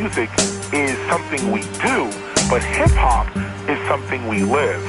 music 0.00 0.30
is 0.72 0.96
something 1.10 1.52
we 1.52 1.60
do, 1.84 1.98
but 2.48 2.62
hip 2.62 2.94
hop 3.04 3.26
is 3.68 3.78
something 3.86 4.20
we 4.28 4.42
live. 4.42 4.82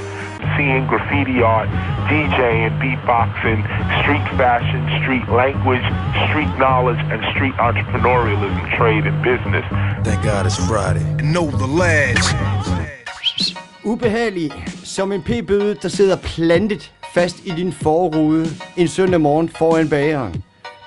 Seeing 0.56 0.88
graffiti 0.88 1.42
art, 1.42 1.70
DJing, 2.08 2.72
beatboxing, 2.82 3.62
street 4.02 4.28
fashion, 4.40 4.82
street 5.02 5.28
language, 5.42 5.86
street 6.28 6.52
knowledge, 6.58 7.02
and 7.12 7.20
street 7.34 7.56
entrepreneurialism, 7.68 8.64
trade, 8.78 9.06
and 9.06 9.18
business. 9.22 9.66
Thank 10.06 10.24
God 10.24 10.46
it's 10.46 10.60
Friday. 10.70 11.04
And 11.20 11.34
know 11.34 11.48
the 11.64 11.68
lads. 11.68 12.26
Ubehagelig 13.84 14.52
som 14.84 15.12
en 15.12 15.22
p-bøde, 15.22 15.76
der 15.82 15.90
sidder 15.90 16.16
plantet 16.16 16.92
fast 17.14 17.36
i 17.46 17.50
din 17.50 17.74
forrude 17.74 18.48
en 18.78 18.88
søndag 18.88 19.22
morgen 19.22 19.50
foran 19.50 19.90
bageren. 19.90 20.44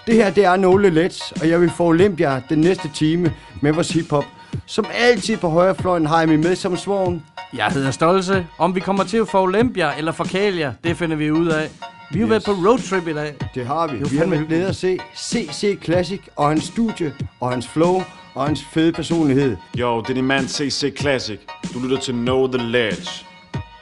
Det 0.06 0.14
her, 0.14 0.30
det 0.30 0.44
er 0.44 0.56
Nogle 0.56 0.90
Lets, 0.90 1.32
og 1.40 1.48
jeg 1.48 1.60
vil 1.60 1.70
få 1.70 1.94
jer 2.20 2.40
den 2.48 2.58
næste 2.58 2.90
time 2.94 3.32
med 3.60 3.72
vores 3.72 3.88
hiphop. 3.90 4.24
Som 4.66 4.86
altid 4.94 5.36
på 5.36 5.48
højrefløjen 5.48 6.06
har 6.06 6.18
jeg 6.18 6.28
mig 6.28 6.38
med 6.38 6.56
som 6.56 6.76
svogen. 6.76 7.22
Jeg 7.56 7.66
hedder 7.66 7.90
Stolse. 7.90 8.46
Om 8.58 8.74
vi 8.74 8.80
kommer 8.80 9.04
til 9.04 9.16
at 9.16 9.28
få 9.28 9.52
jer 9.76 9.92
eller 9.92 10.12
forkæle 10.12 10.58
jer, 10.58 10.72
det 10.84 10.96
finder 10.96 11.16
vi 11.16 11.30
ud 11.30 11.46
af. 11.46 11.70
Vi 12.12 12.18
har 12.18 12.26
yes. 12.26 12.30
været 12.30 12.44
på 12.44 12.52
roadtrip 12.52 13.08
i 13.08 13.12
dag. 13.12 13.34
Det 13.54 13.66
har 13.66 13.86
vi. 13.86 14.08
Vi 14.10 14.16
har 14.16 14.26
med 14.26 14.46
glæde 14.46 14.66
at 14.66 14.76
se 14.76 14.98
CC 15.16 15.78
Classic 15.84 16.20
og 16.36 16.48
hans 16.48 16.64
studie 16.64 17.12
og 17.40 17.50
hans 17.50 17.68
flow 17.68 18.02
og 18.34 18.46
hans 18.46 18.64
fede 18.72 18.92
personlighed. 18.92 19.56
Jo, 19.78 20.00
det 20.00 20.10
er 20.10 20.14
din 20.14 20.24
mand 20.24 20.48
CC 20.48 20.96
Classic. 21.00 21.38
Du 21.74 21.78
lytter 21.78 21.98
til 21.98 22.14
Know 22.14 22.46
The 22.46 22.70
Ledge. 22.70 23.26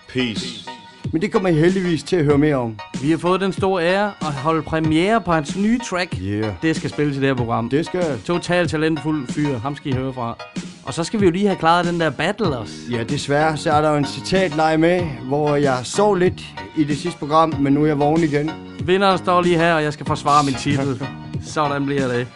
Peace. 0.09 0.72
Men 1.13 1.23
det 1.23 1.33
kommer 1.33 1.49
I 1.49 1.53
heldigvis 1.55 2.03
til 2.03 2.17
at 2.17 2.25
høre 2.25 2.39
mere 2.39 2.57
om. 2.57 2.79
Vi 3.03 3.11
har 3.11 3.19
fået 3.19 3.41
den 3.41 3.53
store 3.53 3.85
ære 3.85 4.13
at 4.21 4.33
holde 4.33 4.63
premiere 4.63 5.21
på 5.21 5.33
hans 5.33 5.57
nye 5.57 5.79
track. 5.91 6.19
Yeah. 6.23 6.53
Det 6.63 6.77
skal 6.77 6.91
spilles 6.91 7.17
i 7.17 7.21
det 7.21 7.29
her 7.29 7.35
program. 7.35 7.69
Det 7.69 7.87
skal. 7.87 8.21
Total 8.25 8.69
talentfuld 8.69 9.29
fyr. 9.29 9.59
Ham 9.59 9.77
skal 9.77 9.93
I 9.93 9.95
høre 9.95 10.13
fra. 10.13 10.37
Og 10.85 10.95
så 10.95 11.05
skal 11.05 11.21
vi 11.21 11.25
jo 11.25 11.31
lige 11.31 11.47
have 11.47 11.59
klaret 11.59 11.87
den 11.87 12.01
der 12.01 12.11
battle 12.11 12.59
også. 12.59 12.75
Ja, 12.91 13.03
desværre. 13.03 13.57
Så 13.57 13.73
er 13.73 13.81
der 13.81 13.91
jo 13.91 13.97
en 13.97 14.05
citatleje 14.05 14.79
med, 14.79 15.01
hvor 15.29 15.57
jeg 15.57 15.81
sov 15.85 16.15
lidt 16.15 16.43
i 16.77 16.85
det 16.85 16.99
sidste 16.99 17.19
program, 17.19 17.55
men 17.61 17.73
nu 17.73 17.83
er 17.83 17.87
jeg 17.87 17.99
vågen 17.99 18.25
igen. 18.25 18.51
Vinderen 18.85 19.19
står 19.19 19.43
lige 19.43 19.57
her, 19.57 19.75
og 19.75 19.83
jeg 19.83 19.93
skal 19.93 20.07
forsvare 20.07 20.45
min 20.45 20.55
titel. 20.55 21.03
Sådan 21.55 21.87
bliver 21.87 22.09
det. 22.09 22.27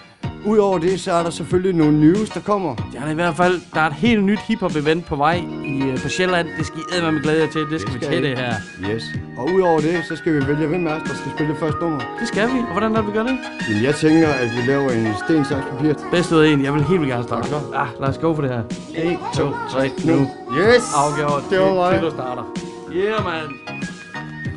Udover 0.47 0.79
det, 0.79 1.01
så 1.01 1.13
er 1.13 1.23
der 1.23 1.31
selvfølgelig 1.31 1.75
nogle 1.75 2.01
news, 2.01 2.29
der 2.31 2.41
kommer. 2.41 2.75
Ja, 2.95 3.01
er 3.01 3.11
i 3.11 3.15
hvert 3.15 3.37
fald, 3.37 3.61
der 3.75 3.81
er 3.81 3.87
et 3.87 3.93
helt 3.93 4.25
nyt 4.25 4.39
hiphop-event 4.39 5.05
på 5.09 5.17
vej 5.17 5.35
i, 5.65 5.83
uh, 5.83 6.03
på 6.03 6.09
Sjælland. 6.09 6.49
Det 6.59 6.67
skal 6.67 6.79
I 6.79 7.13
med 7.13 7.23
glæde 7.23 7.41
jer 7.41 7.51
til. 7.51 7.61
Det 7.61 7.81
skal, 7.81 7.95
det 7.95 8.03
skal 8.03 8.11
vi 8.11 8.17
til 8.17 8.31
det 8.31 8.39
her. 8.39 8.55
Yes. 8.91 9.05
Og 9.39 9.45
udover 9.55 9.81
det, 9.81 10.05
så 10.09 10.17
skal 10.17 10.33
vi 10.35 10.47
vælge, 10.49 10.67
hvem 10.67 10.87
af 10.87 10.95
os, 10.95 11.03
der 11.09 11.15
skal 11.15 11.31
spille 11.37 11.57
første 11.57 11.81
nummer. 11.81 12.01
Det 12.21 12.29
skal 12.29 12.49
vi. 12.49 12.59
Og 12.59 12.73
hvordan 12.73 12.93
er 12.93 12.97
det, 12.97 13.07
vi 13.07 13.13
gør 13.13 13.23
det? 13.23 13.39
Jamen, 13.69 13.85
jeg 13.85 13.95
tænker, 13.95 14.29
at 14.29 14.49
vi 14.57 14.71
laver 14.71 14.91
en 14.91 15.15
sten, 15.25 15.45
saks, 15.45 15.67
papir. 15.71 15.95
Bedst 16.11 16.33
ud 16.33 16.39
af 16.39 16.49
en. 16.49 16.65
Jeg 16.65 16.75
vil 16.75 16.85
helt 16.85 17.01
vildt 17.01 17.13
gerne 17.13 17.25
starte. 17.25 17.49
Ja, 17.73 17.83
ah, 17.83 17.89
lad 18.01 18.09
os 18.09 18.19
gå 18.19 18.35
for 18.35 18.43
det 18.43 18.51
her. 18.51 18.63
1, 18.95 19.19
2, 19.35 19.51
3, 19.71 19.91
nu. 20.05 20.31
Yes! 20.59 20.85
Afgjort. 20.97 21.43
Det 21.51 21.61
var 21.61 21.75
mig. 21.75 22.03
Det 22.03 22.13
starter. 22.13 22.45
Yeah, 22.93 23.25
man. 23.25 23.96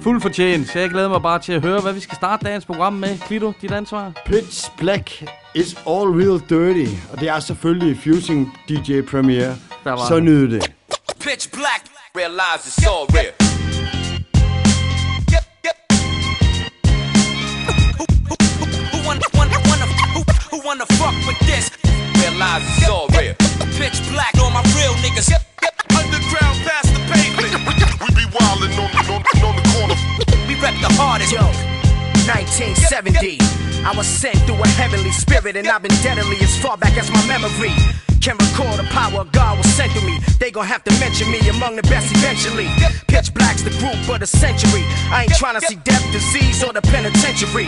Fuld 0.02 0.22
fortjent, 0.22 0.68
så 0.70 0.80
jeg 0.80 0.90
glæder 0.90 1.10
mig 1.10 1.22
bare 1.22 1.40
til 1.40 1.54
at 1.54 1.62
høre, 1.62 1.82
hvad 1.82 1.94
vi 1.94 2.00
skal 2.00 2.16
starte 2.16 2.46
dagens 2.46 2.66
program 2.66 2.94
med. 2.94 3.18
Klito, 3.28 3.54
dit 3.62 3.72
ansvar. 3.72 4.12
Pitch 4.26 4.72
Black 4.78 5.24
is 5.56 5.74
all 5.88 6.08
real 6.22 6.40
dirty. 6.50 6.92
Og 7.12 7.20
det 7.20 7.30
er 7.30 7.40
selvfølgelig 7.40 8.00
Fusing 8.04 8.58
DJ 8.70 9.02
Premiere. 9.02 9.56
Så 9.84 10.20
nyd 10.20 10.48
det. 10.52 10.72
Pitch 11.20 11.50
Black, 11.52 11.84
realize 12.16 12.62
it's 12.70 12.88
all 12.90 13.06
real. 13.18 13.34
Who 20.52 20.68
wanna 20.68 20.86
fuck 20.86 21.16
with 21.28 21.40
this? 21.50 21.66
Realize 22.22 22.64
it's 22.70 22.90
all 22.90 23.08
real. 23.20 23.36
Pitch 23.80 24.00
black 24.12 24.34
on 24.44 24.52
my 24.54 24.64
real 24.78 24.94
niggas. 25.04 25.39
The. 31.30 31.36
Yo, 31.36 31.42
1970. 32.28 33.38
I 33.86 33.94
was 33.96 34.08
sent 34.08 34.38
through 34.40 34.62
a 34.62 34.68
heavenly 34.68 35.12
spirit, 35.12 35.56
and 35.56 35.68
I've 35.68 35.82
been 35.82 35.96
deadly 36.02 36.38
as 36.42 36.58
far 36.62 36.78
back 36.78 36.98
as 36.98 37.10
my 37.12 37.26
memory. 37.28 38.09
Can 38.22 38.36
recall 38.36 38.76
the 38.76 38.84
power 38.92 39.24
God 39.32 39.58
was 39.58 39.68
sent 39.74 39.94
to 39.94 40.02
me. 40.06 40.20
They 40.40 40.52
gon' 40.52 40.66
have 40.66 40.84
to 40.84 40.92
mention 41.00 41.32
me 41.32 41.40
among 41.48 41.78
the 41.78 41.84
best 41.84 42.12
eventually. 42.12 42.68
Pitch 43.08 43.34
Black's 43.34 43.64
the 43.64 43.72
group 43.80 43.96
of 44.10 44.20
the 44.20 44.28
century. 44.28 44.84
I 45.08 45.24
ain't 45.24 45.36
trying 45.36 45.60
to 45.60 45.66
see 45.66 45.76
death, 45.88 46.04
disease, 46.12 46.62
or 46.64 46.74
the 46.74 46.82
penitentiary. 46.82 47.68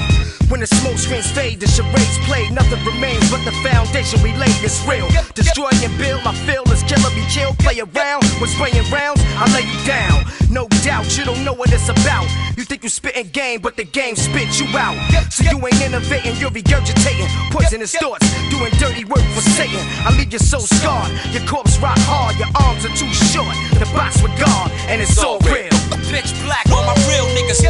When 0.52 0.60
the 0.60 0.68
smoke 0.68 0.98
screens 0.98 1.32
fade, 1.32 1.62
the 1.62 1.68
charades 1.68 2.18
play, 2.28 2.50
nothing 2.50 2.84
remains 2.84 3.32
but 3.32 3.44
the 3.46 3.56
foundation 3.64 4.22
we 4.22 4.36
laid 4.36 4.60
is 4.60 4.76
real. 4.84 5.08
Destroy 5.36 5.72
and 5.72 5.98
build, 5.98 6.20
I 6.28 6.36
feel 6.44 6.68
is 6.68 6.84
killer 6.84 7.12
be 7.16 7.24
killed. 7.32 7.58
Play 7.60 7.80
around 7.80 8.28
when 8.44 8.50
spraying 8.52 8.84
rounds, 8.92 9.24
I 9.40 9.48
lay 9.56 9.64
you 9.64 9.80
down. 9.88 10.28
No 10.52 10.68
doubt, 10.84 11.08
you 11.18 11.24
don't 11.24 11.46
know 11.46 11.54
what 11.54 11.72
it's 11.72 11.88
about. 11.88 12.28
You 12.58 12.66
think 12.66 12.84
you 12.84 12.90
spitting 12.90 13.28
game, 13.32 13.62
but 13.62 13.78
the 13.78 13.86
game 13.86 14.18
spit 14.18 14.60
you 14.60 14.68
out. 14.76 15.00
So 15.32 15.48
you 15.48 15.56
ain't 15.64 15.82
innovating, 15.82 16.36
you're 16.36 16.52
regurgitating 16.52 17.32
poisonous 17.52 17.96
thoughts, 17.96 18.28
doing 18.52 18.74
dirty 18.76 19.06
work 19.06 19.24
for 19.32 19.42
Satan. 19.42 19.80
I 20.04 20.12
leave 20.18 20.34
you 20.34 20.41
so 20.41 20.59
scarred, 20.59 21.12
your 21.31 21.46
corpse 21.47 21.78
rock 21.79 21.97
hard, 22.09 22.35
your 22.38 22.50
arms 22.59 22.85
are 22.85 22.96
too 22.97 23.09
short. 23.31 23.53
The 23.78 23.88
box 23.94 24.22
with 24.22 24.34
God, 24.40 24.72
and 24.90 25.02
it's 25.02 25.18
all 25.22 25.40
real. 25.46 25.69
Pitch 26.09 26.34
black 26.44 26.66
on 26.74 26.84
my 26.85 26.96
real 27.07 27.28
niggas. 27.38 27.63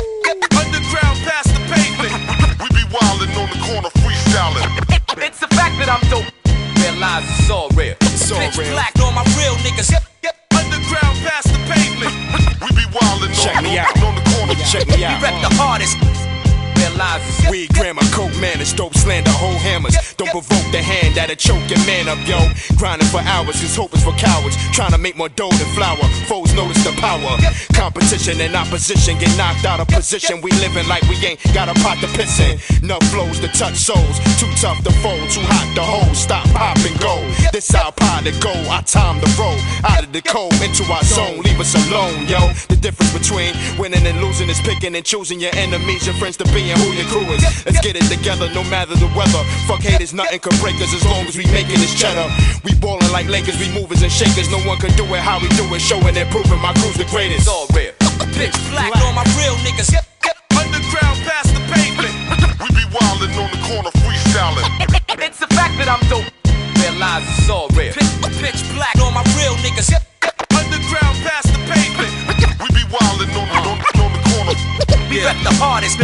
Underground 0.56 1.18
past 1.28 1.52
the 1.54 1.62
pavement. 1.70 2.14
we 2.62 2.68
be 2.74 2.84
wildin' 2.90 3.32
on 3.38 3.50
the 3.52 3.60
corner 3.66 3.92
freestyling. 4.02 4.66
It's 5.22 5.40
the 5.40 5.52
fact 5.54 5.78
that 5.80 5.90
I'm 5.92 6.02
dope. 6.10 6.26
Realize 6.82 7.24
it's 7.40 7.50
all 7.50 7.70
real. 7.78 7.96
It's 8.02 8.32
all 8.32 8.40
Pitch 8.40 8.58
real. 8.58 8.72
black 8.74 8.94
on 9.04 9.14
my 9.14 9.26
real 9.38 9.56
niggas. 9.62 9.92
Underground 10.56 11.16
past 11.26 11.48
the 11.52 11.60
pavement. 11.70 12.14
we 12.62 12.70
be 12.76 12.86
wildin' 12.96 13.34
Check 13.36 13.58
on, 13.58 13.64
me 13.64 13.78
out. 13.78 13.94
on 14.02 14.16
the 14.16 14.26
corner. 14.34 14.56
Check 14.66 14.88
me 14.88 15.04
out. 15.04 15.20
We 15.22 15.28
rep 15.28 15.38
the 15.42 15.54
hardest 15.56 15.98
realizes. 16.82 17.50
Weed, 17.50 17.74
grammar, 17.74 18.02
coke, 18.12 18.34
man, 18.40 18.60
and 18.60 18.76
dope 18.76 18.96
slander, 18.96 19.32
whole 19.32 19.58
hammers. 19.62 19.96
Don't 20.18 20.30
provoke 20.30 20.66
the 20.72 20.82
hand 20.82 21.16
that'll 21.16 21.36
choke 21.36 21.62
your 21.70 21.80
man 21.86 22.08
up, 22.10 22.18
yo. 22.28 22.40
Grinding 22.78 23.08
for 23.10 23.22
hours, 23.22 23.60
his 23.62 23.76
hope 23.76 23.94
is 23.94 24.04
for 24.04 24.14
cowards. 24.14 24.56
Trying 24.74 24.92
to 24.92 24.98
make 24.98 25.18
more 25.18 25.30
dough 25.30 25.52
than 25.52 25.70
flour. 25.76 26.02
Foes 26.28 26.54
notice 26.54 26.84
the 26.84 26.94
power. 27.00 27.38
Competition 27.74 28.40
and 28.42 28.56
opposition 28.56 29.18
get 29.18 29.32
knocked 29.38 29.66
out 29.66 29.80
of 29.80 29.88
position. 29.88 30.42
We 30.42 30.52
living 30.64 30.88
like 30.88 31.04
we 31.10 31.16
ain't 31.26 31.42
got 31.54 31.70
a 31.70 31.76
pot 31.82 31.98
to 32.02 32.08
piss 32.18 32.40
in. 32.40 32.58
Enough 32.84 33.04
flows 33.12 33.40
to 33.40 33.48
touch 33.50 33.76
souls. 33.76 34.18
Too 34.40 34.50
tough 34.58 34.82
to 34.84 34.92
fold, 35.04 35.30
too 35.30 35.46
hot 35.46 35.68
to 35.76 35.84
hold. 35.84 36.16
Stop, 36.16 36.46
pop, 36.54 36.78
and 36.78 36.98
go. 37.00 37.16
This 37.52 37.74
our 37.76 37.92
pot 37.92 38.24
to 38.26 38.32
go. 38.40 38.54
Our 38.70 38.84
time 38.84 39.20
to 39.22 39.30
roll. 39.40 39.58
Out 39.84 40.04
of 40.04 40.12
the 40.12 40.22
cold 40.22 40.54
into 40.62 40.84
our 40.92 41.04
zone. 41.04 41.42
Leave 41.42 41.60
us 41.60 41.74
alone, 41.76 42.26
yo. 42.28 42.40
The 42.70 42.78
difference 42.78 43.14
between 43.14 43.54
winning 43.78 44.06
and 44.06 44.22
losing 44.22 44.50
is 44.50 44.60
picking 44.62 44.96
and 44.96 45.06
choosing 45.06 45.40
your 45.40 45.54
enemies, 45.56 46.06
your 46.06 46.16
friends 46.16 46.38
to 46.38 46.46
be 46.54 46.71
and 46.72 46.80
who 46.80 46.96
your 46.96 47.06
crew 47.12 47.28
is. 47.36 47.44
Let's 47.68 47.84
get 47.84 48.00
it 48.00 48.08
together 48.08 48.48
no 48.56 48.64
matter 48.72 48.96
the 48.96 49.12
weather. 49.12 49.44
Fuck 49.68 49.84
haters, 49.84 50.14
nothing 50.16 50.40
can 50.40 50.56
break 50.64 50.80
us 50.80 50.96
as 50.96 51.04
long 51.04 51.28
as 51.28 51.36
we 51.36 51.44
making 51.52 51.84
this 51.84 51.92
cheddar. 51.94 52.32
We 52.64 52.74
ballin' 52.80 53.12
like 53.12 53.28
Lakers, 53.28 53.60
we 53.60 53.68
movers 53.76 54.02
and 54.02 54.12
shakers. 54.12 54.48
No 54.48 54.60
one 54.64 54.80
can 54.80 54.96
do 54.96 55.04
it 55.12 55.20
how 55.20 55.40
we 55.44 55.52
do 55.60 55.68
it. 55.76 55.84
Showing 55.84 56.16
and 56.16 56.30
proving 56.32 56.62
my 56.64 56.72
crew's 56.80 56.96
the 56.96 57.08
greatest. 57.12 57.48
All 57.52 57.68
real. 57.76 57.92
Pitch 58.40 58.56
black 58.72 58.96
on 59.04 59.14
my 59.16 59.28
real 59.36 59.56
niggas. 59.68 59.92
Underground 60.56 61.18
past 61.28 61.52
the 61.52 61.62
pavement. 61.68 62.16
We 62.64 62.68
be 62.72 62.86
wildin' 62.96 63.36
on 63.36 63.52
the 63.52 63.62
corner 63.68 63.92
freestyling. 64.00 64.64
It's 65.20 65.40
the 65.40 65.52
fact 65.52 65.76
that 65.76 65.92
I'm 65.92 66.02
dope. 66.08 66.30
Realize 66.80 67.28
it's 67.36 67.50
all 67.52 67.68
real. 67.76 67.92
Pitch, 68.40 68.64
black 68.74 68.96
on 69.04 69.12
my 69.12 69.26
real 69.36 69.60
niggas. 69.60 69.92
Underground 70.56 71.16
past 71.28 71.52
the 71.52 71.60
pavement. 71.68 72.12
We 72.64 72.68
be 72.72 72.86
wildin' 72.88 73.34
on, 73.36 73.48
on, 73.60 73.76
on 73.76 74.10
the 74.16 74.22
corner. 74.32 74.56
We 75.10 75.20
yeah. 75.20 75.36
rep 75.36 75.44
the 75.44 75.54
hardest, 75.60 76.00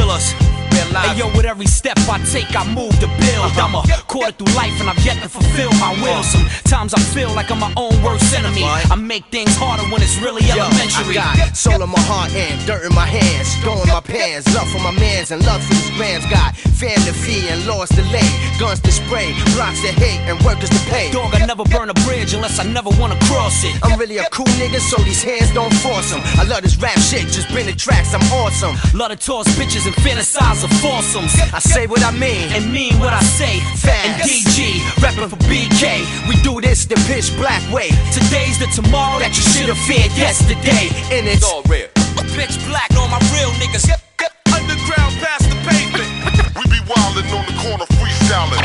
Hey 0.97 1.17
yo, 1.17 1.27
with 1.37 1.45
every 1.45 1.67
step 1.67 1.97
I 2.09 2.17
take, 2.25 2.49
I 2.57 2.65
move 2.73 2.91
to 2.99 3.07
build. 3.21 3.53
Uh-huh. 3.53 3.61
I'm 3.61 3.75
a 3.75 3.83
quarter 4.07 4.31
through 4.31 4.53
life 4.55 4.73
and 4.81 4.89
I've 4.89 4.99
yet 5.05 5.21
to 5.21 5.29
fulfill 5.29 5.71
my 5.77 5.93
will. 6.01 6.23
Sometimes 6.23 6.93
I 6.93 6.99
feel 7.13 7.31
like 7.33 7.51
I'm 7.51 7.59
my 7.59 7.73
own 7.77 7.93
worst 8.01 8.33
enemy. 8.33 8.63
I 8.65 8.95
make 8.95 9.25
things 9.29 9.55
harder 9.55 9.83
when 9.93 10.01
it's 10.01 10.17
really 10.17 10.41
yo, 10.45 10.57
elementary. 10.57 11.17
I 11.17 11.37
got 11.37 11.55
soul 11.55 11.81
in 11.81 11.89
my 11.89 12.01
heart 12.09 12.33
and 12.33 12.57
dirt 12.65 12.83
in 12.85 12.93
my 12.95 13.05
hands. 13.05 13.53
Go 13.63 13.77
in 13.81 13.89
my 13.89 14.01
pants, 14.01 14.49
love 14.55 14.67
for 14.69 14.79
my 14.79 14.91
mans 14.91 15.31
and 15.31 15.45
love 15.45 15.61
for 15.63 15.73
these 15.73 15.93
bands. 15.99 16.25
Got 16.27 16.57
fan 16.77 16.97
to 17.05 17.13
fee 17.13 17.47
and 17.49 17.65
laws 17.65 17.89
to 17.89 18.01
lay. 18.13 18.25
Guns 18.59 18.79
to 18.81 18.91
spray, 18.91 19.33
blocks 19.53 19.81
to 19.81 19.91
hate 19.93 20.21
and 20.29 20.37
workers 20.45 20.69
to 20.69 20.81
pay. 20.89 21.11
Dog, 21.11 21.33
I 21.33 21.45
never 21.45 21.63
burn 21.65 21.89
a 21.89 21.97
bridge 22.05 22.33
unless 22.33 22.59
I 22.59 22.65
never 22.65 22.89
wanna 22.97 23.17
cross 23.29 23.63
it. 23.63 23.73
I'm 23.83 23.99
really 23.99 24.17
a 24.17 24.25
cool 24.29 24.49
nigga, 24.61 24.79
so 24.79 24.97
these 25.03 25.21
hands 25.21 25.53
don't 25.53 25.73
force 25.85 26.09
them. 26.11 26.21
I 26.37 26.43
love 26.43 26.61
this 26.61 26.77
rap 26.77 26.97
shit, 26.97 27.27
just 27.29 27.49
bring 27.49 27.65
the 27.65 27.73
tracks, 27.73 28.13
I'm 28.13 28.25
awesome. 28.33 28.73
Love 28.97 29.11
to 29.11 29.17
toss 29.17 29.47
bitches 29.57 29.85
and 29.85 29.95
fantasize 30.01 30.63
of 30.63 30.71
foursomes. 30.87 31.33
I 31.53 31.59
say 31.59 31.87
what 31.87 32.03
I 32.03 32.11
mean 32.11 32.47
and 32.55 32.71
mean 32.71 32.99
what 32.99 33.13
I 33.13 33.21
say. 33.21 33.59
Fast. 33.75 34.07
And 34.07 34.15
DG, 34.23 34.79
rapping 35.03 35.27
for 35.27 35.39
BK. 35.51 36.07
We 36.27 36.35
do 36.41 36.61
this 36.61 36.85
the 36.85 36.95
pitch 37.07 37.35
black 37.37 37.61
way. 37.71 37.89
Today's 38.15 38.57
the 38.59 38.67
tomorrow 38.71 39.19
that 39.19 39.35
you 39.35 39.43
should 39.43 39.69
have 39.73 39.81
feared 39.83 40.11
yesterday. 40.15 40.87
And 41.11 41.27
it's 41.27 41.43
all 41.43 41.63
real. 41.67 41.89
Pitch 42.35 42.55
black 42.69 42.91
on 42.95 43.09
my 43.09 43.19
real 43.35 43.51
niggas. 43.59 43.87
Yep, 43.87 44.01
yep. 44.21 44.31
Underground 44.53 45.13
past 45.19 45.49
the 45.49 45.57
pavement. 45.67 46.07
we 46.55 46.63
be 46.71 46.81
wildin' 46.87 47.27
on 47.35 47.43
the 47.49 47.55
corner 47.63 47.87
freestyling. 47.99 48.61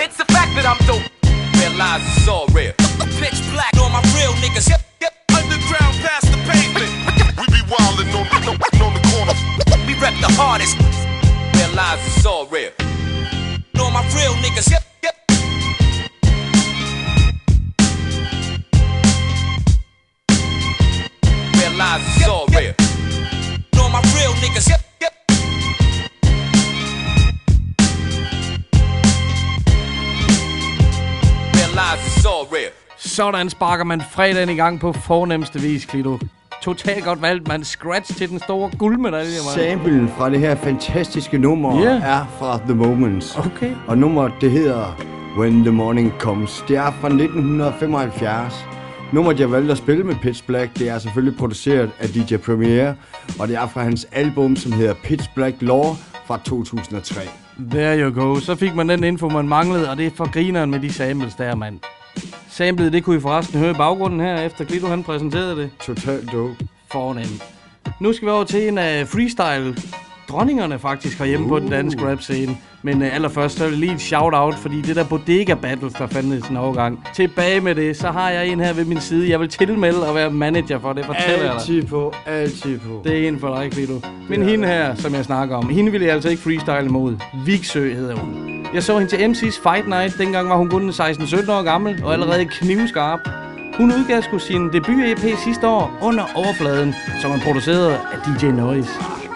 It's 0.00 0.16
the 0.16 0.28
fact 0.32 0.56
that 0.56 0.66
I'm 0.66 0.80
dope. 0.86 1.04
Realize 1.60 2.02
it's 2.16 2.28
all 2.28 2.46
real. 2.48 2.89
Niggas. 14.50 14.70
Yep, 14.70 14.84
yep. 15.04 15.16
Realize 21.60 22.02
it's 22.16 22.28
all 22.28 22.46
real. 22.58 22.74
Know 23.74 23.88
my 23.88 24.00
real 24.16 24.32
niggas. 24.42 24.68
Yep, 24.68 24.82
yep. 25.02 25.14
Realize 31.54 32.00
it's 32.06 32.26
all 32.26 32.46
real. 32.52 32.72
Sådan 32.96 33.50
sparker 33.50 33.84
man 33.84 34.00
fredagen 34.00 34.48
i 34.48 34.54
gang 34.54 34.80
på 34.80 34.92
fornemmeste 34.92 35.60
vis, 35.60 35.84
Klito. 35.84 36.18
Totalt 36.62 37.04
godt 37.04 37.22
valgt, 37.22 37.48
man. 37.48 37.64
Scratch 37.64 38.16
til 38.16 38.28
den 38.30 38.38
store 38.38 38.70
guldmedalje, 38.78 39.32
man. 39.56 39.70
Samplen 39.70 40.08
fra 40.08 40.30
det 40.30 40.40
her 40.40 40.54
fantastiske 40.54 41.38
nummer 41.38 41.80
Ja. 41.82 41.90
er 42.02 42.26
fra 42.38 42.58
The 42.58 42.74
Moments. 42.74 43.36
Okay. 43.36 43.72
Og 43.86 43.98
nummeret, 43.98 44.32
det 44.40 44.50
hedder 44.50 44.96
When 45.38 45.62
the 45.64 45.70
Morning 45.72 46.12
Comes. 46.18 46.64
Det 46.68 46.76
er 46.76 46.90
fra 47.00 47.08
1975. 47.08 48.54
Nummeret, 49.12 49.40
jeg 49.40 49.52
valgte 49.52 49.72
at 49.72 49.78
spille 49.78 50.04
med 50.04 50.14
Pitch 50.22 50.44
Black, 50.46 50.78
det 50.78 50.88
er 50.88 50.98
selvfølgelig 50.98 51.38
produceret 51.38 51.90
af 52.00 52.08
DJ 52.08 52.36
Premier, 52.36 52.94
og 53.38 53.48
det 53.48 53.56
er 53.56 53.66
fra 53.68 53.82
hans 53.82 54.06
album, 54.12 54.56
som 54.56 54.72
hedder 54.72 54.94
Pitch 55.04 55.28
Black 55.34 55.56
Law 55.60 55.84
fra 56.26 56.40
2003. 56.44 57.20
There 57.70 58.00
you 58.02 58.10
go. 58.24 58.40
Så 58.40 58.54
fik 58.56 58.74
man 58.74 58.88
den 58.88 59.04
info, 59.04 59.28
man 59.28 59.48
manglede, 59.48 59.90
og 59.90 59.96
det 59.96 60.06
er 60.06 60.10
for 60.16 60.32
grineren 60.32 60.70
med 60.70 60.80
de 60.80 60.92
samples 60.92 61.34
der, 61.34 61.54
mand. 61.54 61.78
Samlet, 62.48 62.92
det 62.92 63.04
kunne 63.04 63.16
I 63.16 63.20
forresten 63.20 63.58
høre 63.58 63.70
i 63.70 63.74
baggrunden 63.74 64.20
her, 64.20 64.42
efter 64.42 64.64
Klito 64.64 64.86
han 64.86 65.04
præsenterede 65.04 65.56
det. 65.56 65.70
Totalt 65.86 66.32
dope. 66.32 66.56
Fornemt. 66.92 67.42
Nu 68.00 68.12
skal 68.12 68.26
vi 68.26 68.30
over 68.30 68.44
til 68.44 68.68
en 68.68 68.78
af 68.78 69.08
freestyle 69.08 69.76
dronningerne 70.30 70.78
faktisk 70.78 71.18
herhjemme 71.18 71.46
uh. 71.46 71.50
på 71.50 71.58
den 71.58 71.68
danske 71.68 72.10
rap 72.10 72.20
scene. 72.20 72.56
Men 72.82 73.02
uh, 73.02 73.14
allerførst 73.14 73.58
så 73.58 73.64
vil 73.64 73.70
jeg 73.70 73.80
lige 73.80 73.94
et 73.94 74.00
shout-out, 74.00 74.54
fordi 74.54 74.80
det 74.80 74.96
der 74.96 75.04
Bodega 75.04 75.54
Battles, 75.54 75.92
der 75.92 76.06
fandtes 76.06 76.48
en 76.48 76.56
overgang. 76.56 77.04
Tilbage 77.14 77.60
med 77.60 77.74
det, 77.74 77.96
så 77.96 78.08
har 78.08 78.30
jeg 78.30 78.48
en 78.48 78.60
her 78.60 78.72
ved 78.72 78.84
min 78.84 79.00
side. 79.00 79.30
Jeg 79.30 79.40
vil 79.40 79.48
tilmelde 79.48 80.08
at 80.08 80.14
være 80.14 80.30
manager 80.30 80.78
for 80.78 80.92
det, 80.92 81.04
fortæller 81.04 81.36
jeg 81.36 81.44
dig. 81.44 81.54
Altid 81.54 81.82
på, 81.82 82.14
altid 82.26 82.78
på. 82.78 83.02
Det 83.04 83.24
er 83.24 83.28
en 83.28 83.40
for 83.40 83.54
dig, 83.54 83.72
Klito. 83.72 84.00
Men 84.28 84.42
hende 84.42 84.68
her, 84.68 84.94
som 84.94 85.14
jeg 85.14 85.24
snakker 85.24 85.56
om, 85.56 85.68
hende 85.68 85.92
ville 85.92 86.06
jeg 86.06 86.14
altså 86.14 86.28
ikke 86.28 86.42
freestyle 86.42 86.84
imod. 86.84 87.16
Vigsø 87.46 87.94
hedder 87.94 88.16
hun. 88.16 88.50
Jeg 88.74 88.82
så 88.82 88.98
hende 88.98 89.16
til 89.16 89.16
MC's 89.16 89.62
Fight 89.62 89.88
Night. 89.88 90.18
Dengang 90.18 90.48
var 90.48 90.56
hun 90.56 90.70
kun 90.70 90.90
16-17 90.90 91.52
år 91.52 91.62
gammel 91.62 92.04
og 92.04 92.12
allerede 92.12 92.44
knivskarp. 92.44 93.20
Hun 93.76 93.92
udgav 93.92 94.22
sgu 94.22 94.38
sin 94.38 94.68
debut-EP 94.68 95.38
sidste 95.44 95.68
år 95.68 95.98
under 96.02 96.24
overfladen, 96.34 96.94
som 97.22 97.30
er 97.30 97.38
produceret 97.44 97.90
af 97.92 98.18
DJ 98.26 98.46
Noise. 98.46 98.90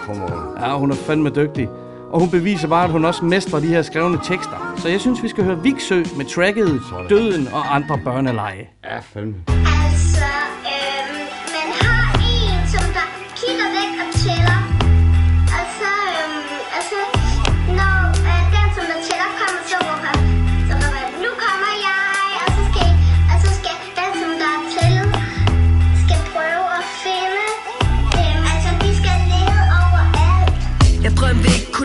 Come 0.05 0.23
on. 0.23 0.57
Ja, 0.59 0.77
hun 0.77 0.91
er 0.91 0.95
fandme 0.95 1.29
dygtig. 1.29 1.69
Og 2.11 2.19
hun 2.19 2.29
beviser 2.29 2.67
bare, 2.67 2.83
at 2.85 2.91
hun 2.91 3.05
også 3.05 3.25
mestrer 3.25 3.59
de 3.59 3.67
her 3.67 3.81
skrevne 3.81 4.19
tekster. 4.23 4.73
Så 4.77 4.89
jeg 4.89 5.01
synes, 5.01 5.23
vi 5.23 5.27
skal 5.27 5.43
høre 5.43 5.61
Vigsø 5.63 6.03
med 6.17 6.25
tracket 6.25 6.81
Døden 7.09 7.47
og 7.53 7.75
andre 7.75 7.99
børneleje. 8.03 8.67
Ja, 8.83 8.99
fandme. 8.99 9.35
Altså, 9.47 10.25
øhm, 10.73 11.25
man 11.55 11.69
har 11.81 12.19
en, 12.31 12.67
som 12.67 12.93
der 12.93 13.07
kigger 13.35 13.67
væk 13.77 14.07
og 14.07 14.13
tæller. 14.19 14.34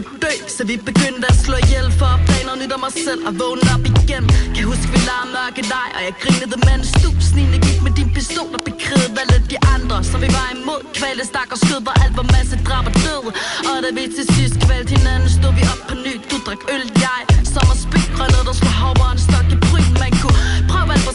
Kunne 0.06 0.22
dø, 0.26 0.34
så 0.56 0.62
vi 0.70 0.74
begyndte 0.90 1.24
at 1.32 1.36
slå 1.44 1.56
ihjel 1.66 1.88
for 2.00 2.10
at 2.16 2.30
nyt 2.60 2.72
om 2.76 2.80
mig 2.86 2.94
selv 3.06 3.20
og 3.28 3.32
vågne 3.40 3.66
op 3.74 3.84
igen. 3.92 4.24
Kan 4.54 4.64
huske 4.70 4.86
vi 4.94 4.98
lavede 5.08 5.28
mørke 5.36 5.62
dig, 5.74 5.88
og 5.96 6.00
jeg 6.06 6.14
grinede 6.22 6.58
mens 6.68 6.88
du 7.02 7.08
snigende 7.28 7.58
gik 7.66 7.80
med 7.86 7.92
din 7.98 8.10
pistol 8.16 8.50
og 8.56 8.62
bekrigede 8.68 9.20
alle 9.22 9.38
de 9.52 9.58
andre, 9.74 9.96
Så 10.08 10.16
vi 10.24 10.28
var 10.38 10.48
imod. 10.56 10.80
Kvalte 10.98 11.24
stak 11.30 11.50
og 11.54 11.58
skød, 11.64 11.80
hvor 11.86 11.94
alt 12.02 12.14
var 12.20 12.26
masse 12.36 12.56
drab 12.66 12.86
og 12.90 12.94
død. 13.06 13.24
Og 13.70 13.76
da 13.84 13.88
vi 13.96 14.02
til 14.16 14.26
sidst 14.34 14.56
kvalte 14.64 14.90
hinanden, 14.96 15.28
stod 15.38 15.52
vi 15.58 15.62
op 15.72 15.82
på 15.88 15.94
ny. 16.04 16.12
Du 16.30 16.36
drak 16.46 16.62
øl, 16.74 16.84
jeg 17.04 17.20
som 17.54 17.66
at 17.74 17.78
spikgrønnet, 17.84 18.42
der 18.48 18.54
skulle 18.58 18.76
hovre 18.84 19.06
en 19.14 19.20
stok 19.26 19.48
i 19.54 19.58
bryn. 19.66 19.90
Man 20.02 20.12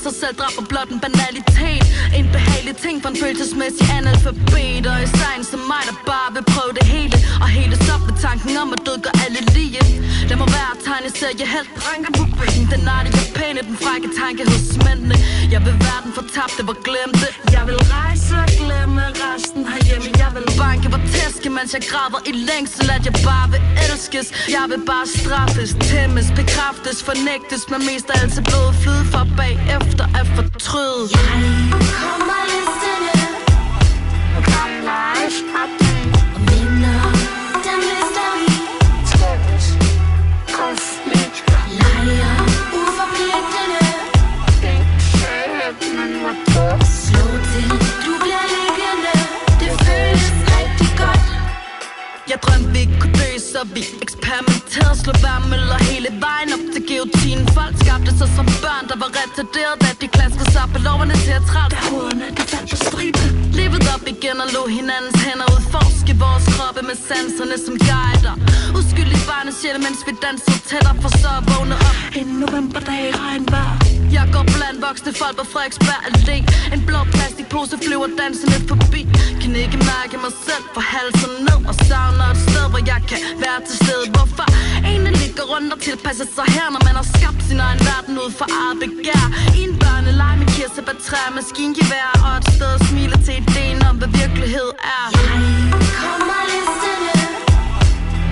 sig 0.05 0.15
selv, 0.21 0.35
drab 0.39 0.55
og 0.61 0.65
blot 0.71 0.89
en 0.95 0.99
banalitet. 1.05 1.83
En 2.19 2.27
behagelig 2.35 2.75
ting 2.85 2.95
for 3.01 3.09
en 3.13 3.17
følelsesmæssig 3.23 3.85
analfabet. 3.99 4.83
Og 4.91 4.97
i 5.05 5.07
sejn 5.21 5.41
som 5.51 5.61
mig, 5.71 5.83
der 5.89 5.97
bare 6.11 6.29
vil 6.35 6.45
prøve 6.53 6.71
det 6.79 6.85
hele. 6.95 7.17
Og 7.43 7.47
hele 7.57 7.75
op 7.93 8.03
med 8.09 8.15
tanken 8.27 8.51
om, 8.61 8.67
at 8.75 8.81
død 8.87 8.97
gør 9.05 9.15
alle 9.25 9.41
lige. 9.57 9.83
Lad 10.29 10.37
mig 10.41 10.49
være 10.57 10.73
tegneserie 10.87 11.45
helt 11.55 11.71
ranker 11.87 12.11
på 12.19 12.23
benen 12.39 12.65
Den 12.73 12.83
artige 12.97 13.25
pæne, 13.37 13.59
den 13.69 13.77
frække 13.83 14.07
tanke 14.21 14.41
hos 14.51 14.67
mændene. 14.85 15.15
Jeg 15.53 15.61
vil 15.65 15.75
verden 15.87 16.11
fortabt, 16.19 16.53
det 16.57 16.65
var 16.69 16.77
glemt. 16.87 17.21
Jeg 17.55 17.63
vil 17.69 17.79
rejse 17.95 18.33
og 18.43 18.49
glemme 18.61 19.03
resten 19.23 19.61
herhjemme. 19.71 20.14
Vil 20.35 20.43
banke 20.59 20.89
på 20.89 20.99
tæske, 21.13 21.49
mens 21.49 21.73
jeg 21.73 21.81
graver 21.91 22.19
i 22.25 22.31
længsel, 22.31 22.89
at 22.95 23.05
jeg 23.05 23.15
bare 23.29 23.47
vil 23.51 23.61
elskes. 23.85 24.27
Jeg 24.49 24.65
vil 24.69 24.81
bare 24.85 25.07
straffes, 25.07 25.71
tæmmes, 25.91 26.27
bekræftes, 26.35 27.03
fornægtes, 27.03 27.61
men 27.71 27.79
mest 27.89 28.09
af 28.09 28.21
alt 28.21 28.33
til 28.33 28.43
blodet 28.43 28.75
flyde 28.83 29.05
for 29.13 29.27
bagefter 29.37 30.05
at 30.19 30.27
fortryde. 30.35 31.03
Kommer 32.03 32.39
listerne 32.51 33.13
Kom 34.45 34.71
live 34.89 35.84
Jeg 52.35 52.43
drømte 52.47 52.69
vi 52.75 52.79
ikke 52.85 52.97
kunne 53.01 53.17
dø, 53.21 53.31
så 53.53 53.59
vi 53.75 53.81
eksperimenterede. 54.05 54.95
Slå 55.03 55.13
værmøller 55.25 55.79
hele 55.91 56.09
vejen 56.25 56.49
op 56.55 56.63
til 56.73 56.83
geotinen. 56.91 57.45
Folk 57.57 57.75
skabte 57.83 58.11
sig 58.19 58.29
som 58.37 58.47
børn, 58.63 58.83
der 58.91 58.97
var 59.03 59.09
retarderet 59.19 59.75
Da 59.83 59.89
de 60.01 60.07
klaskede 60.15 60.49
sig 60.55 60.65
på 60.73 60.79
loverne 60.87 61.15
teatralt 61.25 61.71
Da 61.73 61.79
hovederne 61.89 62.27
de 62.37 62.43
faldt 62.51 62.69
på 62.71 62.77
stribe. 62.85 63.23
Livet 63.59 63.83
op 63.93 64.05
igen 64.13 64.37
og 64.43 64.49
lå 64.55 64.63
hinandens 64.77 65.19
hænder 65.25 65.47
Udforske 65.53 66.13
vores 66.25 66.45
kroppe 66.55 66.81
med 66.89 66.97
sanserne 67.09 67.57
som 67.65 67.75
guider. 67.89 68.35
Uskyldige 68.77 69.23
barnes 69.29 69.55
sjæl, 69.61 69.77
mens 69.85 69.99
vi 70.07 70.11
dansede 70.25 70.59
tættere 70.69 70.95
For 71.03 71.11
så 71.21 71.31
at 71.39 71.43
vågne 71.51 71.75
op. 71.89 71.97
En 72.19 72.27
novemberdag 72.41 73.01
i 73.09 73.11
regnvejr. 73.23 74.04
Jeg 74.19 74.27
går 74.35 74.45
blandt 74.55 74.79
voksne 74.87 75.11
folk 75.21 75.35
på 75.39 75.45
Frederiksberg 75.53 76.01
Allé 76.07 76.37
En 76.73 76.81
blå 76.89 76.99
plastikpose 77.15 77.75
flyver 77.85 78.09
dansende 78.19 78.59
forbi. 78.69 79.01
Kan 79.41 79.51
ikke 79.65 79.79
mærke 79.93 80.15
mig 80.25 80.33
selv 80.47 80.65
fra 80.75 80.83
halsen 80.93 81.33
ned 81.47 81.59
Og 81.69 81.75
savner 81.87 82.27
et 82.33 82.39
sted, 82.47 82.65
hvor 82.71 82.81
jeg 82.91 83.01
kan 83.09 83.19
være 83.43 83.59
til 83.67 83.75
stede. 83.83 84.05
Hvorfor? 84.15 84.47
Ene 84.91 85.09
ligger 85.21 85.45
rundt 85.53 85.69
og 85.75 85.79
tilpasser 85.87 86.27
sig 86.35 86.47
her 86.57 86.67
Når 86.75 86.81
man 86.87 86.95
har 86.99 87.07
skabt 87.15 87.41
sin 87.49 87.59
egen 87.67 87.81
verden 87.89 88.13
ud 88.23 88.31
for 88.39 88.47
eget 88.61 88.77
begær. 88.83 89.25
I 89.57 89.61
en 89.67 89.73
børneleg 89.83 90.33
med 90.41 90.47
kirsebærtræ, 90.55 91.21
maskingevær 91.37 92.09
Og 92.25 92.31
et 92.39 92.45
sted 92.55 92.71
at 92.77 92.81
smile 92.89 93.17
til 93.25 93.35
ideen 93.41 93.79
om, 93.89 93.95
hvad 93.99 94.11
virkelighed 94.21 94.69
er. 94.95 95.05
Kommer 96.01 96.41
listerne 96.51 97.15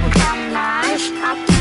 Kom 0.01 0.11
Gamle 0.21 1.52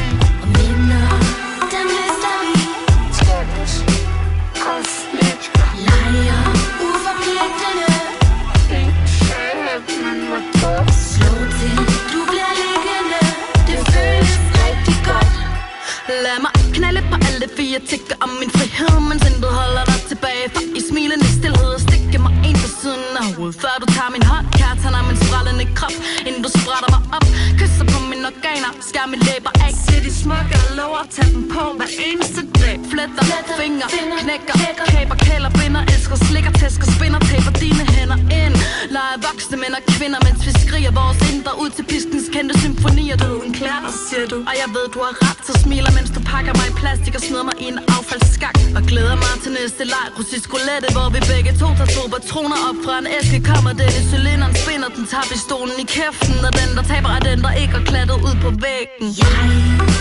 smukke 31.03 31.09
og 31.09 31.11
tage 31.11 31.33
dem 31.35 31.49
på 31.49 31.77
Hver 31.77 31.91
eneste 32.09 32.43
dag 32.61 32.81
Fletter, 32.91 33.25
fingre, 33.61 33.89
knækker 34.23 34.55
Kæber, 34.87 35.15
kæler, 35.15 35.51
binder 35.51 35.83
Elsker, 35.95 36.17
slikker, 36.17 36.53
tæsker, 36.53 36.87
spinder 36.97 37.19
Taber 37.19 37.53
dine 37.61 37.85
hænder 37.95 38.17
ind. 38.17 38.55
Leger 38.91 39.19
voksne 39.27 39.57
mænd 39.57 39.75
og 39.79 39.85
kvinder 39.95 40.19
Mens 40.27 40.47
vi 40.47 40.53
skriger 40.67 40.93
vores 41.01 41.19
indre 41.33 41.53
ud 41.63 41.71
til 41.71 41.85
piskens 41.85 42.29
kendte 42.33 42.55
symfonier 42.61 43.17
Du 43.17 43.42
klæder 43.73 43.93
siger 44.09 44.27
du? 44.33 44.39
Og 44.51 44.55
jeg 44.63 44.69
ved, 44.77 44.87
du 44.95 44.99
har 45.07 45.15
ret, 45.25 45.41
så 45.49 45.53
smiler, 45.65 45.93
mens 45.99 46.11
du 46.17 46.21
pakker 46.33 46.53
mig 46.59 46.67
i 46.73 46.75
plastik 46.81 47.15
Og 47.19 47.23
smider 47.27 47.47
mig 47.51 47.57
i 47.65 47.67
en 47.73 47.79
affaldsskak. 47.97 48.57
Og 48.77 48.83
glæder 48.91 49.17
mig 49.25 49.35
til 49.43 49.53
næste 49.61 49.85
leg. 49.93 50.07
Russisk 50.19 50.49
roulette, 50.55 50.89
hvor 50.97 51.09
vi 51.15 51.21
begge 51.33 51.51
to 51.61 51.69
tager 51.79 51.91
to 51.97 52.03
patroner 52.15 52.59
op 52.69 52.79
fra 52.85 52.95
en 53.03 53.09
æske. 53.17 53.39
Kommer 53.51 53.73
den 53.81 53.91
i 54.01 54.03
cylinderen, 54.11 54.55
spinder 54.63 54.91
den, 54.97 55.05
tager 55.13 55.27
pistolen 55.33 55.77
i 55.85 55.87
kæften. 55.97 56.37
Og 56.49 56.53
den, 56.61 56.69
der 56.77 56.85
taber, 56.91 57.11
er 57.19 57.23
den, 57.31 57.39
der 57.45 57.53
ikke 57.63 57.75
er 57.81 57.85
klattet 57.91 58.19
ud 58.29 58.37
på 58.45 58.51
væggen. 58.67 59.07
Jeg 59.23 59.33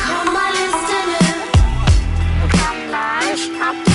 kommer 0.10 0.46
listende. 0.58 1.22
Og 2.44 3.91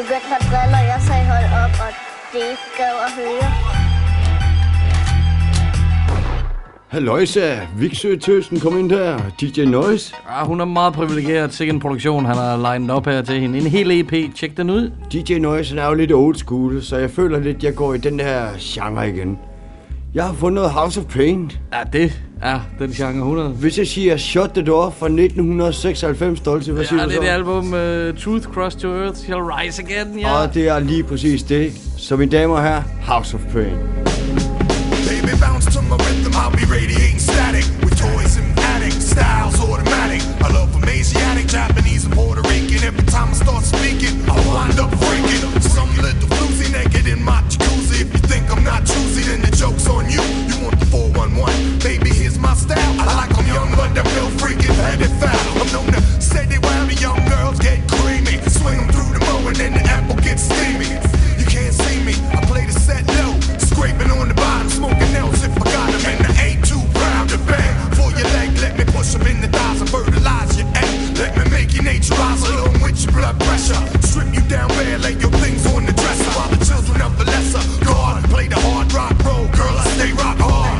begyndte 0.00 0.34
at 0.38 0.44
drille, 0.50 0.76
og 0.80 0.86
jeg 0.92 1.00
sagde 1.08 1.24
hold 1.32 1.48
op, 1.62 1.74
og 1.84 1.90
det 2.32 2.42
ikke 2.52 2.68
gad 2.78 2.94
at 3.06 3.12
høre. 3.18 3.48
Halløjsa, 6.88 7.60
Viksø 7.76 8.16
Tøsten, 8.16 8.60
kom 8.60 8.78
ind 8.78 8.90
der. 8.90 9.18
DJ 9.40 9.64
Noise. 9.64 10.14
Ah, 10.28 10.46
hun 10.46 10.60
er 10.60 10.64
meget 10.64 10.94
privilegeret. 10.94 11.54
Sikke 11.54 11.72
en 11.72 11.80
produktion, 11.80 12.24
han 12.24 12.36
har 12.36 12.56
legnet 12.56 12.90
op 12.90 13.06
her 13.06 13.22
til 13.22 13.40
hende. 13.40 13.58
En 13.58 13.66
hel 13.66 13.90
EP. 13.90 14.34
Tjek 14.34 14.56
den 14.56 14.70
ud. 14.70 14.90
DJ 15.12 15.38
Noise 15.38 15.74
han 15.74 15.84
er 15.84 15.88
jo 15.88 15.94
lidt 15.94 16.12
old 16.12 16.34
school, 16.34 16.82
så 16.82 16.96
jeg 16.96 17.10
føler 17.10 17.38
lidt, 17.40 17.64
jeg 17.64 17.74
går 17.74 17.94
i 17.94 17.98
den 17.98 18.20
her 18.20 18.48
genre 18.60 19.08
igen. 19.08 19.38
Jeg 20.14 20.24
har 20.24 20.34
fundet 20.34 20.70
House 20.70 21.00
of 21.00 21.06
Pain. 21.06 21.52
Ja, 21.72 21.78
det 21.92 22.12
er 22.42 22.60
den 22.78 22.90
genre 22.92 23.18
100. 23.18 23.48
Hvis 23.48 23.78
jeg 23.78 23.86
siger 23.86 24.16
Shut 24.16 24.50
the 24.54 24.62
Door 24.64 24.94
fra 24.98 25.06
1996, 25.06 26.40
Dolce, 26.40 26.72
hvad 26.72 26.84
siger 26.84 26.98
Ja, 27.00 27.04
du 27.04 27.10
det 27.10 27.16
er 27.16 27.20
så? 27.20 27.26
det 27.26 27.28
album 27.28 27.66
uh, 27.72 28.18
Truth 28.24 28.48
Cross 28.54 28.76
to 28.76 28.88
Earth 28.88 29.18
Shall 29.18 29.40
Rise 29.42 29.82
Again, 29.82 30.18
ja. 30.18 30.32
Og 30.32 30.54
det 30.54 30.68
er 30.68 30.78
lige 30.78 31.02
præcis 31.02 31.42
det. 31.42 31.72
Så 31.96 32.16
mine 32.16 32.30
damer 32.30 32.56
og 32.56 32.62
herrer, 32.62 32.82
House 33.06 33.34
of 33.36 33.40
Pain. 33.52 33.76
Baby, 35.10 35.34
bounce 35.44 35.66
to 35.74 35.80
my 35.92 35.96
rhythm, 36.04 36.32
I'll 36.42 36.54
be 36.60 36.64
radiating 36.76 37.20
static 37.30 37.66
with 37.82 37.94
toys 38.06 38.32
and 38.40 38.48
addict 38.72 39.00
styles 39.14 39.56
automatic. 39.70 40.22
I 40.46 40.48
love 40.56 40.68
from 40.74 40.84
Asiatic, 40.98 41.46
Japanese, 41.58 42.02
and 42.06 42.12
Puerto 42.18 42.42
Rican. 42.50 42.78
Every 42.90 43.06
time 43.16 43.28
I 43.34 43.36
start 43.44 43.62
speaking, 43.74 44.14
I 44.32 44.36
wind 44.50 44.76
up 44.84 44.90
freaking. 45.02 45.42
Some 45.76 45.90
little 46.06 46.28
I'm 48.66 48.80
not 48.80 48.86
choosy, 48.86 49.28
then 49.28 49.42
the 49.42 49.52
joke's 49.54 49.86
on 49.88 50.08
you. 50.08 50.24
You 50.48 50.56
want 50.64 50.80
the 50.80 50.86
411, 50.88 51.80
baby? 51.84 52.08
Here's 52.08 52.38
my 52.38 52.54
style. 52.54 52.80
I 52.96 53.04
like 53.12 53.36
'em 53.36 53.46
young, 53.46 53.68
but 53.76 53.92
they're 53.92 54.08
real 54.16 54.30
freaking 54.40 54.72
headed 54.80 55.12
foul. 55.20 55.60
I'm 55.60 55.68
known 55.68 55.92
to 55.92 56.00
say 56.18 56.46
they 56.46 56.56
while 56.56 56.86
the 56.86 56.94
young 56.94 57.20
girls 57.28 57.58
get 57.58 57.84
creamy. 57.86 58.40
Swing 58.48 58.80
'em 58.80 58.88
through 58.88 59.12
the 59.12 59.20
mow 59.28 59.46
and 59.48 59.56
then 59.56 59.74
the 59.74 59.84
apple 59.84 60.16
gets 60.16 60.44
steamy. 60.48 60.88
You 61.36 61.44
can't 61.44 61.74
see 61.74 62.00
me, 62.08 62.14
I 62.32 62.40
play 62.48 62.64
the 62.64 62.72
set 62.72 63.04
low. 63.20 63.36
Scraping 63.68 64.10
on 64.16 64.28
the 64.28 64.34
bottom, 64.34 64.70
smoking 64.70 65.12
nails 65.12 65.44
if 65.44 65.52
I 65.60 65.64
got 65.76 65.88
'em. 65.92 66.02
And 66.12 66.20
I 66.24 66.32
ain't 66.46 66.64
too 66.64 66.80
proud 66.94 67.28
to 67.32 67.38
bang 67.44 67.76
for 67.92 68.08
your 68.16 68.28
leg. 68.32 68.48
Let 68.64 68.78
me 68.78 68.84
push 68.96 69.14
'em 69.14 69.26
in 69.26 69.42
the 69.44 69.48
thighs 69.48 69.80
and 69.82 69.90
fertilize 69.90 70.56
your 70.56 70.68
egg. 70.74 70.88
Let 71.20 71.36
me 71.36 71.44
make 71.50 71.74
you 71.76 71.82
naturize 71.82 72.42
along 72.48 72.80
with 72.80 72.96
your 73.04 73.12
blood 73.12 73.36
pressure. 73.44 73.82
Strip 74.08 74.32
you 74.32 74.44
down 74.48 74.68
bare, 74.68 74.98
lay 75.04 75.16
your 75.20 75.34
things 75.42 75.53
rock 78.94 79.18
roll. 79.24 79.46
Girl, 79.58 79.76
I 79.76 79.84
stay 79.98 80.12
rock 80.12 80.38
hard. 80.38 80.78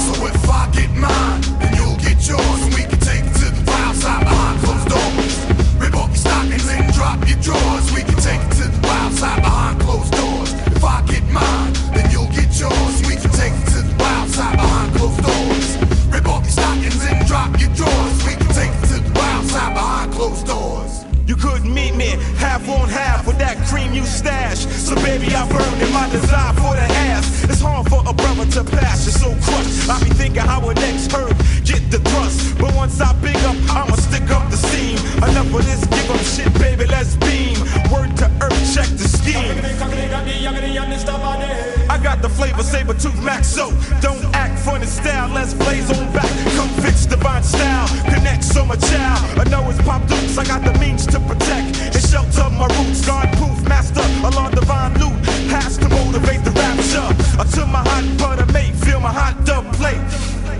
So 0.00 0.26
if 0.26 0.48
I 0.48 0.70
get 0.72 0.90
mine, 0.96 1.40
then 1.60 1.76
you'll 1.76 2.00
get 2.00 2.18
yours. 2.26 2.60
And 2.64 2.74
we 2.74 2.82
can 2.88 3.00
take 3.00 3.24
it 3.24 3.34
to 3.44 3.46
the 3.52 3.62
wild 3.68 3.96
side 3.96 4.24
behind 4.24 4.56
closed 4.64 4.88
doors. 4.88 5.34
Rip 5.78 5.94
off 5.94 6.08
your 6.08 6.22
stockings 6.24 6.68
and 6.68 6.92
drop 6.94 7.18
your 7.28 7.40
drawers. 7.44 7.86
We 7.92 8.02
can 8.02 8.16
take 8.16 8.40
it 8.40 8.52
to 8.60 8.66
the 8.72 8.80
wild 8.88 9.12
side 9.12 9.42
behind 9.44 9.80
closed 9.80 10.12
doors. 10.12 10.50
If 10.72 10.84
I 10.84 11.04
get 11.06 11.24
mine, 11.28 11.72
then 11.94 12.10
you'll 12.10 12.32
get 12.32 12.50
yours. 12.58 12.96
We 13.04 13.14
can 13.20 13.32
take 13.36 13.52
it 13.52 13.66
to 13.76 13.80
the 13.84 13.94
wild 14.00 14.28
side 14.30 14.56
behind 14.56 14.88
closed 14.96 15.22
doors. 15.22 15.68
Rip 16.08 16.26
off 16.28 16.42
your 16.48 16.56
stockings 16.56 17.04
and 17.04 17.18
drop 17.28 17.50
your 17.60 17.72
drawers. 17.76 18.18
We 18.24 18.34
can 18.40 18.50
take 18.56 18.72
it 18.72 18.84
to 18.88 18.96
the 19.04 19.12
wild 19.12 19.44
side 19.52 19.74
behind 19.76 20.12
closed 20.12 20.46
doors. 20.46 21.04
You 21.28 21.36
couldn't 21.36 21.72
meet 21.72 21.94
me 21.94 22.16
half 22.40 22.66
on 22.68 22.88
half 22.88 23.26
with 23.26 23.38
that 23.38 23.56
cream 23.68 23.92
you 23.92 24.04
stash. 24.04 24.66
So 24.66 24.94
baby, 24.96 25.28
I 25.34 25.46
burned 25.48 25.82
in 25.82 25.92
my 25.92 26.08
desire 26.10 26.54
for 26.54 26.74
the 26.74 26.88
ass. 27.06 27.19
It's 27.50 27.60
hard 27.60 27.88
for 27.90 28.00
a 28.06 28.12
brother 28.14 28.46
to 28.46 28.62
pass. 28.62 29.04
You're 29.04 29.18
so 29.18 29.30
crushed. 29.42 29.90
I 29.90 29.98
be 30.04 30.10
thinking 30.14 30.42
how 30.42 30.64
would 30.64 30.76
next 30.76 31.10
hurt 31.10 31.34
get 31.66 31.82
the 31.90 31.98
thrust. 31.98 32.56
But 32.58 32.72
once 32.76 33.00
I 33.00 33.12
big 33.20 33.36
up, 33.42 33.56
I'ma 33.74 33.96
stick 33.96 34.30
up 34.30 34.48
the 34.50 34.56
seam. 34.56 34.96
Enough 35.18 35.52
of 35.52 35.66
this 35.66 35.82
give 35.90 36.10
up 36.14 36.22
shit, 36.22 36.52
baby. 36.62 36.86
Let's 36.86 37.16
beam. 37.16 37.58
Word 37.90 38.16
to 38.22 38.30
earth, 38.40 38.62
check 38.72 38.86
the 38.94 39.08
scheme. 39.10 39.50
I 41.90 41.98
got 41.98 42.22
the 42.22 42.28
flavor 42.28 42.62
saber 42.62 42.94
tooth 42.94 43.20
max, 43.20 43.48
so 43.48 43.72
don't 44.00 44.24
act 44.32 44.56
funny 44.60 44.86
style. 44.86 45.28
Let's 45.34 45.52
blaze 45.52 45.90
on 45.90 46.06
back. 46.12 46.30
Come 46.54 46.70
fix 46.82 47.04
divine 47.04 47.42
style. 47.42 47.88
Connect 48.14 48.44
so 48.44 48.64
my 48.64 48.76
child. 48.76 49.40
I 49.40 49.44
know 49.50 49.68
it's 49.68 49.82
pop 49.82 50.06
dukes. 50.06 50.38
I 50.38 50.44
got 50.44 50.62
the 50.62 50.78
means 50.78 51.04
to 51.06 51.18
protect 51.18 51.76
and 51.94 52.02
shelter 52.10 52.48
my 52.50 52.68
roots. 52.78 53.04
God 53.04 53.26
proof 53.38 53.58
master, 53.66 54.06
along 54.22 54.52
divine 54.52 54.94
loot. 55.02 55.18
Has 55.50 55.79
Until 57.60 57.72
my 57.74 57.84
hot 57.84 58.18
butter 58.18 58.52
mate 58.54 58.74
feel 58.76 59.00
my 59.00 59.12
hot 59.12 59.44
dub 59.44 59.70
plate. 59.74 60.00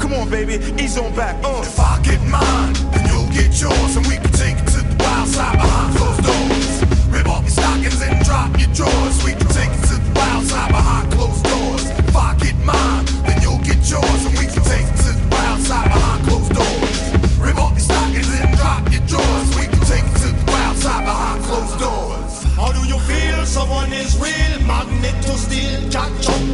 Come 0.00 0.12
on, 0.12 0.28
baby, 0.28 0.60
ease 0.76 0.98
on 0.98 1.14
back. 1.14 1.42
Uh. 1.42 1.64
If 1.64 1.80
I 1.80 1.96
get 2.02 2.20
mine, 2.28 2.74
then 2.92 3.08
you'll 3.08 3.32
get 3.32 3.56
yours, 3.56 3.96
and 3.96 4.04
we 4.04 4.16
can 4.20 4.32
take 4.36 4.60
it 4.60 4.68
to 4.76 4.84
the 4.84 4.96
wild 5.00 5.28
side 5.28 5.56
behind 5.56 5.96
closed 5.96 6.20
doors. 6.28 6.84
Rip 7.08 7.26
off 7.26 7.40
your 7.40 7.56
stockings 7.56 8.02
and 8.04 8.20
drop 8.20 8.52
your 8.60 8.68
drawers. 8.76 9.16
We 9.24 9.32
can 9.32 9.48
take 9.48 9.72
it 9.72 9.82
to 9.88 9.96
the 9.96 10.12
wild 10.12 10.44
side 10.44 10.72
behind 10.76 11.08
closed 11.16 11.44
doors. 11.48 11.88
If 11.88 12.16
I 12.16 12.36
get 12.36 12.56
mine, 12.68 13.04
then 13.24 13.40
you'll 13.40 13.64
get 13.64 13.80
yours, 13.80 14.20
and 14.28 14.36
we 14.36 14.44
can 14.44 14.60
take 14.68 14.84
it 14.84 15.00
to 15.08 15.10
the 15.16 15.24
wild 15.32 15.60
side 15.64 15.88
behind 15.88 16.20
closed 16.28 16.52
doors. 16.52 17.00
Rip 17.40 17.56
off 17.56 17.72
your 17.80 17.86
stockings 17.88 18.28
and 18.28 18.52
drop 18.60 18.84
your 18.92 19.04
drawers. 19.08 19.48
We 19.56 19.64
can 19.72 19.82
take 19.88 20.04
it 20.04 20.16
to 20.20 20.28
the 20.36 20.44
wild 20.52 20.76
side 20.76 21.04
behind 21.08 21.40
closed 21.48 21.80
doors. 21.80 22.44
How 22.60 22.68
do 22.76 22.84
you 22.84 23.00
feel? 23.08 23.40
Someone 23.48 23.88
is 23.88 24.20
real, 24.20 24.52
magnet 24.68 25.16
to 25.24 25.32
steel, 25.40 25.80
catch 25.88 26.28
up 26.28 26.49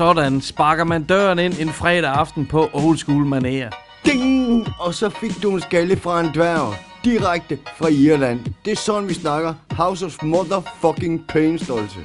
sådan 0.00 0.40
sparker 0.40 0.84
man 0.84 1.02
døren 1.02 1.38
ind 1.38 1.54
en 1.60 1.68
fredag 1.68 2.10
aften 2.10 2.46
på 2.46 2.68
old 2.72 2.96
school 2.96 3.34
manér. 3.34 3.70
Ding! 4.04 4.68
Og 4.78 4.94
så 4.94 5.08
fik 5.08 5.42
du 5.42 5.50
en 5.54 5.60
skalle 5.60 5.96
fra 5.96 6.20
en 6.20 6.30
dværg. 6.34 6.74
Direkte 7.04 7.58
fra 7.76 7.88
Irland. 7.88 8.40
Det 8.64 8.70
er 8.70 8.76
sådan, 8.76 9.08
vi 9.08 9.14
snakker. 9.14 9.54
House 9.70 10.06
of 10.06 10.22
Motherfucking 10.22 11.26
Pain, 11.28 11.58
Stolte. 11.58 11.98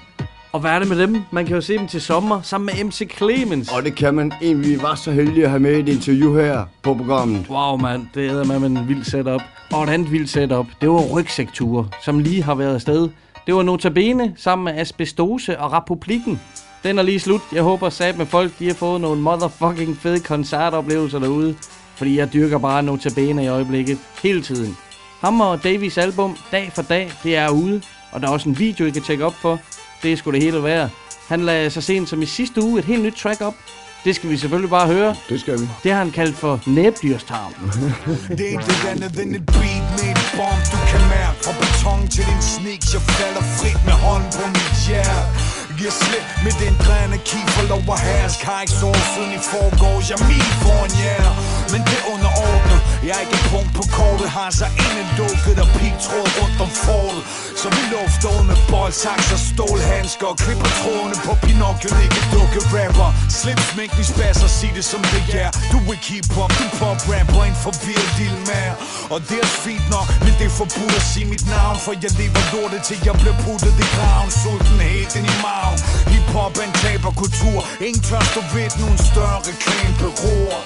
Og 0.52 0.60
hvad 0.60 0.72
er 0.72 0.80
det 0.80 0.88
med 0.88 1.00
dem? 1.00 1.22
Man 1.32 1.46
kan 1.46 1.56
jo 1.56 1.62
se 1.62 1.78
dem 1.78 1.88
til 1.88 2.02
sommer 2.02 2.42
sammen 2.42 2.66
med 2.66 2.84
MC 2.84 3.18
Clemens. 3.18 3.72
Og 3.72 3.84
det 3.84 3.96
kan 3.96 4.14
man. 4.14 4.32
En, 4.42 4.64
vi 4.64 4.82
var 4.82 4.96
så 4.96 5.12
heldige 5.12 5.44
at 5.44 5.50
have 5.50 5.60
med 5.60 5.78
i 5.78 5.80
et 5.80 5.90
interview 5.90 6.36
her 6.36 6.66
på 6.84 6.94
programmet. 6.94 7.46
Wow, 7.50 7.78
mand. 7.78 8.08
Det 8.14 8.32
er 8.32 8.60
med 8.60 8.70
en 8.70 8.88
vild 8.88 9.04
setup. 9.04 9.42
Og 9.74 9.84
et 9.84 9.90
andet 9.90 10.12
vildt 10.12 10.30
setup, 10.30 10.66
det 10.82 10.90
var 10.90 11.02
Rygsektur, 11.14 11.90
som 12.04 12.20
lige 12.20 12.44
har 12.44 12.56
været 12.56 12.75
afsted. 12.75 13.10
Det 13.48 13.56
var 13.56 13.64
Notabene 13.64 14.34
sammen 14.38 14.66
med 14.66 14.82
Asbestose 14.82 15.60
og 15.60 15.72
Republikken. 15.72 16.40
Den 16.86 17.00
er 17.00 17.04
lige 17.04 17.20
slut. 17.20 17.42
Jeg 17.51 17.63
håber 17.63 17.89
sat 17.89 18.18
med 18.18 18.25
folk, 18.25 18.60
de 18.60 18.68
har 18.68 18.74
fået 18.74 19.01
nogle 19.01 19.22
motherfucking 19.22 19.98
fede 19.98 20.20
koncertoplevelser 20.20 21.20
derude. 21.20 21.56
Fordi 21.96 22.18
jeg 22.18 22.34
dyrker 22.34 22.58
bare 22.58 22.84
Notabene 22.84 23.44
i 23.44 23.48
øjeblikket. 23.48 23.98
Hele 24.24 24.42
tiden. 24.42 24.77
Ham 25.22 25.42
og 25.42 25.63
Davies 25.63 25.98
album, 25.98 26.38
dag 26.51 26.72
for 26.75 26.82
dag, 26.82 27.12
det 27.24 27.36
er 27.36 27.50
ude. 27.50 27.82
Og 28.12 28.22
der 28.22 28.27
er 28.27 28.32
også 28.32 28.50
en 28.50 28.60
video, 28.60 28.86
I 28.86 28.89
kan 28.89 29.01
tjekke 29.01 29.25
op 29.25 29.34
for. 29.34 29.60
Det 30.04 30.12
er 30.12 30.18
sgu 30.18 30.32
det 30.32 30.44
hele 30.44 30.63
værd. 30.63 30.89
Han 31.27 31.39
lagde 31.39 31.70
så 31.70 31.82
sent 31.82 32.10
som 32.10 32.22
i 32.22 32.25
sidste 32.25 32.63
uge 32.63 32.80
et 32.80 32.86
helt 32.86 33.04
nyt 33.04 33.13
track 33.13 33.42
op. 33.42 33.56
Det 34.04 34.15
skal 34.15 34.30
vi 34.30 34.38
selvfølgelig 34.38 34.70
bare 34.70 34.88
høre. 34.88 35.15
Det 35.30 35.39
skal 35.39 35.60
vi. 35.60 35.68
Det 35.84 35.92
har 35.92 36.00
han 36.00 36.12
kaldt 36.12 36.36
for 36.36 36.60
næbdyrstarm. 36.68 37.54
Det 38.38 38.54
er 38.54 38.89
andet 38.89 39.20
end 39.20 39.36
et 39.36 39.46
beat 39.46 39.86
med 39.98 40.12
et 40.12 40.34
bomb 40.38 40.62
Du 40.72 40.77
kan 40.92 41.00
mærke 41.00 41.38
fra 41.44 41.54
beton 41.60 42.08
til 42.08 42.25
din 42.25 42.42
sneak 42.42 42.82
Jeg 42.94 43.01
falder 43.01 43.42
frit 43.42 43.86
med 43.86 43.94
hånden 43.94 44.32
på 44.32 44.48
mit 44.48 44.88
hjerte 44.88 45.55
Giver 45.77 45.91
slip 45.91 46.25
med 46.44 46.53
den 46.63 46.75
drænende 46.86 47.17
kiefer 47.29 47.67
Lov 47.70 47.84
at 47.96 48.00
hersk 48.00 48.39
Har 48.44 48.62
ikke 48.62 48.74
sovet 48.74 49.05
siden 49.13 49.32
i 49.39 49.41
forgårs 49.51 50.10
Jeg 50.10 50.17
er 50.22 50.27
min 50.32 50.48
foran 50.63 50.91
jer 51.03 51.25
yeah. 51.32 51.45
Men 51.74 51.82
det 51.90 52.00
underordnet. 52.14 52.80
Jeg 53.08 53.14
er 53.18 53.22
ikke 53.26 53.38
et 53.42 53.48
punkt 53.54 53.72
på 53.80 53.84
kortet 53.98 54.30
Har 54.38 54.50
så 54.60 54.68
inden 54.84 55.08
lukket 55.20 55.58
og 55.64 55.70
pigtråd 55.80 56.28
rundt 56.40 56.58
om 56.66 56.72
fortet. 56.86 57.24
Så 57.62 57.68
vi 57.76 57.82
lufter 57.94 58.44
med 58.50 58.58
boldsaks 58.72 59.28
og 59.36 59.42
stålhandsker 59.50 60.28
Og 60.32 60.38
klipper 60.44 60.72
trådene 60.80 61.18
på 61.26 61.32
Pinocchio 61.44 61.90
Ikke 62.06 62.22
dukke 62.36 62.60
rapper. 62.76 63.10
Slip 63.40 63.60
smink, 63.72 63.92
vi 64.00 64.04
spasser, 64.14 64.50
sig 64.60 64.72
det 64.78 64.86
som 64.92 65.02
det 65.14 65.24
er. 65.46 65.50
Du 65.74 65.80
vil 65.88 66.00
keep 66.08 66.28
up, 66.42 66.52
du 66.60 66.66
pop 66.80 67.00
rapper 67.14 67.42
En 67.50 67.58
forvirret 67.66 68.12
lille 68.20 68.40
mær 68.50 68.72
Og 69.14 69.20
det 69.30 69.40
er 69.46 69.52
fint 69.66 69.88
nok, 69.96 70.08
men 70.26 70.34
det 70.40 70.46
er 70.52 70.56
forbudt 70.62 70.96
at 71.02 71.06
sige 71.12 71.28
mit 71.34 71.46
navn 71.56 71.78
For 71.86 71.94
jeg 72.04 72.12
lever 72.20 72.44
lortet 72.54 72.82
til 72.88 72.98
jeg 73.08 73.16
bliver 73.22 73.38
puttet 73.46 73.74
i 73.84 73.86
graven 73.96 74.32
Sulten 74.42 74.80
helt 74.90 75.14
ind 75.20 75.28
i 75.34 75.38
maven. 75.46 75.78
Hip-hop 76.12 76.54
er 76.62 76.66
en 76.70 76.76
taberkultur 76.84 77.58
Ingen 77.88 78.04
tør 78.08 78.24
stå 78.32 78.42
ved 78.54 78.68
den, 78.72 78.80
nogen 78.84 79.00
større 79.12 79.40
reklamebureauer 79.50 80.62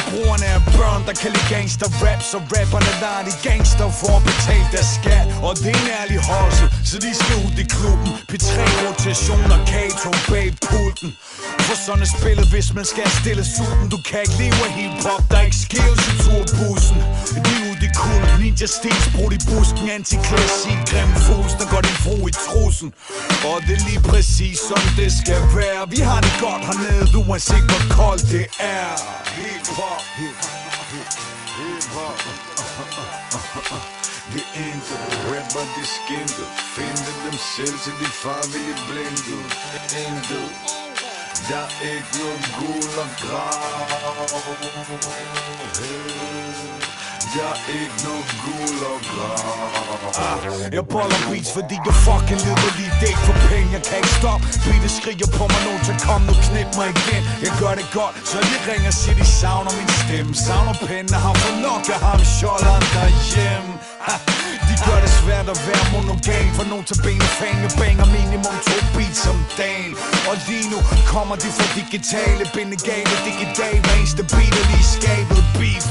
Forbrugerne 0.00 0.46
er 0.56 0.60
børn, 0.78 1.02
der 1.08 1.14
kan 1.22 1.30
lide 1.34 1.48
gangster 1.54 1.88
rap 2.04 2.20
Så 2.30 2.38
rapperne 2.54 2.92
der 3.02 3.12
er 3.18 3.24
de 3.28 3.34
gangster 3.48 3.86
for 4.00 4.12
at 4.18 4.22
betale 4.30 4.66
deres 4.74 4.90
skat. 4.98 5.26
Og 5.46 5.52
det 5.62 5.70
er 5.74 5.80
en 5.84 5.90
ærlig 6.00 6.18
hustle, 6.28 6.66
så 6.90 6.96
de 7.04 7.10
skal 7.20 7.34
ud 7.44 7.54
i 7.64 7.66
klubben. 7.74 8.08
P3 8.30 8.54
rotation 8.86 9.46
og 9.56 9.60
Kato 9.72 10.10
bag 10.30 10.48
pulten. 10.66 11.10
For 11.66 11.76
sådan 11.84 12.02
er 12.06 12.10
spillet, 12.18 12.46
hvis 12.54 12.68
man 12.78 12.86
skal 12.92 13.08
stille 13.20 13.44
sulten 13.54 13.86
Du 13.94 13.98
kan 14.08 14.18
ikke 14.24 14.36
leve 14.42 14.60
af 14.68 14.72
hiphop, 14.78 15.22
der 15.30 15.36
er 15.40 15.46
ikke 15.48 15.60
skills 15.66 16.02
i 16.10 16.14
turbussen. 16.24 16.98
De 17.34 17.40
er 17.88 17.94
kun 18.02 18.22
ninja 18.40 18.66
stils 18.66 19.06
brudt 19.14 19.32
i 19.38 19.40
busken 19.50 19.90
Antiklassik, 19.96 20.80
grim 20.90 21.12
fos 21.26 21.52
der 21.60 21.66
går 21.72 21.82
din 21.88 21.98
fro 22.04 22.16
i 22.30 22.32
trusen 22.46 22.88
Og 23.50 23.56
det 23.66 23.74
er 23.78 23.84
lige 23.90 24.02
præcis 24.10 24.58
som 24.68 24.82
det 24.98 25.10
skal 25.20 25.42
være. 25.58 25.82
Vi 25.94 26.00
har 26.10 26.20
det 26.26 26.34
godt 26.44 26.62
hernede, 26.68 27.16
uanset 27.28 27.64
hvor 27.70 27.82
koldt 27.96 28.24
det 28.34 28.46
er. 28.78 28.90
Hip-hop, 29.38 30.02
hip-hop, 30.18 30.86
hip-hop 31.58 32.18
Det 34.32 34.46
er 34.54 34.74
rapper, 35.30 35.64
de 35.74 35.84
skinte 35.96 36.42
Finde 36.76 37.10
dem 37.24 37.36
selv 37.56 37.76
til 37.84 37.94
de 38.00 38.08
farlige 38.22 38.74
blinde. 38.88 39.36
Intet. 40.04 40.48
Der 41.48 41.56
er 41.56 41.94
ikke 41.94 42.10
noget 42.18 42.44
guld 42.58 42.98
og 42.98 43.08
grav 43.18 44.20
hey. 45.78 46.29
Jeg 47.38 47.42
er 47.46 47.58
ikke 47.82 47.98
nogen 48.06 48.26
gul 48.44 48.78
og 48.92 48.98
grav 49.10 50.72
Jeg 50.76 50.84
boller 50.94 51.20
beats, 51.28 51.50
fordi 51.56 51.76
jeg 51.86 51.96
fucking 52.06 52.40
lider 52.46 52.72
lige 52.78 52.92
dæk 53.02 53.18
for 53.26 53.36
penge, 53.48 53.68
jeg 53.76 53.82
kan 53.88 53.96
ikke 54.02 54.14
stoppe. 54.20 54.44
Beatet 54.64 54.92
skriger 54.98 55.28
på 55.38 55.44
mig 55.52 55.62
nu 55.66 55.72
til 55.86 55.96
kom 56.06 56.22
nu. 56.28 56.34
Knip 56.46 56.70
mig 56.78 56.88
igen. 56.96 57.22
Jeg 57.44 57.52
gør 57.60 57.74
det 57.80 57.88
godt, 57.98 58.14
så 58.30 58.36
de 58.50 58.56
ringer 58.70 58.92
siger 59.00 59.16
de 59.20 59.26
savner 59.40 59.72
min 59.78 59.90
stemme. 60.02 60.32
Savner 60.46 60.76
penge, 60.90 61.14
har 61.24 61.34
for 61.42 61.52
nok 61.66 61.84
af 61.94 62.00
ham. 62.06 62.20
Sjolderen 62.36 62.84
derhjemme 62.94 63.72
ha. 64.06 64.14
De 64.68 64.74
gør 64.86 64.98
det 65.04 65.12
svært 65.20 65.46
at 65.54 65.58
være 65.68 65.84
monogam 65.92 66.46
For 66.58 66.66
nogen 66.72 66.84
til 66.90 66.96
ben 67.04 67.22
fange 67.38 67.68
banger 67.80 68.06
minimum 68.18 68.56
to 68.66 68.76
beats 68.94 69.22
om 69.32 69.38
dagen. 69.62 69.92
Og 70.30 70.34
lige 70.48 70.66
nu 70.72 70.78
kommer 71.12 71.34
de 71.42 71.48
fra 71.56 71.66
digitale 71.78 72.44
Bindegale, 72.54 73.14
digital, 73.28 73.76
hver 73.84 73.94
eneste 74.00 74.22
beat 74.34 74.54
er 74.60 74.66
lige 74.72 74.86
skabet. 74.96 75.40
Beef, 75.58 75.86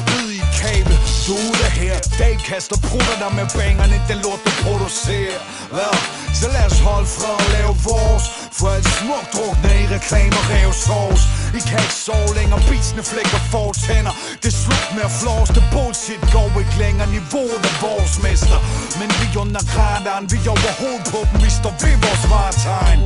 kabel, 0.63 0.95
du 1.25 1.31
er 1.33 1.41
ude 1.49 1.67
her 1.79 1.97
Dag 2.21 2.35
kaster 2.49 2.77
prutter 2.87 3.17
dig 3.23 3.31
med 3.39 3.47
bangerne, 3.57 3.97
den 4.09 4.17
lort 4.25 4.41
du 4.45 4.51
producerer. 4.63 5.39
Hvad? 5.75 5.95
Så 6.39 6.47
lad 6.55 6.65
os 6.71 6.79
holde 6.89 7.09
fra 7.17 7.31
at 7.43 7.49
lave 7.57 7.73
vores. 7.89 8.25
For 8.57 8.67
alt 8.75 8.89
smukt 8.99 9.29
drukne 9.35 9.71
i 9.83 9.85
reklamer, 9.95 10.41
rev 10.51 10.71
sovs. 10.85 11.23
I 11.59 11.61
kan 11.69 11.79
ikke 11.85 11.97
sove 12.07 12.31
længere, 12.39 12.61
beatsene 12.69 13.03
flækker 13.11 13.41
fortænder. 13.53 14.13
Det 14.41 14.49
er 14.53 14.57
slut 14.65 14.87
med 14.95 15.03
at 15.09 15.13
flås, 15.21 15.49
det 15.57 15.65
bullshit 15.73 16.21
går 16.35 16.49
ikke 16.61 16.77
længere. 16.83 17.07
Niveauet 17.15 17.61
er 17.69 17.75
vores 17.85 18.15
mester. 18.25 18.59
Men 18.99 19.09
vi 19.19 19.25
under 19.43 19.63
radaren, 19.79 20.25
vi 20.33 20.37
er 20.47 20.53
overhovedet 20.55 21.05
på 21.13 21.19
dem 21.29 21.37
Vi 21.45 21.49
står 21.59 21.73
ved 21.83 21.95
vores 22.05 22.23
varetegn. 22.31 22.99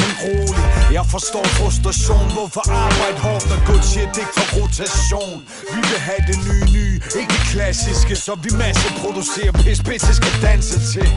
Men 0.00 0.07
rolig, 0.24 0.64
jeg 0.96 1.04
forstår 1.14 1.44
frustration 1.58 2.26
Hvorfor 2.36 2.64
arbejde 2.84 3.18
hårdt, 3.26 3.44
når 3.50 3.60
good 3.68 3.84
shit 3.90 4.12
ikke 4.22 4.34
for 4.38 4.48
rotation. 4.58 5.38
Vi 5.74 5.80
vil 5.88 6.00
have 6.08 6.22
det 6.30 6.38
nye 6.48 6.66
nye, 6.76 6.96
ikke 7.20 7.32
det 7.36 7.44
klassiske 7.52 8.14
Så 8.26 8.32
vi 8.44 8.50
masseproducerer 8.62 9.52
pis, 9.62 9.80
pisse 9.88 10.12
skal 10.20 10.34
danse 10.48 10.76
til. 10.92 11.08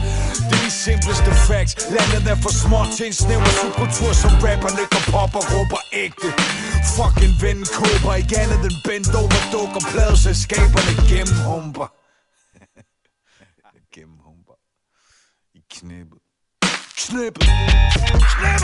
Det 0.48 0.54
er 0.58 0.62
de 0.66 0.72
simpleste 0.86 1.30
facts. 1.48 1.74
Landet 1.96 2.22
er 2.32 2.38
for 2.44 2.52
småt 2.62 2.88
til 2.96 3.04
en 3.10 3.16
snæver 3.22 3.52
subkultur 3.60 4.12
Som 4.22 4.32
rapperne 4.44 4.84
går 4.92 5.04
pop 5.12 5.32
og 5.40 5.44
råber 5.52 5.80
ægte. 6.04 6.28
Fucking 6.96 7.34
ven 7.42 7.58
kåber 7.76 8.12
Ikke 8.20 8.34
andet 8.42 8.60
end 8.68 8.78
bend 8.86 9.06
over 9.20 9.40
dukker 9.52 9.82
Pladeselskaberne 9.90 10.94
gennemhumper. 11.10 11.88
Gennemhumper. 13.94 14.56
I 15.58 15.60
knæbet. 15.76 16.21
Schnipp. 17.02 17.36
Schnipp. 17.42 18.62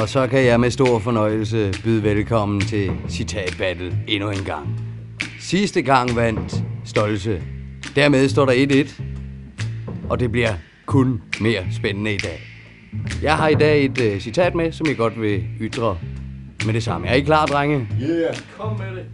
Og 0.00 0.08
så 0.08 0.26
kan 0.26 0.44
jeg 0.44 0.60
med 0.60 0.70
stor 0.70 0.98
fornøjelse 0.98 1.74
byde 1.84 2.02
velkommen 2.02 2.60
til 2.60 2.90
Citat 3.08 3.54
Battle 3.58 3.98
endnu 4.08 4.30
en 4.30 4.44
gang. 4.44 4.80
Sidste 5.40 5.82
gang 5.82 6.16
vandt 6.16 6.64
Stolse. 6.84 7.42
Dermed 7.96 8.28
står 8.28 8.46
der 8.46 8.84
1-1. 8.86 9.02
Og 10.10 10.20
det 10.20 10.32
bliver 10.32 10.52
kun 10.86 11.22
mere 11.40 11.64
spændende 11.72 12.14
i 12.14 12.18
dag. 12.18 12.40
Jeg 13.22 13.36
har 13.36 13.48
i 13.48 13.54
dag 13.54 13.84
et 13.84 14.14
uh, 14.14 14.20
citat 14.20 14.54
med, 14.54 14.72
som 14.72 14.86
jeg 14.86 14.96
godt 14.96 15.20
vil 15.20 15.44
ytre 15.60 15.98
med 16.66 16.74
det 16.74 16.82
samme. 16.82 17.06
Er 17.06 17.14
I 17.14 17.20
klar, 17.20 17.46
drenge? 17.46 17.88
Yeah. 18.02 18.36
Kom 18.58 18.78
med 18.78 18.96
det. 18.96 19.04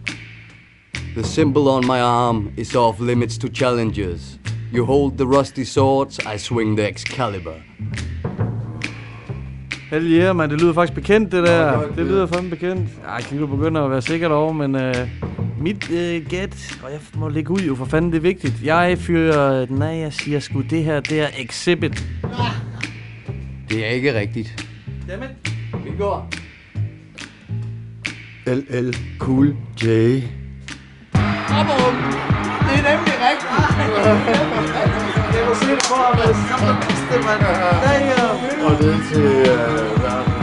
The 1.13 1.23
symbol 1.23 1.67
on 1.67 1.85
my 1.85 1.99
arm 1.99 2.49
is 2.57 2.75
off 2.75 2.99
limits 2.99 3.37
to 3.37 3.47
challenges. 3.47 4.39
You 4.75 4.85
hold 4.85 5.17
the 5.17 5.39
rusty 5.39 5.63
swords, 5.63 6.19
I 6.35 6.37
swing 6.37 6.77
the 6.77 6.89
Excalibur. 6.89 7.55
Hell 9.89 10.13
yeah, 10.13 10.35
man. 10.35 10.49
Det 10.49 10.61
lyder 10.61 10.73
faktisk 10.73 10.95
bekendt, 10.95 11.31
det 11.31 11.43
der. 11.47 11.77
godt, 11.77 11.89
det 11.89 11.97
det. 11.97 12.05
lyder 12.05 12.27
fandme 12.27 12.49
bekendt. 12.49 12.89
Ej, 13.07 13.13
jeg 13.13 13.23
kan 13.23 13.39
jo 13.39 13.47
begynde 13.47 13.79
at 13.79 13.91
være 13.91 14.01
sikker 14.01 14.29
over, 14.29 14.53
men 14.53 14.75
uh, 14.75 14.91
mit 15.61 15.89
uh, 15.89 16.29
gæt, 16.29 16.77
og 16.83 16.91
jeg 16.91 16.99
må 17.13 17.29
lægge 17.29 17.51
ud 17.51 17.59
jo, 17.59 17.75
for 17.75 17.85
fanden 17.85 18.11
det 18.11 18.17
er 18.17 18.21
vigtigt. 18.21 18.53
Jeg 18.63 18.97
fyrer 18.97 19.65
den 19.65 19.81
af, 19.81 19.99
jeg 19.99 20.13
siger 20.13 20.39
sgu, 20.39 20.61
det 20.61 20.83
her, 20.83 20.99
det 20.99 21.21
er 21.21 21.27
Exhibit. 21.37 22.05
Det 23.69 23.85
er 23.85 23.89
ikke 23.89 24.19
rigtigt. 24.19 24.67
Dammit. 25.09 25.29
Vi 25.83 25.89
går. 25.97 26.29
LL 28.47 28.95
Cool 29.19 29.55
J. 29.83 29.85
Det 29.85 29.93
er 32.73 32.83
nemlig 32.83 33.13
rigtigt. 33.29 34.53
Se 35.59 35.65
det 35.71 35.83
for 35.89 36.01
jeg 36.17 36.35
skal 36.43 36.59
det, 37.11 37.19
mand. 37.27 37.41
Damn. 37.85 38.65
Og 38.65 38.71
det 38.79 38.89
er 38.95 38.99
til 39.11 39.25
uh, 39.25 40.03
verden. 40.03 40.37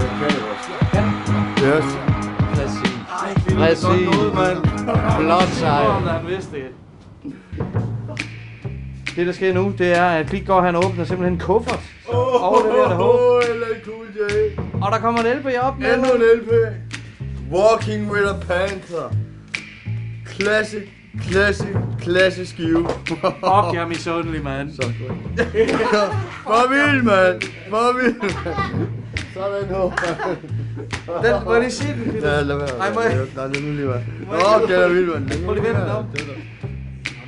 Yes. 1.64 1.84
Præcis. 2.54 2.90
Ej, 3.20 3.34
Præcis. 3.56 3.84
Godt 3.84 4.04
noget, 4.04 4.34
mand. 4.34 4.58
Flot 5.18 5.68
han 6.08 6.26
vidste 6.26 6.56
det. 6.56 6.70
Det, 9.16 9.26
der 9.26 9.32
sker 9.32 9.54
nu, 9.54 9.72
det 9.78 9.98
er, 9.98 10.06
at 10.06 10.26
Klitgaard 10.26 10.64
han 10.64 10.76
åbner 10.76 11.04
simpelthen 11.04 11.32
en 11.32 11.40
kuffert. 11.40 11.80
Og 12.08 12.62
det 12.64 12.72
der. 12.72 12.98
Oh, 12.98 13.42
Cool 13.84 14.06
J. 14.16 14.52
Og 14.82 14.92
der 14.92 14.98
kommer 14.98 15.20
en 15.20 15.38
LP 15.38 15.46
op 15.62 15.78
nu. 15.78 15.86
Endnu 15.86 16.08
en 16.12 16.22
LP. 16.40 16.50
Walking 17.52 18.10
with 18.12 18.30
a 18.30 18.38
Panther. 18.46 19.10
Classic, 20.26 20.82
classic, 21.22 21.66
classic 22.02 22.48
skive. 22.48 22.88
Fuck, 23.06 23.74
jeg 23.74 23.82
er 23.82 23.86
misundelig, 23.88 24.42
mand. 24.44 24.70
Så 24.70 24.82
godt. 24.82 25.18
For 26.42 26.68
vild, 26.68 27.02
mand. 27.02 27.42
For 27.70 28.02
vild. 28.02 28.14
Sådan 29.34 29.68
nu. 29.70 29.92
Den, 31.22 31.44
må 31.44 31.52
jeg 31.52 31.60
lige 31.62 31.70
se 31.72 31.86
den? 31.86 32.16
Ja, 32.22 32.40
lad 32.42 32.56
være. 32.56 32.78
Ej, 32.80 32.94
må 32.94 33.00
jeg... 33.00 33.18
Nej, 33.36 33.46
det 33.46 33.56
er 33.56 33.60
nu 33.60 33.72
lige 33.72 33.88
være. 33.88 34.02
Nå, 34.30 34.36
okay, 34.64 34.74
der 34.74 34.80
er 34.80 34.88
vild, 34.88 35.06
mand. 35.06 35.44
Prøv 35.44 35.54
lige 35.54 35.64
vent 35.64 35.76
den 35.78 35.88
op. 35.88 36.04
Det 36.12 36.20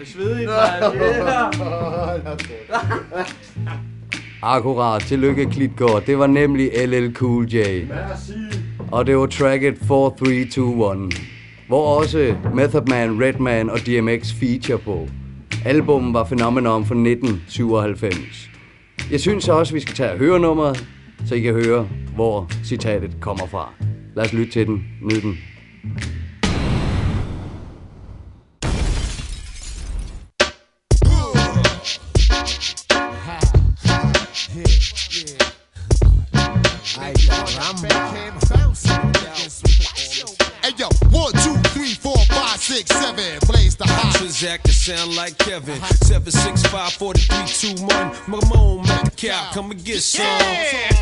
er 0.00 0.06
svedigt, 0.06 0.50
mand. 0.50 0.94
Yeah. 0.96 1.52
Akkurat. 4.56 5.02
Tillykke, 5.02 5.46
Klitgaard. 5.46 6.02
Det 6.06 6.18
var 6.18 6.26
nemlig 6.26 6.70
LL 6.88 7.14
Cool 7.14 7.46
J. 7.54 7.56
Og 8.92 9.06
det 9.06 9.16
var 9.16 9.26
tracket 9.26 9.78
4321, 9.78 11.10
hvor 11.68 11.98
også 11.98 12.36
Method 12.54 12.86
Man, 12.88 13.22
Redman 13.22 13.70
og 13.70 13.78
DMX 13.86 14.32
feature 14.32 14.78
på. 14.78 15.08
Albummet 15.64 16.14
var 16.14 16.24
Phenomenon 16.24 16.84
fra 16.84 16.94
1997. 16.94 18.50
Jeg 19.10 19.20
synes 19.20 19.48
også, 19.48 19.74
vi 19.74 19.80
skal 19.80 19.94
tage 19.94 20.12
og 20.12 20.18
høre 20.18 20.40
nummeret, 20.40 20.86
så 21.26 21.34
I 21.34 21.40
kan 21.40 21.52
høre, 21.54 21.88
hvor 22.14 22.50
citatet 22.64 23.16
kommer 23.20 23.46
fra. 23.46 23.72
Lad 24.16 24.24
os 24.24 24.32
lytte 24.32 24.52
til 24.52 24.66
den. 24.66 24.84
Nyd 25.02 25.20
den. 25.20 25.38
Transact 45.06 45.06
to 45.06 45.12
sound 45.12 45.16
like 45.16 45.38
Kevin. 45.38 45.80
765 46.04 46.92
4321. 46.92 48.10
Mamone, 48.26 48.88
make 48.88 49.04
the 49.04 49.10
cap, 49.10 49.52
come 49.52 49.70
and 49.70 49.84
get 49.84 50.00
some. 50.00 50.24
Play 50.24 50.72
my 50.90 50.95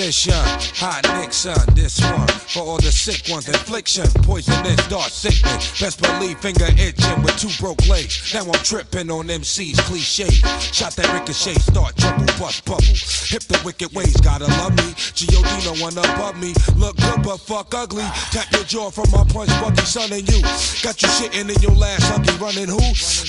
position. 0.00 0.32
Hot 0.80 1.04
Nixon, 1.20 1.74
this 1.74 2.00
one. 2.00 2.26
For 2.48 2.60
all 2.60 2.78
the 2.78 2.90
sick 2.90 3.30
ones, 3.30 3.48
infliction. 3.48 4.06
Poisonous, 4.24 4.80
dark 4.88 5.10
sickness. 5.10 5.80
Best 5.80 6.00
believe 6.00 6.38
finger 6.38 6.68
itching 6.78 7.22
with 7.22 7.36
two 7.36 7.52
broke 7.60 7.86
legs. 7.86 8.32
Now 8.32 8.48
I'm 8.48 8.62
tripping 8.64 9.10
on 9.10 9.28
MC's 9.28 9.78
cliche. 9.80 10.30
Shot 10.72 10.96
that 10.96 11.12
ricochet, 11.12 11.60
start 11.60 11.96
trouble, 11.96 12.24
bust 12.38 12.64
bubble. 12.64 12.96
Hip 13.28 13.44
the 13.44 13.60
wicked 13.64 13.92
ways, 13.92 14.16
gotta 14.20 14.46
love 14.58 14.72
me. 14.72 14.94
G.O.D. 14.96 15.50
no 15.68 15.76
one 15.84 15.96
above 15.98 16.40
me. 16.40 16.54
Look 16.76 16.96
good 16.96 17.22
but 17.22 17.38
fuck 17.38 17.74
ugly. 17.74 18.04
Tap 18.32 18.50
your 18.52 18.64
jaw 18.64 18.90
from 18.90 19.10
my 19.12 19.24
punch, 19.28 19.52
Bucky, 19.60 19.84
son, 19.84 20.08
and 20.12 20.24
you. 20.24 20.40
Got 20.80 20.96
you 21.02 21.08
shitting 21.20 21.52
in 21.52 21.60
your 21.60 21.76
last 21.76 22.08
huggy, 22.08 22.32
running 22.40 22.72
who? 22.72 22.80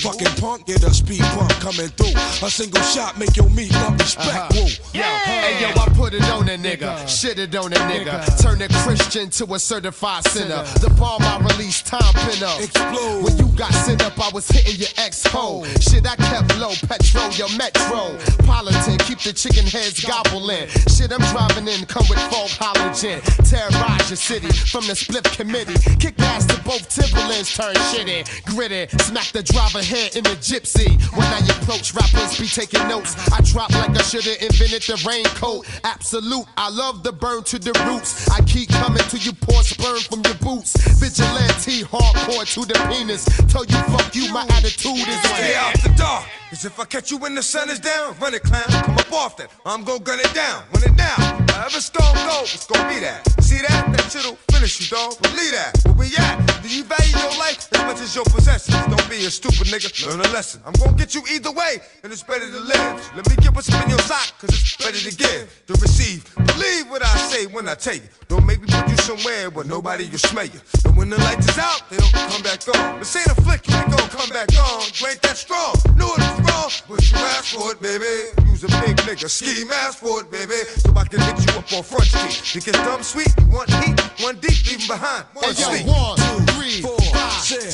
Fucking 0.08 0.40
punk, 0.40 0.66
get 0.66 0.82
a 0.84 0.92
speed 0.94 1.22
bump 1.36 1.52
coming 1.60 1.92
through. 2.00 2.16
A 2.40 2.50
single 2.50 2.82
shot 2.82 3.18
make 3.18 3.36
your 3.36 3.50
meat 3.50 3.72
love 3.72 3.98
respect. 4.00 4.26
Uh-huh. 4.26 4.48
Woo. 4.56 4.68
Yeah. 4.94 5.12
Uh-huh. 5.12 5.30
hey 5.30 5.60
yo, 5.60 5.68
I 5.68 5.86
put 5.94 6.14
it 6.14 6.24
on 6.32 6.48
a 6.48 6.61
nigga, 6.62 7.08
shit 7.08 7.38
it 7.38 7.54
on 7.54 7.72
a 7.72 7.76
nigga, 7.76 8.40
turn 8.40 8.62
a 8.62 8.68
Christian 8.84 9.30
to 9.30 9.54
a 9.54 9.58
certified 9.58 10.24
sinner. 10.28 10.62
The 10.80 10.90
bomb 10.98 11.22
I 11.22 11.38
released, 11.38 11.86
time 11.86 12.14
pin 12.14 12.42
up. 12.42 12.60
Explode. 12.60 13.24
When 13.24 13.36
you 13.38 13.46
got 13.56 13.72
sent 13.72 14.04
up, 14.04 14.18
I 14.18 14.30
was 14.32 14.48
hitting 14.48 14.80
your 14.80 14.94
ex 14.96 15.26
hole. 15.26 15.64
Shit, 15.80 16.06
I 16.06 16.16
kept 16.16 16.56
low, 16.58 16.72
petrol 16.86 17.30
your 17.32 17.50
metro. 17.56 18.16
Politan, 18.46 18.98
keep 19.06 19.18
the 19.20 19.32
chicken 19.32 19.66
heads 19.66 20.04
gobbling. 20.04 20.68
Shit, 20.88 21.12
I'm 21.12 21.20
driving 21.32 21.68
in, 21.68 21.84
come 21.86 22.06
with 22.08 22.20
folk 22.30 22.50
halogen. 22.60 23.20
Terrorize 23.48 24.08
your 24.10 24.16
city 24.16 24.52
from 24.52 24.86
the 24.86 24.94
split 24.94 25.24
committee. 25.32 25.78
Kick 25.98 26.18
ass 26.20 26.46
to 26.46 26.60
both 26.62 26.88
Timberlands, 26.88 27.54
turn 27.54 27.74
shit 27.90 28.08
in. 28.08 28.24
Gritty, 28.46 28.86
smack 29.02 29.26
the 29.32 29.42
driver 29.42 29.82
head 29.82 30.16
in 30.16 30.24
the 30.24 30.36
gypsy. 30.38 31.00
When 31.16 31.26
I 31.26 31.40
approach 31.58 31.94
rappers, 31.94 32.38
be 32.38 32.46
taking 32.46 32.86
notes. 32.88 33.16
I 33.32 33.40
drop 33.42 33.70
like 33.70 33.96
I 33.96 34.02
should've 34.02 34.40
invented 34.40 34.82
the 34.82 34.96
raincoat. 35.06 35.66
Absolute, 35.84 36.41
I 36.56 36.68
love 36.70 37.02
the 37.02 37.12
burn 37.12 37.42
to 37.44 37.58
the 37.58 37.72
roots. 37.86 38.28
I 38.30 38.40
keep 38.42 38.68
coming 38.70 39.02
to 39.10 39.18
you, 39.18 39.32
pour 39.32 39.62
sperm 39.62 39.98
from 40.00 40.22
your 40.24 40.34
boots. 40.34 40.76
Vigilante, 40.98 41.82
hardcore 41.82 42.46
to 42.54 42.60
the 42.66 42.78
penis. 42.88 43.24
Tell 43.48 43.64
you 43.64 43.76
fuck 43.92 44.14
you, 44.14 44.32
my 44.32 44.44
attitude 44.50 44.96
is 44.96 45.20
Stay 45.22 45.54
out 45.56 45.74
the 45.82 45.92
dark. 45.96 46.24
Cause 46.50 46.64
if 46.64 46.78
I 46.78 46.84
catch 46.84 47.10
you 47.10 47.16
when 47.18 47.34
the 47.34 47.42
sun 47.42 47.70
is 47.70 47.80
down, 47.80 48.14
run 48.20 48.34
it, 48.34 48.42
clown. 48.42 48.64
Come 48.68 48.94
up 48.94 49.12
off 49.12 49.36
that. 49.38 49.50
I'm 49.64 49.84
gon' 49.84 50.02
gun 50.02 50.20
it 50.20 50.32
down. 50.34 50.62
Run 50.74 50.84
it 50.84 50.96
down. 50.96 51.18
However 51.48 51.78
it's 51.78 51.90
gon' 51.90 52.14
go, 52.14 52.40
it's 52.42 52.66
gon' 52.66 52.88
be 52.88 53.00
that. 53.00 53.24
See 53.42 53.58
that? 53.58 53.92
That 53.92 54.12
shit'll 54.12 54.36
you, 54.62 54.86
dog. 54.86 55.20
Believe 55.22 55.50
that. 55.50 55.74
Where 55.84 55.94
we 55.94 56.06
at? 56.16 56.62
Do 56.62 56.68
you 56.70 56.84
value 56.84 57.18
your 57.18 57.34
life 57.38 57.66
as 57.74 57.82
much 57.82 58.00
as 58.00 58.14
your 58.14 58.24
possessions? 58.24 58.78
Don't 58.86 59.10
be 59.10 59.26
a 59.26 59.30
stupid 59.30 59.66
nigga. 59.66 59.90
Learn 60.06 60.20
a 60.20 60.30
lesson. 60.30 60.62
I'm 60.64 60.72
gon' 60.74 60.94
get 60.94 61.16
you 61.16 61.22
either 61.34 61.50
way, 61.50 61.82
and 62.04 62.12
it's 62.12 62.22
better 62.22 62.46
to 62.46 62.60
live. 62.60 63.10
Let 63.16 63.28
me 63.28 63.34
get 63.42 63.54
what's 63.56 63.66
in 63.66 63.90
your 63.90 63.98
sock, 64.06 64.38
cause 64.38 64.50
it's 64.50 64.76
better 64.76 64.98
to 64.98 65.16
give, 65.16 65.50
to 65.66 65.72
receive. 65.82 66.32
Believe 66.46 66.88
what 66.88 67.02
I 67.02 67.10
say 67.26 67.46
when 67.46 67.68
I 67.68 67.74
tell 67.74 67.96
you. 67.96 68.06
Don't 68.28 68.46
make 68.46 68.60
me 68.60 68.68
put 68.70 68.88
you 68.88 68.96
somewhere 68.98 69.50
where 69.50 69.64
nobody 69.64 70.08
will 70.08 70.18
smell 70.18 70.46
you. 70.46 70.60
And 70.84 70.96
when 70.96 71.10
the 71.10 71.18
lights 71.18 71.48
is 71.48 71.58
out, 71.58 71.82
they 71.90 71.96
don't 71.96 72.12
come 72.12 72.42
back 72.42 72.62
on. 72.70 73.00
This 73.00 73.16
ain't 73.16 73.26
a 73.26 73.42
flick, 73.42 73.66
you 73.66 73.74
ain't 73.74 73.90
gon' 73.90 74.08
come 74.14 74.30
back 74.30 74.48
on. 74.54 74.86
You 74.94 75.10
ain't 75.10 75.22
that 75.22 75.36
strong. 75.36 75.74
Knew 75.98 76.06
it 76.06 76.22
was 76.22 76.38
wrong, 76.46 76.70
but 76.88 77.02
you 77.10 77.18
asked 77.34 77.58
for 77.58 77.72
it, 77.72 77.82
baby. 77.82 78.30
Use 78.46 78.62
a 78.62 78.70
big 78.86 78.94
nigga, 79.02 79.28
ski 79.28 79.64
mask 79.64 79.98
for 79.98 80.20
it, 80.20 80.30
baby. 80.30 80.62
So 80.78 80.94
I 80.94 81.04
can 81.04 81.18
hit 81.18 81.42
you 81.42 81.58
up 81.58 81.66
on 81.72 81.82
front 81.82 82.06
street. 82.06 82.54
You 82.54 82.60
get 82.60 82.74
dumb 82.86 83.02
sweet, 83.02 83.34
you 83.40 83.46
want 83.50 83.70
heat, 83.82 83.98
one 84.20 84.36
deep, 84.36 84.58
'em 84.72 84.86
behind. 84.88 85.24
One 85.32 85.54
Hey 85.54 85.84
yo, 85.84 85.92
one, 85.92 86.16
two, 86.16 86.52
three, 86.52 86.80
four, 86.82 86.98
five, 87.12 87.42
six. 87.42 87.72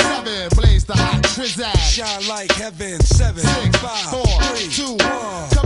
Blaze 0.54 0.84
the 0.84 0.94
hot 0.96 1.22
trizag. 1.22 1.76
Shine 1.78 2.26
like 2.28 2.50
heaven, 2.52 3.00
seven, 3.00 3.44
Six, 3.44 3.76
five, 3.78 4.10
four, 4.10 4.42
three, 4.42 4.68
two, 4.68 4.94
one. 5.04 5.57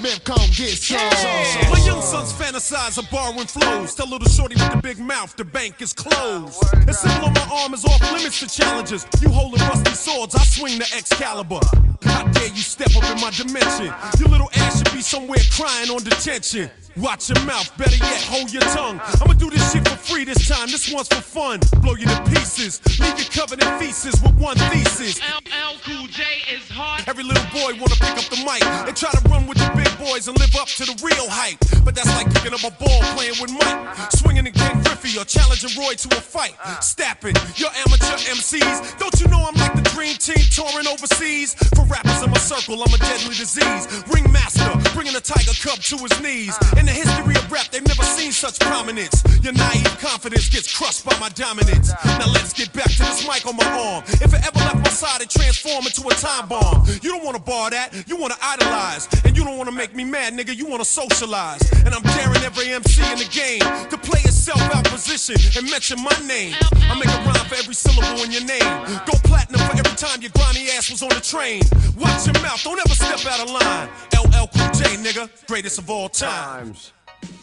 Come. 0.00 0.08
Smith, 0.08 0.24
come 0.24 0.50
get 0.56 0.78
some. 0.78 1.70
My 1.70 1.78
young 1.84 2.00
sons 2.00 2.32
fantasize 2.32 2.96
of 2.96 3.10
borrowing 3.10 3.46
flows. 3.46 3.94
Tell 3.94 4.08
little 4.08 4.28
shorty 4.28 4.54
with 4.54 4.70
the 4.72 4.80
big 4.82 4.98
mouth, 4.98 5.36
the 5.36 5.44
bank 5.44 5.82
is 5.82 5.92
closed. 5.92 6.58
The 6.86 6.92
symbol 6.92 7.26
on 7.26 7.34
my 7.34 7.46
arm 7.52 7.74
is 7.74 7.84
off 7.84 8.00
limits 8.12 8.40
to 8.40 8.48
challenges. 8.48 9.06
You 9.20 9.28
holding 9.28 9.60
rusty 9.60 9.92
swords, 9.92 10.34
I 10.34 10.42
swing 10.44 10.78
the 10.78 10.88
Excalibur. 10.96 11.60
How 12.02 12.26
dare 12.28 12.48
you 12.48 12.62
step 12.62 12.96
up 12.96 13.04
in 13.10 13.20
my 13.20 13.30
dimension? 13.30 13.92
Your 14.18 14.28
little 14.30 14.48
ass 14.56 14.78
should 14.78 14.92
be 14.92 15.02
somewhere 15.02 15.40
crying 15.52 15.90
on 15.90 16.02
detention. 16.02 16.70
Watch 16.96 17.28
your 17.28 17.40
mouth, 17.44 17.70
better 17.78 17.96
yet, 17.96 18.22
hold 18.24 18.52
your 18.52 18.62
tongue. 18.62 19.00
I'ma 19.20 19.34
do 19.34 19.48
this 19.48 19.72
shit 19.72 19.86
for 19.86 19.96
free 19.96 20.24
this 20.24 20.48
time, 20.48 20.66
this 20.68 20.92
one's 20.92 21.08
for 21.08 21.20
fun. 21.20 21.60
Blow 21.82 21.94
you 21.94 22.06
to 22.06 22.22
pieces, 22.24 22.80
leave 22.98 23.18
you 23.18 23.26
covered 23.26 23.62
in 23.62 23.78
feces 23.78 24.20
with 24.22 24.34
one 24.34 24.56
thesis. 24.56 25.20
LL 25.20 25.78
Cool 25.84 26.06
J 26.08 26.24
is 26.52 26.68
hard. 26.68 27.04
Every 27.06 27.22
little 27.22 27.44
boy 27.52 27.78
wanna 27.78 27.94
pick 27.94 28.18
up 28.18 28.28
the 28.28 28.42
mic 28.44 28.64
and 28.64 28.96
try 28.96 29.10
to 29.10 29.28
run 29.28 29.46
with 29.46 29.58
the 29.58 29.70
big 29.76 29.89
boys 29.98 30.28
and 30.28 30.38
live 30.38 30.54
up 30.56 30.68
to 30.68 30.84
the 30.84 30.96
real 31.02 31.28
hype. 31.28 31.58
But 31.84 31.94
that's 31.94 32.10
like 32.16 32.32
picking 32.34 32.54
up 32.54 32.64
a 32.64 32.72
ball 32.76 33.00
playing 33.16 33.38
with 33.40 33.52
Mike, 33.52 34.12
swinging 34.12 34.46
in 34.46 34.52
King 34.52 34.82
Griffey 34.82 35.18
or 35.18 35.24
challenging 35.24 35.70
Roy 35.78 35.94
to 35.94 36.08
a 36.16 36.20
fight. 36.20 36.54
Stap 36.80 37.22
your 37.22 37.70
amateur 37.86 38.16
MCs. 38.32 38.98
Don't 38.98 39.14
you 39.20 39.28
know 39.28 39.44
I'm 39.44 39.54
like 39.60 39.74
the 39.74 39.84
dream 39.90 40.16
team 40.16 40.40
touring 40.50 40.86
overseas? 40.86 41.54
For 41.76 41.84
rappers 41.84 42.22
in 42.22 42.30
my 42.30 42.38
circle, 42.38 42.80
I'm 42.82 42.92
a 42.94 42.98
deadly 42.98 43.34
disease. 43.34 43.84
Ringmaster, 44.08 44.72
bringing 44.94 45.14
a 45.16 45.20
tiger 45.20 45.52
cub 45.60 45.78
to 45.90 45.96
his 45.98 46.16
knees. 46.20 46.56
In 46.78 46.86
the 46.86 46.92
history 46.92 47.36
of 47.36 47.44
rap, 47.52 47.68
they've 47.70 47.86
never 47.86 48.02
seen 48.02 48.32
such 48.32 48.58
prominence. 48.60 49.22
Your 49.42 49.52
naive 49.52 49.98
confidence 50.00 50.48
gets 50.48 50.72
crushed 50.72 51.04
by 51.04 51.18
my 51.18 51.28
dominance. 51.30 51.92
Now 52.18 52.28
let's 52.32 52.52
get 52.52 52.72
back 52.72 52.90
to 52.90 53.02
this 53.04 53.26
mic 53.26 53.46
on 53.46 53.56
my 53.56 53.68
arm. 53.68 54.04
If 54.20 54.32
it 54.32 54.40
ever 54.46 54.58
left 54.64 54.80
my 54.84 54.90
side, 54.90 55.20
it 55.20 55.30
transform 55.30 55.86
into 55.86 56.06
a 56.08 56.14
time 56.14 56.48
bomb. 56.48 56.86
You 57.02 57.10
don't 57.10 57.24
wanna 57.24 57.38
bar 57.40 57.70
that, 57.70 57.92
you 58.06 58.16
wanna 58.16 58.36
idolize. 58.42 59.08
And 59.24 59.36
you 59.36 59.44
don't 59.44 59.58
wanna 59.58 59.72
make 59.80 59.96
me 59.96 60.04
mad, 60.04 60.34
nigga, 60.34 60.54
you 60.60 60.66
wanna 60.66 60.84
socialize. 60.84 61.62
And 61.84 61.92
I'm 61.96 62.06
daring 62.18 62.42
every 62.48 62.68
MC 62.80 63.00
in 63.12 63.18
the 63.24 63.30
game 63.42 63.64
to 63.92 63.96
play 64.08 64.22
itself 64.30 64.62
out 64.76 64.84
position 64.96 65.36
and 65.56 65.64
mention 65.74 65.96
my 66.10 66.16
name. 66.34 66.54
I 66.90 66.92
make 67.02 67.12
a 67.18 67.20
rhyme 67.26 67.46
for 67.50 67.56
every 67.62 67.76
syllable 67.84 68.20
in 68.24 68.30
your 68.36 68.46
name. 68.56 68.72
Go 69.08 69.14
platinum 69.30 69.60
for 69.66 69.74
every 69.82 69.96
time 70.04 70.18
your 70.24 70.34
grimy 70.38 70.64
ass 70.76 70.90
was 70.92 71.02
on 71.06 71.12
the 71.18 71.24
train. 71.34 71.62
Watch 72.02 72.22
your 72.28 72.38
mouth, 72.44 72.60
don't 72.66 72.80
ever 72.84 72.96
step 73.04 73.20
out 73.32 73.40
of 73.44 73.48
line. 73.60 73.88
LL 74.22 74.46
Cool 74.54 74.70
J, 74.80 74.82
nigga, 75.06 75.22
greatest 75.50 75.78
of 75.82 75.86
all 75.96 76.08
time. 76.26 76.68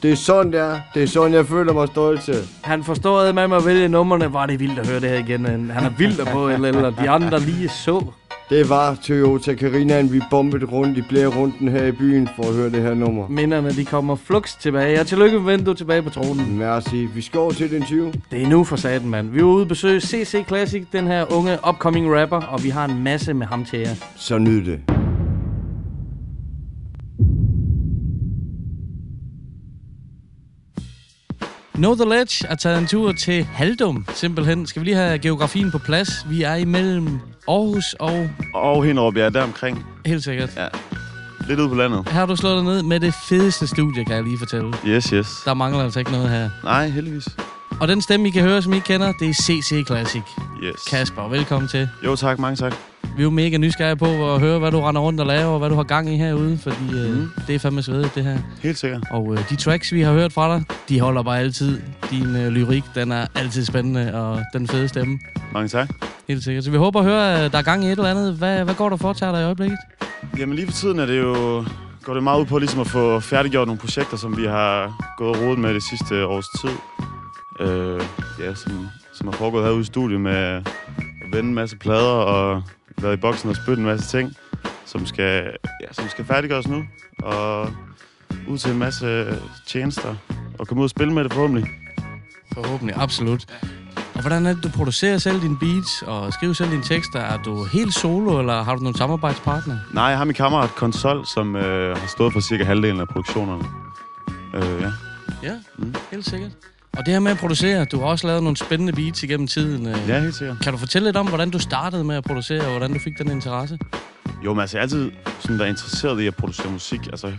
Det 0.02 0.12
er 0.12 0.16
sådan, 0.16 0.52
det 0.52 0.60
er. 0.60 0.80
Det 0.94 1.04
er 1.04 1.08
sådan, 1.08 1.34
jeg 1.34 1.46
føler 1.48 1.74
mig 1.74 1.88
stolt 1.88 2.22
til. 2.22 2.48
Han 2.64 2.84
forstår 2.84 3.32
med 3.32 3.48
mig 3.48 3.58
at 3.58 3.66
vælge 3.66 3.88
numrene. 3.88 4.34
Var 4.34 4.46
det 4.46 4.60
vildt 4.60 4.80
at 4.80 4.88
høre 4.88 5.00
det 5.00 5.10
her 5.10 5.18
igen. 5.18 5.46
Han 5.46 5.86
er 5.86 5.94
vild 5.98 6.26
på, 6.26 6.50
eller, 6.50 6.70
eller 6.70 6.90
de 6.90 7.10
andre 7.10 7.40
lige 7.40 7.70
så. 7.70 8.06
Det 8.50 8.70
var 8.70 8.96
Toyota 9.04 9.56
Carinaen, 9.56 10.12
vi 10.12 10.22
bombede 10.30 10.66
rundt 10.66 10.98
i 10.98 11.02
flere 11.10 11.28
runden 11.28 11.68
her 11.68 11.86
i 11.86 11.92
byen 11.92 12.30
for 12.36 12.44
at 12.44 12.56
høre 12.56 12.70
det 12.70 12.82
her 12.82 12.94
nummer. 12.94 13.28
Minderne, 13.28 13.70
de 13.70 13.86
kommer 13.86 14.16
flux 14.16 14.56
tilbage. 14.56 15.00
Og 15.00 15.08
tillykke 15.08 15.40
med, 15.40 15.58
du 15.58 15.74
tilbage 15.74 16.02
på 16.02 16.10
tronen. 16.10 16.58
Merci. 16.58 17.06
Vi 17.06 17.22
skal 17.22 17.40
over 17.40 17.52
til 17.52 17.72
den 17.72 17.84
20. 17.84 18.14
Det 18.32 18.42
er 18.42 18.48
nu 18.48 18.64
for 18.64 18.76
saten, 18.76 19.10
mand. 19.10 19.30
Vi 19.30 19.40
er 19.40 19.44
ude 19.44 19.62
og 19.62 19.68
besøge 19.68 20.02
CC 20.02 20.46
Classic, 20.48 20.84
den 20.92 21.08
her 21.08 21.34
unge 21.34 21.58
upcoming 21.70 22.16
rapper, 22.16 22.42
og 22.42 22.64
vi 22.64 22.70
har 22.70 22.86
en 22.86 23.04
masse 23.04 23.34
med 23.34 23.48
ham 23.48 23.66
til 23.66 23.80
jer. 23.80 23.96
Så 24.16 24.38
nyd 24.38 24.66
det. 24.66 24.97
Know 31.78 31.96
The 31.96 32.10
Ledge 32.10 32.48
er 32.48 32.56
taget 32.56 32.78
en 32.78 32.88
tur 32.88 33.12
til 33.12 33.44
Haldum, 33.44 34.06
simpelthen. 34.14 34.66
Skal 34.66 34.80
vi 34.80 34.86
lige 34.86 34.96
have 34.96 35.20
geografien 35.20 35.72
på 35.72 35.78
plads? 35.78 36.10
Vi 36.30 36.44
er 36.44 36.56
imellem 36.56 37.20
Aarhus 37.48 37.94
og... 38.00 38.30
Og 38.54 38.86
Hinderup, 38.86 39.18
ja, 39.18 39.30
der 39.30 39.44
omkring. 39.44 39.86
Helt 40.06 40.24
sikkert. 40.24 40.50
Ja. 40.58 40.68
Lidt 41.48 41.60
ude 41.60 41.70
på 41.70 41.76
landet. 41.76 42.10
Her 42.10 42.20
har 42.20 42.26
du 42.26 42.36
slået 42.36 42.56
dig 42.56 42.64
ned 42.64 42.84
med 42.84 43.00
det 43.00 43.14
fedeste 43.30 43.68
studie, 43.68 44.06
kan 44.06 44.16
jeg 44.16 44.24
lige 44.24 44.38
fortælle. 44.40 44.74
Yes, 44.88 45.06
yes. 45.10 45.28
Der 45.46 45.54
mangler 45.54 45.84
altså 45.84 46.00
ikke 46.00 46.12
noget 46.12 46.30
her. 46.30 46.50
Nej, 46.64 46.88
heldigvis. 46.88 47.28
Og 47.80 47.88
den 47.88 48.02
stemme, 48.02 48.28
I 48.28 48.32
kan 48.32 48.44
høre, 48.44 48.62
som 48.62 48.74
I 48.74 48.80
kender, 48.80 49.12
det 49.12 49.30
er 49.30 49.34
CC 49.34 49.86
Classic. 49.88 50.22
Yes. 50.64 50.76
Kasper, 50.90 51.28
velkommen 51.30 51.70
til. 51.70 51.90
Jo, 52.06 52.16
tak. 52.16 52.40
Mange 52.40 52.56
tak. 52.56 52.74
Vi 53.04 53.22
er 53.22 53.24
jo 53.24 53.30
mega 53.30 53.58
nysgerrige 53.58 53.96
på 53.96 54.34
at 54.34 54.40
høre, 54.40 54.60
hvad 54.60 54.72
du 54.72 54.82
render 54.82 55.02
rundt 55.02 55.20
og 55.20 55.26
laver, 55.28 55.52
og 55.52 55.60
hvad 55.60 55.70
du 55.70 55.76
har 55.76 55.84
gang 55.84 56.14
i 56.14 56.18
herude, 56.18 56.58
fordi 56.58 56.92
mm. 56.92 56.98
øh, 56.98 57.28
det 57.48 57.56
er 57.56 57.60
fandme 57.60 57.84
svedigt, 57.84 58.16
det 58.16 58.24
her. 58.24 58.38
Helt 58.64 58.78
sikkert. 58.78 59.04
Og 59.12 59.34
øh, 59.34 59.50
de 59.50 59.56
tracks, 59.56 59.94
vi 59.94 60.02
har 60.02 60.14
hørt 60.14 60.34
fra 60.34 60.56
dig, 60.56 60.64
de 60.90 61.00
holder 61.00 61.24
bare 61.24 61.40
altid. 61.40 61.82
Din 62.12 62.36
øh, 62.36 62.48
lyrik, 62.48 62.84
den 62.96 63.12
er 63.12 63.28
altid 63.36 63.66
spændende, 63.66 64.14
og 64.14 64.44
den 64.54 64.68
fede 64.68 64.88
stemme. 64.88 65.20
Mange 65.54 65.68
tak. 65.68 65.90
Helt 66.28 66.44
sikkert. 66.44 66.64
Så 66.64 66.72
vi 66.72 66.78
håber 66.78 67.00
at 67.00 67.06
høre, 67.06 67.46
at 67.46 67.52
der 67.52 67.58
er 67.58 67.62
gang 67.62 67.84
i 67.84 67.88
et 67.88 67.92
eller 67.92 68.10
andet. 68.10 68.34
Hvad, 68.34 68.64
hvad 68.64 68.76
går 68.76 68.90
der 68.90 68.98
for 68.98 69.14
dig 69.14 69.42
i 69.42 69.44
øjeblikket? 69.44 69.78
Jamen 70.38 70.56
lige 70.56 70.68
for 70.68 70.74
tiden 70.74 71.00
er 71.00 71.06
det 71.06 71.20
jo... 71.20 71.66
Går 72.04 72.14
det 72.14 72.24
meget 72.24 72.40
ud 72.40 72.46
på 72.46 72.60
ligesom 72.60 72.80
at 72.80 72.88
få 72.88 73.20
færdiggjort 73.20 73.68
nogle 73.68 73.80
projekter, 73.80 74.18
som 74.18 74.38
vi 74.38 74.46
har 74.46 74.94
gået 75.18 75.36
og 75.36 75.42
rodet 75.42 75.60
med 75.60 75.74
det 75.74 75.84
sidste 75.90 76.26
års 76.26 76.48
tid. 76.62 76.70
Øh, 77.60 78.02
ja, 78.40 78.54
som, 78.54 78.88
som 79.14 79.28
har 79.28 79.32
foregået 79.32 79.64
herude 79.64 79.82
i 79.82 79.84
studiet 79.84 80.22
med 80.22 80.32
at 80.32 80.68
vende 81.34 81.50
en 81.50 81.56
masse 81.56 81.78
plader 81.78 82.12
og 82.12 82.64
været 83.02 83.14
i 83.14 83.20
boksen 83.20 83.50
og 83.50 83.56
spytte 83.56 83.80
en 83.80 83.86
masse 83.86 84.18
ting, 84.18 84.34
som 84.86 85.06
skal, 85.06 85.56
ja, 85.82 85.94
som 85.94 86.10
skal 86.10 86.26
færdiggøres 86.26 86.68
nu. 86.68 86.84
Og 87.24 87.70
ud 88.48 88.58
til 88.58 88.72
en 88.72 88.80
masse 88.80 89.26
tjenester 89.68 90.16
og 90.60 90.68
komme 90.68 90.82
ud 90.82 90.86
og 90.86 90.90
spille 90.90 91.14
med 91.14 91.24
det 91.24 91.34
forhåbentlig. 91.34 91.72
Forhåbentlig, 92.54 92.96
absolut. 92.98 93.46
Og 94.14 94.22
hvordan 94.22 94.46
er 94.46 94.54
det, 94.54 94.64
du 94.64 94.70
producerer 94.70 95.18
selv 95.18 95.42
dine 95.42 95.58
beats 95.60 96.02
og 96.02 96.34
skriver 96.34 96.54
selv 96.54 96.72
dine 96.72 96.84
tekster? 96.84 97.20
Er 97.20 97.38
du 97.38 97.64
helt 97.64 97.94
solo, 97.94 98.40
eller 98.40 98.64
har 98.64 98.76
du 98.76 98.82
nogle 98.82 98.98
samarbejdspartnere? 98.98 99.80
Nej, 99.94 100.04
jeg 100.04 100.18
har 100.18 100.26
min 100.26 100.34
kammerat 100.34 100.70
Konsol, 100.70 101.26
som 101.26 101.56
øh, 101.56 101.98
har 101.98 102.08
stået 102.08 102.34
for 102.34 102.40
cirka 102.40 102.64
halvdelen 102.64 103.02
af 103.02 103.08
produktionerne. 103.08 103.64
Øh, 104.54 104.82
ja. 104.82 104.92
Ja, 105.44 105.54
mm. 105.78 105.96
helt 106.12 106.26
sikkert. 106.26 106.52
Og 106.98 107.06
det 107.06 107.14
her 107.14 107.20
med 107.20 107.32
at 107.32 107.38
producere, 107.38 107.86
du 107.86 108.00
har 108.00 108.06
også 108.06 108.28
lavet 108.28 108.44
nogle 108.44 108.58
spændende 108.58 108.94
beats 108.94 109.24
igennem 109.24 109.48
tiden. 109.48 109.88
øh. 109.88 109.96
Ja, 110.08 110.20
helt 110.20 110.36
sikkert. 110.36 110.58
Kan 110.60 110.74
du 110.74 110.80
fortælle 110.80 111.08
lidt 111.08 111.18
om, 111.18 111.28
hvordan 111.28 111.50
du 111.50 111.60
startede 111.60 112.04
med 112.04 112.16
at 112.16 112.24
producere, 112.24 112.62
og 112.62 112.70
hvordan 112.70 112.94
du 112.94 113.00
fik 113.00 113.18
den 113.18 113.32
interesse? 113.32 113.80
Jo, 114.46 114.54
men 114.54 114.62
altså, 114.62 114.78
jeg 114.78 114.82
har 114.82 114.84
altid 114.84 115.12
sådan 115.40 115.60
været 115.60 115.70
interesseret 115.70 116.22
i 116.22 116.28
at 116.28 116.36
producere 116.36 116.72
musik. 116.72 117.08
Altså, 117.08 117.34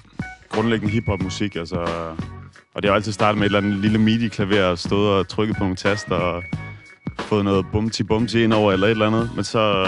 grundlæggende 0.51 0.92
hiphop-musik, 0.92 1.57
altså... 1.57 1.77
Og 2.75 2.83
det 2.83 2.90
har 2.90 2.94
altid 2.97 3.12
startet 3.12 3.38
med 3.38 3.47
et 3.47 3.57
eller 3.57 3.59
andet 3.59 3.81
lille 3.81 3.99
midi-klaver 3.99 4.64
og 4.64 4.79
stået 4.79 5.11
og 5.11 5.29
trykket 5.29 5.57
på 5.57 5.62
nogle 5.62 5.77
taster 5.77 6.14
og 6.14 6.42
fået 7.18 7.44
noget 7.44 7.66
bumti-bumti 7.73 8.38
ind 8.38 8.53
over 8.53 8.73
eller 8.73 8.87
et 8.87 8.90
eller 8.90 9.07
andet. 9.07 9.31
Men 9.35 9.44
så... 9.44 9.85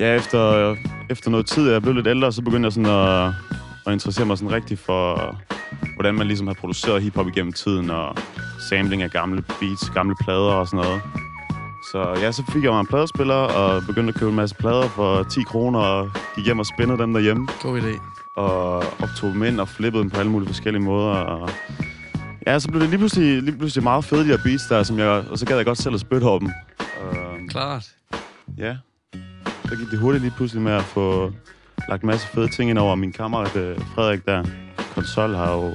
Ja, 0.00 0.14
efter, 0.16 0.74
efter 1.10 1.30
noget 1.30 1.46
tid, 1.46 1.70
jeg 1.70 1.82
blev 1.82 1.94
lidt 1.94 2.06
ældre, 2.06 2.32
så 2.32 2.42
begyndte 2.42 2.66
jeg 2.66 2.72
sådan 2.72 2.90
at, 2.90 3.32
at 3.86 3.92
interessere 3.92 4.26
mig 4.26 4.38
sådan 4.38 4.52
rigtig 4.52 4.78
for, 4.78 5.36
hvordan 5.94 6.14
man 6.14 6.26
ligesom 6.26 6.46
har 6.46 6.54
produceret 6.54 7.02
hiphop 7.02 7.28
igennem 7.28 7.52
tiden, 7.52 7.90
og 7.90 8.16
sampling 8.70 9.02
af 9.02 9.10
gamle 9.10 9.42
beats, 9.60 9.90
gamle 9.90 10.14
plader 10.24 10.52
og 10.52 10.66
sådan 10.66 10.84
noget. 10.84 11.02
Så 11.92 12.14
ja, 12.22 12.32
så 12.32 12.42
fik 12.52 12.64
jeg 12.64 12.72
mig 12.72 12.80
en 12.80 12.86
pladespiller, 12.86 13.34
og 13.34 13.82
begyndte 13.86 14.08
at 14.08 14.14
købe 14.20 14.30
en 14.30 14.36
masse 14.36 14.56
plader 14.56 14.88
for 14.88 15.22
10 15.22 15.42
kroner, 15.42 15.78
og 15.78 16.10
gik 16.36 16.44
hjem 16.44 16.58
og 16.58 16.66
spændede 16.66 16.98
dem 16.98 17.12
derhjemme. 17.12 17.48
God 17.62 17.80
idé. 17.80 18.00
Og 18.36 18.76
optog 18.76 19.30
dem 19.30 19.42
ind 19.42 19.60
og 19.60 19.68
flippede 19.68 20.02
dem 20.02 20.10
på 20.10 20.18
alle 20.18 20.32
mulige 20.32 20.48
forskellige 20.48 20.82
måder. 20.82 21.10
Og 21.10 21.48
ja, 22.46 22.58
så 22.58 22.68
blev 22.68 22.80
det 22.80 22.88
lige 22.88 22.98
pludselig, 22.98 23.42
lige 23.42 23.58
pludselig 23.58 23.84
meget 23.84 24.04
fede, 24.04 24.20
de 24.24 24.26
her 24.28 24.38
beats 24.44 24.66
der, 24.68 24.82
som 24.82 24.98
jeg, 24.98 25.08
og 25.30 25.38
så 25.38 25.46
gad 25.46 25.56
jeg 25.56 25.64
godt 25.66 25.78
selv 25.78 25.94
at 25.94 26.00
spytte 26.00 26.24
over 26.24 26.38
dem. 26.38 26.48
Og, 26.78 27.16
Klart. 27.48 27.86
ja, 28.58 28.76
så 29.64 29.76
gik 29.76 29.90
det 29.90 29.98
hurtigt 29.98 30.22
lige 30.22 30.34
pludselig 30.36 30.62
med 30.62 30.72
at 30.72 30.82
få 30.84 31.32
lagt 31.88 32.02
en 32.02 32.06
masse 32.06 32.26
fede 32.26 32.48
ting 32.48 32.70
ind 32.70 32.78
over. 32.78 32.94
Min 32.94 33.12
kammerat 33.12 33.56
øh, 33.56 33.78
Frederik 33.94 34.26
der, 34.26 34.44
konsol, 34.98 35.34
har 35.34 35.52
jo 35.52 35.74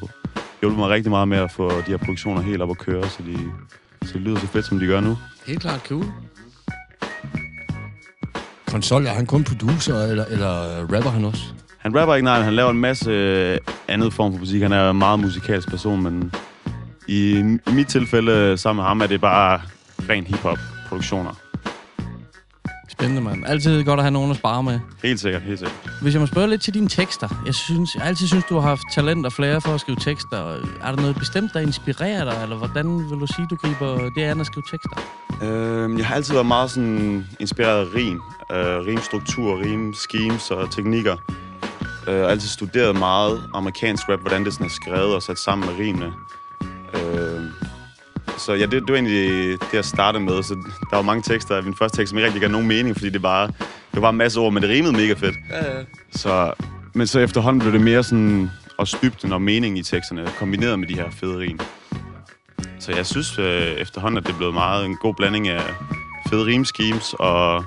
hjulpet 0.61 0.79
mig 0.79 0.89
rigtig 0.89 1.09
meget 1.11 1.27
med 1.27 1.37
at 1.37 1.51
få 1.51 1.69
de 1.69 1.83
her 1.87 1.97
produktioner 1.97 2.41
helt 2.41 2.61
op 2.61 2.69
at 2.69 2.77
køre, 2.77 3.09
så 3.09 3.23
de, 3.27 3.37
så 4.07 4.13
de 4.13 4.19
lyder 4.19 4.39
så 4.39 4.47
fedt, 4.47 4.65
som 4.65 4.79
de 4.79 4.85
gør 4.87 5.01
nu. 5.01 5.17
Helt 5.47 5.61
klart 5.61 5.87
cool. 5.87 6.05
Konsol, 8.67 9.05
er 9.05 9.09
han 9.09 9.25
kun 9.25 9.43
producer, 9.43 10.03
eller, 10.03 10.25
eller 10.25 10.81
rapper 10.81 11.09
han 11.09 11.25
også? 11.25 11.43
Han 11.77 11.99
rapper 11.99 12.15
ikke, 12.15 12.25
nej, 12.25 12.41
han 12.41 12.53
laver 12.53 12.69
en 12.69 12.77
masse 12.77 13.11
øh, 13.11 13.57
andet 13.87 14.13
form 14.13 14.31
for 14.31 14.39
musik. 14.39 14.61
Han 14.61 14.71
er 14.71 14.89
en 14.89 14.97
meget 14.97 15.19
musikalsk 15.19 15.69
person, 15.69 16.03
men 16.03 16.33
i, 17.07 17.39
i 17.67 17.71
mit 17.73 17.87
tilfælde 17.87 18.57
sammen 18.57 18.81
med 18.81 18.87
ham 18.87 19.01
er 19.01 19.07
det 19.07 19.21
bare 19.21 19.61
ren 20.09 20.23
hiphop-produktioner. 20.23 21.42
Spændende, 22.93 23.21
mand. 23.21 23.45
Altid 23.45 23.83
godt 23.83 23.99
at 23.99 24.03
have 24.03 24.11
nogen 24.11 24.31
at 24.31 24.37
spare 24.37 24.63
med. 24.63 24.79
Helt 25.03 25.19
sikkert, 25.19 25.41
helt 25.41 25.59
sikkert. 25.59 25.77
Hvis 26.01 26.13
jeg 26.13 26.21
må 26.21 26.27
spørge 26.27 26.49
lidt 26.49 26.61
til 26.61 26.73
dine 26.73 26.87
tekster. 26.87 27.43
Jeg, 27.45 27.55
synes, 27.55 27.95
jeg 27.95 28.03
altid 28.03 28.27
synes, 28.27 28.43
du 28.49 28.55
har 28.59 28.61
haft 28.69 28.81
talent 28.93 29.25
og 29.25 29.33
flere 29.33 29.61
for 29.61 29.73
at 29.73 29.79
skrive 29.79 29.97
tekster. 30.01 30.37
Er 30.83 30.91
der 30.91 30.95
noget 30.95 31.15
bestemt, 31.15 31.53
der 31.53 31.59
inspirerer 31.59 32.23
dig? 32.23 32.43
Eller 32.43 32.55
hvordan 32.55 33.09
vil 33.09 33.19
du 33.19 33.27
sige, 33.27 33.47
du 33.49 33.55
griber 33.55 34.09
det 34.15 34.21
an 34.21 34.39
at 34.39 34.45
skrive 34.45 34.63
tekster? 34.71 34.97
Øh, 35.43 35.97
jeg 35.97 36.07
har 36.07 36.15
altid 36.15 36.33
været 36.33 36.45
meget 36.45 36.71
sådan 36.71 37.25
inspireret 37.39 37.79
af 37.79 37.95
rim. 37.95 38.21
Øh, 38.51 38.85
rimstruktur, 38.87 39.59
rim 39.59 39.93
schemes 39.93 40.51
og 40.51 40.71
teknikker. 40.71 41.15
Øh, 42.07 42.13
jeg 42.13 42.23
har 42.23 42.29
altid 42.29 42.49
studeret 42.49 42.95
meget 42.95 43.43
amerikansk 43.53 44.09
rap, 44.09 44.19
hvordan 44.19 44.45
det 44.45 44.53
sådan 44.53 44.65
er 44.65 44.71
skrevet 44.71 45.15
og 45.15 45.23
sat 45.23 45.39
sammen 45.39 45.69
med 45.69 45.85
rimene. 45.85 46.13
Så 48.37 48.53
ja, 48.53 48.65
det, 48.65 48.71
det 48.71 48.89
var 48.89 48.95
egentlig 48.95 49.59
det, 49.61 49.73
jeg 49.73 49.85
startede 49.85 50.23
med. 50.23 50.43
Så 50.43 50.53
der 50.89 50.95
var 50.95 51.01
mange 51.01 51.23
tekster 51.23 51.55
af 51.55 51.63
min 51.63 51.75
første 51.79 51.97
tekst, 51.97 52.09
som 52.09 52.17
ikke 52.17 52.25
rigtig 52.25 52.41
gav 52.41 52.51
nogen 52.51 52.67
mening, 52.67 52.95
fordi 52.95 53.09
det 53.09 53.23
var, 53.23 53.47
det 53.47 53.55
var 53.93 54.01
bare 54.01 54.09
en 54.09 54.17
masse 54.17 54.39
ord, 54.39 54.53
men 54.53 54.63
det 54.63 54.69
rimede 54.69 54.93
mega 54.93 55.13
fedt. 55.13 55.35
Ja, 55.49 55.77
ja. 55.77 55.83
Så, 56.11 56.53
men 56.93 57.07
så 57.07 57.19
efterhånden 57.19 57.59
blev 57.59 57.73
det 57.73 57.81
mere 57.81 58.03
sådan 58.03 58.51
også 58.77 58.97
dybden 59.01 59.33
og 59.33 59.41
mening 59.41 59.77
i 59.77 59.83
teksterne, 59.83 60.29
kombineret 60.39 60.79
med 60.79 60.87
de 60.87 60.95
her 60.95 61.09
fede 61.19 61.39
rim. 61.39 61.59
Så 62.79 62.91
jeg 62.91 63.05
synes 63.05 63.39
øh, 63.39 63.61
efterhånden, 63.61 64.17
at 64.17 64.23
det 64.23 64.33
er 64.33 64.37
blevet 64.37 64.53
meget 64.53 64.85
en 64.85 64.97
god 64.97 65.13
blanding 65.15 65.47
af 65.47 65.61
fede 66.29 66.45
rimschemes 66.45 67.15
og, 67.19 67.65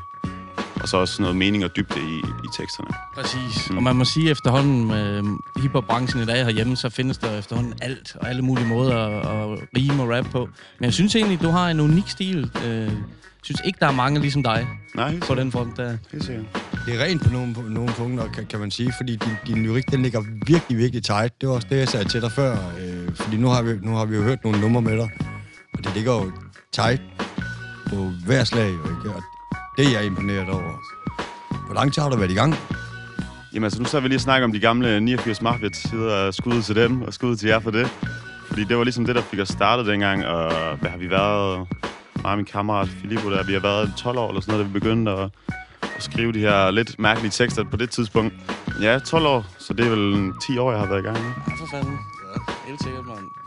og 0.81 0.89
så 0.89 0.97
også 0.97 1.23
noget 1.23 1.37
mening 1.37 1.65
og 1.65 1.77
dybde 1.77 2.01
i, 2.01 2.19
i 2.19 2.49
teksterne. 2.57 2.89
Præcis. 3.15 3.71
Mm. 3.71 3.77
Og 3.77 3.83
man 3.83 3.97
må 3.97 4.05
sige 4.05 4.31
efterhånden 4.31 4.87
med 4.87 5.23
hiphop-branchen 5.63 6.23
i 6.23 6.27
dag 6.27 6.45
herhjemme, 6.45 6.77
så 6.77 6.89
findes 6.89 7.19
der 7.19 7.39
efterhånden 7.39 7.75
alt 7.83 8.17
og 8.21 8.29
alle 8.29 8.43
mulige 8.43 8.67
måder 8.67 8.97
at, 8.97 9.53
at 9.53 9.69
rime 9.77 10.03
og 10.03 10.11
rap 10.11 10.27
på. 10.33 10.49
Men 10.79 10.85
jeg 10.85 10.93
synes 10.93 11.17
egentlig, 11.17 11.43
du 11.43 11.49
har 11.49 11.71
en 11.71 11.81
unik 11.81 12.09
stil. 12.09 12.51
Øh, 12.67 12.93
synes 13.47 13.63
ikke, 13.65 13.79
der 13.81 13.87
er 13.87 13.93
mange 13.93 14.21
ligesom 14.21 14.43
dig 14.43 14.69
Nej, 14.95 15.21
på 15.21 15.35
den 15.35 15.53
front 15.53 15.77
der. 15.77 15.97
Helt 16.13 16.25
sikkert. 16.25 16.45
Det 16.87 16.95
er 16.95 17.05
rent 17.05 17.23
på 17.23 17.33
nogle, 17.33 17.55
på 17.55 17.63
nogle 17.63 17.93
punkter, 17.93 18.29
kan, 18.29 18.47
kan 18.47 18.61
man 18.61 18.71
sige, 18.71 18.93
fordi 18.97 19.17
din, 19.17 19.33
din 19.47 19.63
lyrik, 19.63 19.91
den 19.91 20.03
ligger 20.03 20.23
virkelig, 20.47 20.79
virkelig 20.79 21.05
tight. 21.05 21.41
Det 21.41 21.49
var 21.49 21.55
også 21.55 21.69
det, 21.71 21.77
jeg 21.77 21.89
sagde 21.89 22.09
til 22.09 22.23
dig 22.23 22.33
før, 22.33 22.53
øh, 22.53 23.15
fordi 23.15 23.37
nu 23.37 23.49
har, 23.49 23.63
vi, 23.63 23.79
nu 23.83 23.91
har 23.91 24.05
vi 24.05 24.17
jo 24.17 24.23
hørt 24.23 24.45
nogle 24.45 24.61
numre 24.61 24.83
med 24.83 24.97
dig, 24.97 25.11
og 25.73 25.85
det 25.85 25.95
ligger 25.95 26.13
jo 26.13 26.33
tight 26.73 27.03
på 27.89 27.97
hver 28.27 28.45
slag, 28.45 28.71
jo, 28.71 28.97
ikke? 28.97 29.15
Og 29.15 29.23
det 29.77 29.87
er 29.87 29.91
jeg 29.91 30.07
imponeret 30.07 30.49
over. 30.49 30.73
Hvor 31.67 31.75
lang 31.75 31.93
tid 31.93 32.03
har 32.03 32.11
du 32.11 32.17
været 32.17 32.31
i 32.31 32.35
gang? 32.35 32.55
Jamen 33.53 33.65
altså, 33.65 33.83
nu 33.83 33.89
så 33.89 34.01
vi 34.01 34.09
lige 34.09 34.19
snakke 34.19 34.45
om 34.45 34.53
de 34.53 34.61
gamle 34.61 35.01
89 35.01 35.43
Mafia-tider, 35.43 36.15
og 36.15 36.35
skud 36.35 36.63
til 36.63 36.77
dem, 36.77 37.03
og 37.03 37.15
skud 37.15 37.37
til 37.37 37.49
jer 37.49 37.61
for 37.61 37.71
det. 37.71 37.87
Fordi 38.49 38.65
det 38.65 38.79
var 38.79 38.85
ligesom 38.85 39.05
det, 39.07 39.15
der 39.15 39.23
fik 39.23 39.41
os 39.41 39.49
startet 39.49 39.87
dengang, 39.87 40.27
og 40.27 40.77
hvad 40.77 40.91
har 40.91 40.99
vi 40.99 41.11
været? 41.11 41.67
Mig 42.23 42.31
og 42.31 42.37
min 42.37 42.47
kammerat 42.47 42.89
Filippo 42.89 43.31
der, 43.31 43.45
vi 43.45 43.53
har 43.53 43.61
været 43.61 43.93
12 43.97 44.19
år 44.19 44.29
eller 44.29 44.41
sådan 44.41 44.53
noget, 44.53 44.67
da 44.67 44.73
vi 44.73 44.81
begyndte 44.81 45.13
at, 45.13 45.31
at 45.97 46.03
skrive 46.03 46.33
de 46.33 46.39
her 46.39 46.71
lidt 46.71 46.99
mærkelige 46.99 47.31
tekster 47.31 47.65
på 47.65 47.77
det 47.77 47.91
tidspunkt. 47.91 48.35
Ja, 48.83 48.99
12 48.99 49.27
år, 49.27 49.45
så 49.59 49.75
det 49.75 49.87
er 49.87 49.91
vel 49.91 50.33
10 50.47 50.59
år, 50.59 50.71
jeg 50.71 50.81
har 50.81 50.87
været 50.87 51.01
i 51.01 51.05
gang 51.05 51.19
nu. 51.23 51.29
Ja, 51.29 51.53
for 51.61 51.67
fanden. 51.71 51.99
Helt 52.67 52.83
sikkert, 52.83 53.07
mand. 53.07 53.46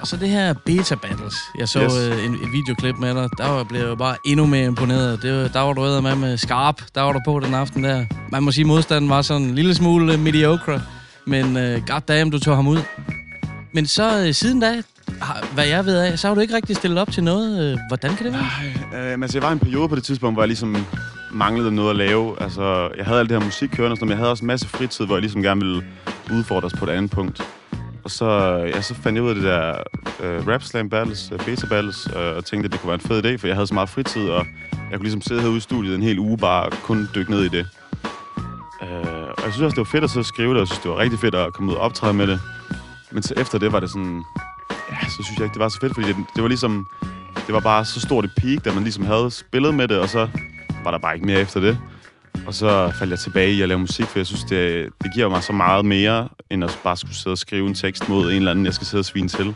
Og 0.00 0.06
så 0.06 0.16
det 0.16 0.28
her 0.28 0.52
Beta 0.52 0.94
Battles. 0.94 1.34
Jeg 1.58 1.68
så 1.68 1.82
Yes. 1.82 1.92
yes. 1.92 2.26
en, 2.26 2.32
en 2.32 2.52
videoklip 2.52 2.96
med 2.98 3.14
dig. 3.14 3.28
Der 3.38 3.48
var, 3.48 3.64
blev 3.64 3.88
jeg 3.88 3.98
bare 3.98 4.16
endnu 4.24 4.46
mere 4.46 4.64
imponeret. 4.66 5.22
Det 5.22 5.42
var, 5.42 5.48
der 5.48 5.60
var 5.60 5.72
du 5.72 6.00
med 6.00 6.16
med 6.16 6.36
skarp. 6.36 6.82
Der 6.94 7.02
var 7.02 7.12
du 7.12 7.20
på 7.24 7.40
den 7.40 7.54
aften 7.54 7.84
der. 7.84 8.04
Man 8.32 8.42
må 8.42 8.52
sige, 8.52 8.62
at 8.62 8.66
modstanden 8.66 9.10
var 9.10 9.22
sådan 9.22 9.42
en 9.42 9.54
lille 9.54 9.74
smule 9.74 10.14
uh, 10.14 10.20
mediocre. 10.20 10.82
Men 11.26 11.44
uh, 11.56 11.86
goddamn, 11.86 12.30
du 12.30 12.38
tog 12.38 12.56
ham 12.56 12.68
ud. 12.68 12.78
Men 13.72 13.86
så 13.86 14.24
uh, 14.26 14.34
siden 14.34 14.60
da, 14.60 14.82
har, 15.20 15.46
hvad 15.54 15.66
jeg 15.66 15.86
ved 15.86 15.98
af, 15.98 16.18
så 16.18 16.26
har 16.28 16.34
du 16.34 16.40
ikke 16.40 16.54
rigtig 16.54 16.76
stillet 16.76 16.98
op 17.00 17.12
til 17.12 17.24
noget. 17.24 17.72
Uh, 17.74 17.78
hvordan 17.88 18.16
kan 18.16 18.26
det 18.26 18.32
være? 18.34 19.02
Øh, 19.02 19.10
men 19.10 19.22
altså, 19.22 19.38
jeg 19.38 19.42
var 19.42 19.52
en 19.52 19.58
periode 19.58 19.88
på 19.88 19.94
det 19.94 20.04
tidspunkt, 20.04 20.34
hvor 20.34 20.42
jeg 20.42 20.48
ligesom 20.48 20.86
manglede 21.32 21.72
noget 21.72 21.90
at 21.90 21.96
lave. 21.96 22.42
Altså, 22.42 22.88
jeg 22.96 23.04
havde 23.06 23.20
alt 23.20 23.30
det 23.30 23.38
her 23.38 23.44
musik 23.44 23.68
kørende, 23.68 23.96
men 24.00 24.08
jeg 24.08 24.16
havde 24.18 24.30
også 24.30 24.42
en 24.42 24.46
masse 24.46 24.68
fritid, 24.68 25.06
hvor 25.06 25.14
jeg 25.14 25.20
ligesom 25.20 25.42
gerne 25.42 25.60
ville 25.60 25.82
udfordres 26.32 26.72
på 26.72 26.84
et 26.84 26.90
andet 26.90 27.10
punkt. 27.10 27.42
Og 28.04 28.10
så, 28.10 28.26
ja, 28.74 28.80
så 28.80 28.94
fandt 28.94 29.16
jeg 29.16 29.22
ud 29.22 29.28
af 29.28 29.34
det 29.34 29.44
der 29.44 29.74
øh, 30.22 30.48
Rap 30.48 30.62
Slam 30.62 30.88
Battles, 30.90 31.30
øh, 31.32 31.44
Beta 31.44 31.66
Battles, 31.66 32.08
øh, 32.16 32.36
og 32.36 32.44
tænkte, 32.44 32.66
at 32.66 32.72
det 32.72 32.80
kunne 32.80 32.88
være 32.88 33.00
en 33.02 33.08
fed 33.08 33.24
idé, 33.24 33.36
for 33.36 33.46
jeg 33.46 33.56
havde 33.56 33.66
så 33.66 33.74
meget 33.74 33.88
fritid, 33.88 34.28
og 34.28 34.46
jeg 34.72 34.98
kunne 34.98 35.02
ligesom 35.02 35.22
sidde 35.22 35.40
herude 35.40 35.56
i 35.56 35.60
studiet 35.60 35.94
en 35.94 36.02
hel 36.02 36.18
uge 36.18 36.38
bare 36.38 36.64
og 36.66 36.72
kun 36.72 37.08
dykke 37.14 37.30
ned 37.30 37.42
i 37.42 37.48
det. 37.48 37.66
Øh, 38.82 39.28
og 39.38 39.44
jeg 39.44 39.52
synes 39.52 39.60
også, 39.60 39.74
det 39.74 39.78
var 39.78 39.90
fedt 39.92 40.04
at 40.04 40.10
så 40.10 40.22
skrive 40.22 40.48
det, 40.48 40.56
og 40.56 40.60
jeg 40.60 40.66
synes, 40.68 40.82
det 40.82 40.90
var 40.90 40.98
rigtig 40.98 41.18
fedt 41.18 41.34
at 41.34 41.52
komme 41.52 41.72
ud 41.72 41.76
og 41.76 41.82
optræde 41.82 42.14
med 42.14 42.26
det. 42.26 42.40
Men 43.10 43.22
så 43.22 43.34
efter 43.36 43.58
det 43.58 43.72
var 43.72 43.80
det 43.80 43.90
sådan, 43.90 44.24
ja, 44.90 45.08
så 45.08 45.22
synes 45.22 45.38
jeg 45.38 45.44
ikke, 45.44 45.54
det 45.54 45.60
var 45.60 45.68
så 45.68 45.80
fedt, 45.80 45.94
fordi 45.94 46.08
det, 46.08 46.16
det 46.34 46.42
var 46.42 46.48
ligesom, 46.48 46.86
det 47.46 47.54
var 47.54 47.60
bare 47.60 47.84
så 47.84 48.00
stort 48.00 48.24
et 48.24 48.30
peak, 48.36 48.64
da 48.64 48.72
man 48.72 48.82
ligesom 48.82 49.04
havde 49.04 49.30
spillet 49.30 49.74
med 49.74 49.88
det, 49.88 49.98
og 49.98 50.08
så 50.08 50.28
var 50.84 50.90
der 50.90 50.98
bare 50.98 51.14
ikke 51.14 51.26
mere 51.26 51.40
efter 51.40 51.60
det. 51.60 51.78
Og 52.46 52.54
så 52.54 52.92
faldt 52.98 53.10
jeg 53.10 53.18
tilbage 53.18 53.52
i 53.52 53.62
at 53.62 53.68
lave 53.68 53.78
musik, 53.80 54.04
for 54.04 54.18
jeg 54.18 54.26
synes, 54.26 54.44
det, 54.44 54.88
det 55.02 55.14
giver 55.14 55.28
mig 55.28 55.42
så 55.42 55.52
meget 55.52 55.84
mere, 55.84 56.28
end 56.50 56.64
at 56.64 56.78
bare 56.84 56.96
skulle 56.96 57.14
sidde 57.14 57.34
og 57.34 57.38
skrive 57.38 57.68
en 57.68 57.74
tekst 57.74 58.08
mod 58.08 58.30
en 58.30 58.36
eller 58.36 58.50
anden, 58.50 58.64
jeg 58.64 58.74
skal 58.74 58.86
sidde 58.86 59.00
og 59.00 59.04
svine 59.04 59.28
til. 59.28 59.54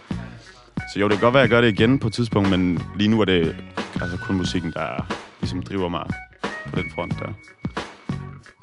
Så 0.95 1.01
jo, 1.01 1.09
det 1.09 1.19
kan 1.19 1.21
godt 1.21 1.35
være, 1.35 1.43
at 1.43 1.51
jeg 1.51 1.57
gør 1.57 1.61
det 1.61 1.69
igen 1.69 1.99
på 1.99 2.07
et 2.07 2.13
tidspunkt, 2.13 2.51
men 2.51 2.83
lige 2.99 3.09
nu 3.09 3.21
er 3.21 3.25
det 3.25 3.57
altså 4.01 4.17
kun 4.17 4.37
musikken, 4.37 4.73
der 4.73 5.07
ligesom 5.41 5.63
driver 5.63 5.89
mig 5.89 6.05
på 6.71 6.81
den 6.81 6.85
front 6.95 7.15
der. 7.19 7.33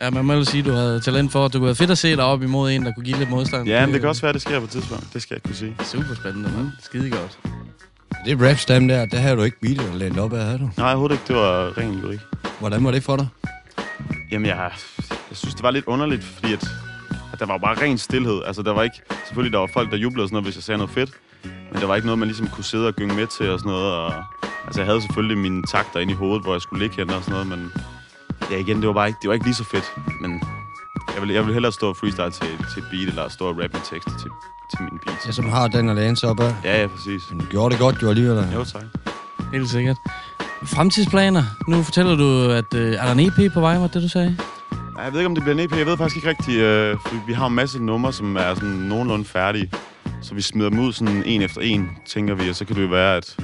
Ja, 0.02 0.10
man 0.10 0.26
må 0.26 0.34
ellers 0.34 0.48
sige, 0.48 0.60
at 0.60 0.66
du 0.66 0.72
havde 0.72 1.00
talent 1.00 1.32
for, 1.32 1.46
at 1.46 1.54
du 1.54 1.58
kunne 1.58 1.66
være 1.66 1.76
fedt 1.76 1.92
at 1.92 1.98
se 1.98 2.16
dig 2.16 2.24
op 2.24 2.44
imod 2.44 2.72
en, 2.72 2.86
der 2.86 2.92
kunne 2.94 3.06
give 3.06 3.18
lidt 3.18 3.30
modstand. 3.30 3.68
Ja, 3.68 3.86
men 3.86 3.94
det 3.94 4.02
kan 4.02 4.10
også 4.10 4.22
være, 4.22 4.30
at 4.30 4.34
det 4.34 4.42
sker 4.42 4.60
på 4.60 4.66
et 4.66 4.70
tidspunkt. 4.70 5.14
Det 5.14 5.22
skal 5.22 5.36
jeg 5.36 5.44
kunne 5.44 5.56
sige. 5.56 5.76
Super 5.84 6.16
spændende, 6.16 6.50
mand. 6.58 6.68
Skide 6.82 7.10
godt. 7.10 7.40
Det 8.26 8.42
rap 8.42 8.58
slam 8.58 8.88
der, 8.88 9.06
der 9.06 9.18
havde 9.18 9.36
du 9.36 9.42
ikke 9.42 9.60
beatet 9.62 9.90
og 9.90 9.96
lænet 9.96 10.20
op 10.20 10.34
af, 10.34 10.46
havde 10.46 10.60
du? 10.60 10.70
Nej, 10.78 10.90
overhovedet 10.90 11.16
ikke. 11.16 11.24
Det 11.28 11.36
var 11.36 11.78
ren 11.78 12.00
lyrik. 12.00 12.20
Hvordan 12.60 12.84
var 12.84 12.92
det 12.92 13.04
for 13.04 13.16
dig? 13.16 13.28
Jamen, 14.32 14.46
jeg, 14.46 14.72
jeg 15.30 15.38
synes, 15.38 15.56
det 15.56 15.64
var 15.64 15.72
lidt 15.72 15.86
underligt, 15.86 16.24
fordi 16.24 16.54
at, 16.54 16.68
at 17.34 17.40
der 17.40 17.46
var 17.46 17.58
bare 17.58 17.82
ren 17.82 17.98
stillhed. 17.98 18.42
Altså, 18.46 18.62
der 18.62 18.74
var 18.74 18.84
ikke... 18.84 19.02
Selvfølgelig, 19.26 19.54
der 19.54 19.60
var 19.60 19.70
folk, 19.74 19.92
der 19.92 19.98
jublede 19.98 20.24
og 20.24 20.28
sådan 20.28 20.36
noget, 20.36 20.46
hvis 20.46 20.56
jeg 20.56 20.64
sagde 20.64 20.78
noget 20.78 20.92
fedt. 20.92 21.12
Men 21.44 21.82
der 21.82 21.88
var 21.88 21.96
ikke 21.96 22.08
noget, 22.08 22.20
man 22.20 22.28
ligesom 22.28 22.48
kunne 22.48 22.64
sidde 22.64 22.88
og 22.88 22.94
gynge 22.94 23.16
med 23.16 23.28
til 23.28 23.50
og 23.50 23.60
sådan 23.60 23.72
noget. 23.72 23.94
Og, 23.94 24.14
altså, 24.66 24.82
jeg 24.82 24.86
havde 24.86 25.02
selvfølgelig 25.02 25.38
mine 25.38 25.64
takter 25.64 26.00
inde 26.00 26.14
i 26.14 26.16
hovedet, 26.16 26.44
hvor 26.44 26.54
jeg 26.54 26.62
skulle 26.62 26.82
ligge 26.84 26.96
henne 26.96 27.16
og 27.16 27.24
sådan 27.24 27.32
noget, 27.32 27.48
men... 27.48 27.72
Ja, 28.52 28.58
igen, 28.58 28.78
det 28.78 28.88
var 28.88 28.94
bare 28.94 29.08
ikke, 29.08 29.20
det 29.22 29.28
var 29.28 29.34
ikke 29.34 29.46
lige 29.46 29.56
så 29.56 29.64
fedt. 29.64 29.94
Men 30.22 30.44
jeg 31.14 31.22
vil, 31.22 31.30
jeg 31.30 31.46
vil 31.46 31.54
hellere 31.54 31.72
stå 31.72 31.90
og 31.90 31.98
freestyle 31.98 32.32
til, 32.32 32.48
til 32.74 32.84
beat, 32.92 33.08
eller 33.08 33.30
stå 33.30 33.46
og 33.46 33.58
rappe 33.62 33.78
med 33.78 33.82
tekster 33.92 34.12
til, 34.12 34.32
til 34.72 34.80
min 34.86 35.00
beat. 35.06 35.26
Ja, 35.26 35.32
som 35.32 35.50
har 35.50 35.68
den 35.68 35.90
at 35.90 35.96
læne 35.96 36.18
sig 36.18 36.30
op 36.30 36.40
af. 36.40 36.56
Ja, 36.64 36.82
ja, 36.82 36.88
præcis. 36.88 37.22
Men 37.30 37.40
du 37.40 37.46
gjorde 37.46 37.72
det 37.74 37.80
godt, 37.80 38.02
jo 38.02 38.10
alligevel. 38.10 38.48
Jo, 38.54 38.64
tak. 38.64 38.84
Helt 39.54 39.70
sikkert. 39.70 39.98
Fremtidsplaner. 40.66 41.44
Nu 41.68 41.84
fortæller 41.84 42.16
du, 42.16 42.50
at 42.52 42.74
øh, 42.76 42.94
er 42.94 43.06
der 43.06 43.12
en 43.12 43.20
EP 43.20 43.54
på 43.54 43.60
vej, 43.60 43.78
var 43.78 43.88
det 43.88 44.04
du 44.04 44.10
sagde? 44.10 44.38
Jeg 45.04 45.14
ved 45.14 45.20
ikke, 45.20 45.28
om 45.28 45.36
det 45.36 45.44
bliver 45.44 45.58
en 45.58 45.60
EP. 45.60 45.78
Jeg 45.78 45.86
ved 45.86 45.98
faktisk 45.98 46.16
ikke 46.16 46.30
rigtigt. 46.30 46.58
Øh, 46.60 46.98
vi 47.28 47.34
har 47.34 47.48
en 47.48 47.56
masse 47.56 47.84
numre, 47.84 48.14
som 48.14 48.36
er 48.36 48.56
sådan 48.56 48.70
nogenlunde 48.70 49.26
færdige. 49.26 49.72
Så 50.22 50.34
vi 50.36 50.42
smider 50.42 50.70
dem 50.70 50.80
ud 50.80 50.94
sådan 50.94 51.24
en 51.26 51.42
efter 51.42 51.62
en, 51.62 51.90
tænker 52.06 52.36
vi. 52.36 52.50
Og 52.50 52.56
så 52.56 52.66
kan 52.66 52.76
det 52.76 52.82
jo 52.84 52.88
være, 52.88 53.18
at, 53.18 53.36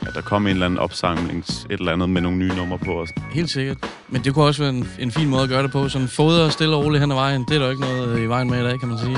at 0.00 0.14
der 0.14 0.20
kommer 0.20 0.48
en 0.50 0.56
eller 0.56 0.66
anden 0.66 0.78
opsamling, 0.78 1.38
et 1.38 1.66
eller 1.70 1.92
andet 1.92 2.10
med 2.10 2.20
nogle 2.22 2.38
nye 2.38 2.52
numre 2.56 2.78
på. 2.78 3.06
Sådan. 3.06 3.22
Helt 3.30 3.50
sikkert. 3.50 3.76
Men 4.08 4.24
det 4.24 4.34
kunne 4.34 4.44
også 4.44 4.62
være 4.62 4.70
en, 4.70 4.88
en 4.98 5.10
fin 5.10 5.28
måde 5.28 5.42
at 5.42 5.48
gøre 5.48 5.62
det 5.62 5.72
på. 5.72 5.88
Sådan 5.88 6.08
fodre 6.08 6.50
stille 6.50 6.76
og 6.76 6.84
roligt 6.84 7.00
hen 7.00 7.10
ad 7.10 7.16
vejen. 7.16 7.44
Det 7.48 7.54
er 7.54 7.58
der 7.58 7.66
jo 7.66 7.70
ikke 7.70 7.82
noget 7.82 8.20
i 8.20 8.26
vejen 8.26 8.50
med 8.50 8.60
i 8.60 8.62
dag, 8.64 8.80
kan 8.80 8.88
man 8.88 8.98
sige. 8.98 9.16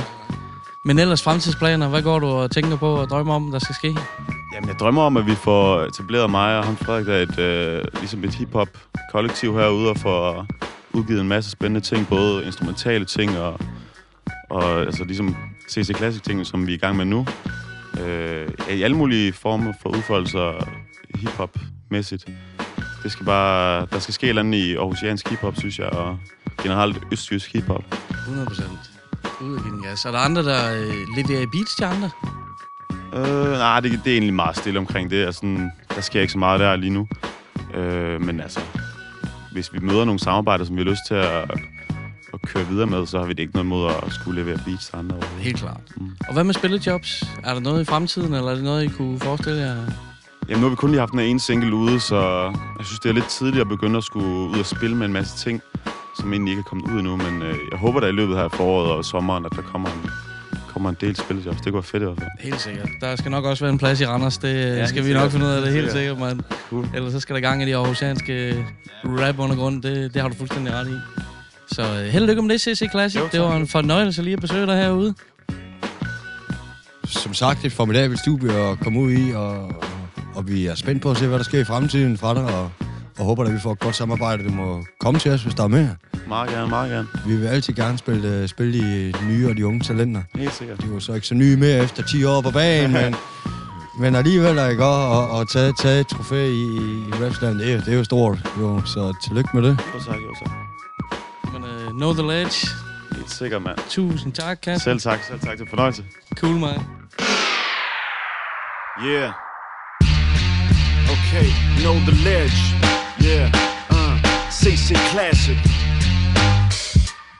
Men 0.86 0.98
ellers 0.98 1.22
fremtidsplaner. 1.22 1.88
Hvad 1.88 2.02
går 2.02 2.18
du 2.18 2.26
og 2.26 2.50
tænker 2.50 2.76
på 2.76 2.96
og 2.96 3.08
drømmer 3.08 3.34
om, 3.34 3.50
der 3.50 3.58
skal 3.58 3.74
ske? 3.74 3.96
Jamen, 4.54 4.68
jeg 4.68 4.76
drømmer 4.80 5.02
om, 5.02 5.16
at 5.16 5.26
vi 5.26 5.34
får 5.34 5.80
etableret 5.80 6.30
mig 6.30 6.58
og 6.58 6.64
ham 6.64 6.76
Frederik, 6.76 7.06
der 7.06 7.14
er 7.14 7.22
et, 7.22 7.38
øh, 7.38 7.84
ligesom 8.00 8.24
et 8.24 8.34
hip-hop-kollektiv 8.34 9.54
herude, 9.54 9.90
og 9.90 9.96
får 9.98 10.46
udgivet 10.92 11.20
en 11.20 11.28
masse 11.28 11.50
spændende 11.50 11.80
ting, 11.80 12.08
både 12.08 12.44
instrumentale 12.44 13.04
ting 13.04 13.38
og, 13.38 13.60
og 14.50 14.80
altså 14.80 15.04
ligesom 15.04 15.36
CC 15.70 15.96
Classic 15.96 16.22
ting, 16.22 16.46
som 16.46 16.66
vi 16.66 16.72
er 16.72 16.76
i 16.76 16.78
gang 16.78 16.96
med 16.96 17.04
nu. 17.04 17.26
Øh, 18.00 18.48
I 18.70 18.82
alle 18.82 18.96
mulige 18.96 19.32
former 19.32 19.72
for 19.82 19.88
udfoldelser 19.88 20.68
hip-hop-mæssigt. 21.14 22.26
Det 23.02 23.12
skal 23.12 23.26
bare, 23.26 23.86
der 23.92 23.98
skal 23.98 24.14
ske 24.14 24.24
et 24.24 24.28
eller 24.28 24.42
andet 24.42 24.58
i 24.58 24.74
Aarhusiansk 24.74 25.28
hip-hop, 25.28 25.56
synes 25.58 25.78
jeg, 25.78 25.86
og 25.86 26.18
generelt 26.62 26.98
østjysk 27.12 27.52
hip-hop. 27.52 27.84
100 28.10 28.46
procent. 28.46 28.93
Ud 29.44 29.56
af 29.56 29.62
give 29.62 29.72
den 29.74 29.82
gas. 29.82 30.04
Er 30.04 30.10
der 30.10 30.18
andre, 30.18 30.42
der 30.42 30.74
øh, 30.74 30.94
leverer 31.16 31.42
i 31.42 31.46
beats 31.46 31.74
til 31.76 31.84
andre? 31.84 32.10
Øh, 33.14 33.50
nej, 33.52 33.80
det, 33.80 33.90
det 34.04 34.10
er 34.10 34.12
egentlig 34.12 34.34
meget 34.34 34.56
stille 34.56 34.78
omkring 34.78 35.10
det. 35.10 35.26
Altså, 35.26 35.38
sådan, 35.38 35.70
der 35.94 36.00
sker 36.00 36.20
ikke 36.20 36.32
så 36.32 36.38
meget 36.38 36.60
der 36.60 36.76
lige 36.76 36.90
nu. 36.90 37.08
Øh, 37.74 38.20
men 38.20 38.40
altså, 38.40 38.60
hvis 39.52 39.72
vi 39.72 39.78
møder 39.78 40.04
nogle 40.04 40.18
samarbejder, 40.18 40.64
som 40.64 40.76
vi 40.76 40.82
har 40.82 40.90
lyst 40.90 41.00
til 41.08 41.14
at, 41.14 41.50
at 42.34 42.42
køre 42.46 42.66
videre 42.66 42.86
med, 42.86 43.06
så 43.06 43.18
har 43.18 43.26
vi 43.26 43.32
det 43.32 43.42
ikke 43.42 43.54
noget 43.54 43.66
mod 43.66 43.90
at 43.90 44.12
skulle 44.12 44.40
levere 44.42 44.58
beats 44.64 44.86
til 44.86 44.96
andre. 44.96 45.16
Helt 45.38 45.56
klart. 45.56 45.80
Mm. 45.96 46.10
Og 46.28 46.32
hvad 46.32 46.44
med 46.44 46.54
spillejobs? 46.54 47.24
Er 47.44 47.54
der 47.54 47.60
noget 47.60 47.80
i 47.80 47.84
fremtiden, 47.84 48.34
eller 48.34 48.50
er 48.50 48.54
det 48.54 48.64
noget, 48.64 48.84
I 48.84 48.88
kunne 48.88 49.20
forestille 49.20 49.60
jer? 49.60 49.76
Jamen, 50.48 50.60
nu 50.60 50.66
har 50.66 50.70
vi 50.70 50.76
kun 50.76 50.90
lige 50.90 51.00
haft 51.00 51.12
den 51.12 51.20
ene 51.20 51.40
single 51.40 51.74
ude, 51.74 52.00
så 52.00 52.20
jeg 52.78 52.86
synes, 52.86 53.00
det 53.00 53.08
er 53.08 53.12
lidt 53.12 53.28
tidligt 53.28 53.60
at 53.60 53.68
begynde 53.68 53.96
at 53.96 54.04
skulle 54.04 54.26
ud 54.26 54.58
og 54.58 54.66
spille 54.66 54.96
med 54.96 55.06
en 55.06 55.12
masse 55.12 55.36
ting, 55.36 55.62
som 56.20 56.32
egentlig 56.32 56.50
ikke 56.52 56.60
er 56.60 56.64
kommet 56.64 56.90
ud 56.90 56.98
endnu. 56.98 57.16
Men 57.16 57.42
øh, 57.42 57.54
jeg 57.70 57.78
håber, 57.78 58.00
der 58.00 58.08
i 58.08 58.12
løbet 58.12 58.36
her 58.36 58.48
foråret 58.48 58.90
og 58.92 59.04
sommeren, 59.04 59.44
at 59.46 59.52
der 59.56 59.62
kommer 59.62 59.88
en, 59.88 60.10
kommer 60.72 60.88
en 60.90 60.96
del 61.00 61.16
spillejobs. 61.16 61.56
Det 61.56 61.64
kunne 61.64 61.74
være 61.74 61.82
fedt 61.82 62.02
i 62.02 62.06
hvert 62.06 62.18
fald. 62.18 62.30
Helt 62.40 62.60
sikkert. 62.60 62.88
Der 63.00 63.16
skal 63.16 63.30
nok 63.30 63.44
også 63.44 63.64
være 63.64 63.72
en 63.72 63.78
plads 63.78 64.00
i 64.00 64.06
Randers. 64.06 64.38
Det 64.38 64.54
ja, 64.54 64.74
helt 64.74 64.88
skal 64.88 65.02
vi 65.02 65.06
sikkert. 65.06 65.22
nok 65.22 65.32
finde 65.32 65.46
ud 65.46 65.50
af 65.50 65.62
det. 65.62 65.72
Helt 65.72 65.82
Helt 65.82 65.92
sikkert, 65.92 66.18
mand. 66.18 66.40
Cool. 66.70 66.86
Ellers 66.94 67.12
så 67.12 67.20
skal 67.20 67.34
der 67.34 67.40
gang 67.40 67.62
i 67.62 67.66
de 67.66 67.76
aarhusianske 67.76 68.66
rap-undergrund. 69.04 69.82
Det, 69.82 70.14
det 70.14 70.22
har 70.22 70.28
du 70.28 70.34
fuldstændig 70.34 70.74
ret 70.74 70.88
i. 70.88 70.96
Så 71.74 71.82
øh, 71.82 72.04
held 72.04 72.22
og 72.22 72.28
lykke 72.28 72.42
med 72.42 72.50
det, 72.50 72.60
CC 72.60 72.90
Classic. 72.90 73.20
Jo, 73.20 73.28
det 73.32 73.40
var 73.40 73.56
en 73.56 73.68
fornøjelse 73.68 74.22
lige 74.22 74.34
at 74.34 74.40
besøge 74.40 74.66
dig 74.66 74.76
herude. 74.76 75.14
Som 77.04 77.34
sagt, 77.34 77.64
et 77.64 77.72
formidabelt 77.72 78.20
studie 78.20 78.52
at 78.52 78.78
komme 78.80 79.00
ud 79.00 79.12
i, 79.12 79.32
og, 79.34 79.48
og, 79.64 79.84
og 80.34 80.48
vi 80.48 80.66
er 80.66 80.74
spændt 80.74 81.02
på 81.02 81.10
at 81.10 81.16
se, 81.16 81.26
hvad 81.26 81.38
der 81.38 81.44
sker 81.44 81.60
i 81.60 81.64
fremtiden 81.64 82.18
fra 82.18 82.34
dig, 82.34 82.44
og, 82.44 82.70
og 83.18 83.24
håber, 83.24 83.44
at 83.44 83.52
vi 83.54 83.58
får 83.60 83.72
et 83.72 83.78
godt 83.78 83.96
samarbejde. 83.96 84.44
Du 84.44 84.50
må 84.50 84.84
komme 85.00 85.20
til 85.20 85.32
os, 85.32 85.42
hvis 85.42 85.54
der 85.54 85.64
er 85.64 85.68
mere. 85.68 85.96
Meget 86.28 86.50
gerne, 86.50 86.68
meget 86.68 86.90
gerne. 86.90 87.08
Vi 87.26 87.36
vil 87.36 87.46
altid 87.46 87.74
gerne 87.74 87.98
spille, 87.98 88.28
øh, 88.28 88.48
spille 88.48 88.78
de 88.78 89.14
nye 89.28 89.48
og 89.48 89.56
de 89.56 89.66
unge 89.66 89.80
talenter. 89.80 90.22
Helt 90.34 90.52
sikkert. 90.54 90.80
De 90.80 90.86
er 90.86 90.94
jo 90.94 91.00
så 91.00 91.12
ikke 91.14 91.26
så 91.26 91.34
nye 91.34 91.56
mere 91.56 91.78
efter 91.84 92.02
10 92.02 92.24
år 92.24 92.40
på 92.40 92.50
banen, 92.50 92.92
men, 92.92 93.14
men 94.00 94.14
alligevel 94.14 94.58
er 94.58 94.68
ikke 94.68 94.84
og, 94.84 95.30
og 95.30 95.50
tage, 95.50 95.72
tage 95.80 96.00
et 96.00 96.06
trofæ 96.06 96.46
i, 96.46 96.52
i 97.08 97.12
Rapsland, 97.24 97.58
det, 97.58 97.72
er- 97.72 97.80
det 97.80 97.94
er 97.94 97.98
jo 97.98 98.04
stort. 98.04 98.38
Jo, 98.60 98.82
så 98.86 99.14
tillykke 99.24 99.50
med 99.54 99.62
det. 99.62 99.78
Jo 99.94 100.00
tak, 100.00 100.16
jo 100.16 100.34
tak. 100.44 100.52
Men 101.52 101.62
uh, 101.64 101.90
know 101.98 102.12
the 102.12 102.22
ledge. 102.22 102.68
Helt 103.16 103.30
sikkert, 103.30 103.62
mand. 103.62 103.78
Tusind 103.90 104.32
tak, 104.32 104.58
Kasper. 104.62 104.90
Selv 104.90 105.00
tak, 105.00 105.18
selv 105.28 105.40
tak. 105.40 105.58
Det 105.58 105.64
er 105.64 105.68
fornøjelse. 105.70 106.04
Cool, 106.36 106.54
man. 106.56 106.80
Yeah. 109.06 109.32
Okay, 111.14 111.46
know 111.82 111.94
the 111.94 112.14
ledge. 112.24 112.56
Yeah. 113.24 113.50
Uh, 113.88 114.20
CC 114.50 114.94
Classic. 115.10 115.56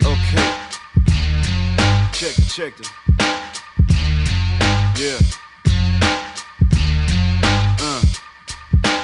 Okay. 0.02 0.46
Check 2.10 2.38
it, 2.38 2.48
check 2.48 2.80
it. 2.80 2.90
Yeah. 4.98 5.20
Uh. 7.84 8.00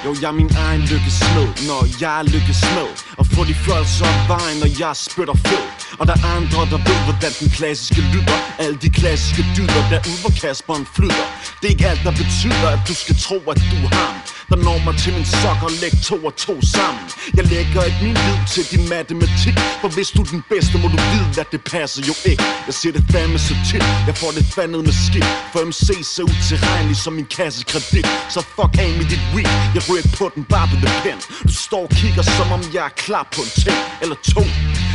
Jo, 0.04 0.14
jeg 0.22 0.28
er 0.28 0.32
min 0.32 0.50
egen 0.56 0.80
lykkesmed, 0.80 1.48
når 1.68 2.00
jeg 2.00 2.18
er 2.18 2.22
lykkesmed 2.22 2.88
Og 3.18 3.26
få 3.26 3.44
de 3.44 3.54
følelser 3.54 4.06
af 4.06 4.28
vejen, 4.28 4.56
når 4.62 4.70
jeg 4.78 4.96
spytter 4.96 5.34
fed 5.34 5.64
Og 5.98 6.06
der 6.06 6.12
er 6.12 6.26
andre, 6.36 6.60
der 6.72 6.80
ved, 6.88 6.98
hvordan 7.06 7.32
den 7.40 7.50
klassiske 7.50 8.00
lyder 8.12 8.38
Alle 8.58 8.76
de 8.84 8.90
klassiske 8.90 9.42
dyder, 9.56 9.82
derude 9.90 10.20
hvor 10.22 10.32
Kasperen 10.40 10.86
flyder 10.96 11.26
Det 11.58 11.64
er 11.68 11.72
ikke 11.76 11.86
alt, 11.86 12.02
der 12.04 12.14
betyder, 12.22 12.68
at 12.76 12.80
du 12.88 12.94
skal 12.94 13.16
tro, 13.26 13.38
at 13.52 13.60
du 13.72 13.78
har 13.94 14.06
ham 14.06 14.20
der 14.50 14.56
når 14.66 14.78
mig 14.86 14.94
til 15.02 15.12
min 15.16 15.28
sokker. 15.40 15.66
Og 15.70 15.74
læg 15.82 15.92
to 16.08 16.16
og 16.28 16.34
to 16.46 16.54
sammen. 16.76 17.04
Jeg 17.38 17.44
lægger 17.54 17.82
ikke 17.88 18.00
min 18.06 18.18
lid 18.26 18.38
til 18.54 18.64
din 18.72 18.84
matematik. 18.88 19.56
For 19.82 19.88
hvis 19.96 20.08
du 20.16 20.20
er 20.22 20.30
den 20.36 20.42
bedste, 20.52 20.74
må 20.82 20.86
du 20.94 20.98
vide, 21.12 21.40
at 21.44 21.48
det 21.54 21.62
passer 21.74 22.02
jo 22.10 22.14
ikke. 22.30 22.44
Jeg 22.68 22.74
siger 22.78 22.92
det 22.96 23.04
fandme 23.12 23.38
så 23.38 23.54
tit, 23.70 23.84
jeg 24.08 24.14
får 24.20 24.30
det 24.36 24.44
fandet 24.56 24.80
med 24.88 24.94
skidt 25.06 25.28
For 25.52 25.60
MC 25.70 25.88
ser 26.12 26.24
utilregnelig 26.32 26.96
som 27.04 27.12
min 27.12 27.28
kassekredit 27.36 28.06
Så 28.34 28.40
fuck 28.56 28.72
af 28.84 28.90
med 28.98 29.06
dit 29.12 29.24
weed, 29.34 29.50
jeg 29.76 29.82
ryger 29.88 30.08
på 30.18 30.24
den 30.34 30.44
bare 30.44 30.66
på 30.72 30.76
the 30.82 30.90
pen. 31.02 31.18
Du 31.48 31.54
står 31.66 31.82
og 31.88 31.92
kigger, 32.00 32.22
som 32.22 32.46
om 32.56 32.62
jeg 32.74 32.84
er 32.90 32.94
klar 33.04 33.24
på 33.34 33.40
en 33.46 33.52
ting. 33.64 33.78
Eller 34.02 34.16
to. 34.34 34.42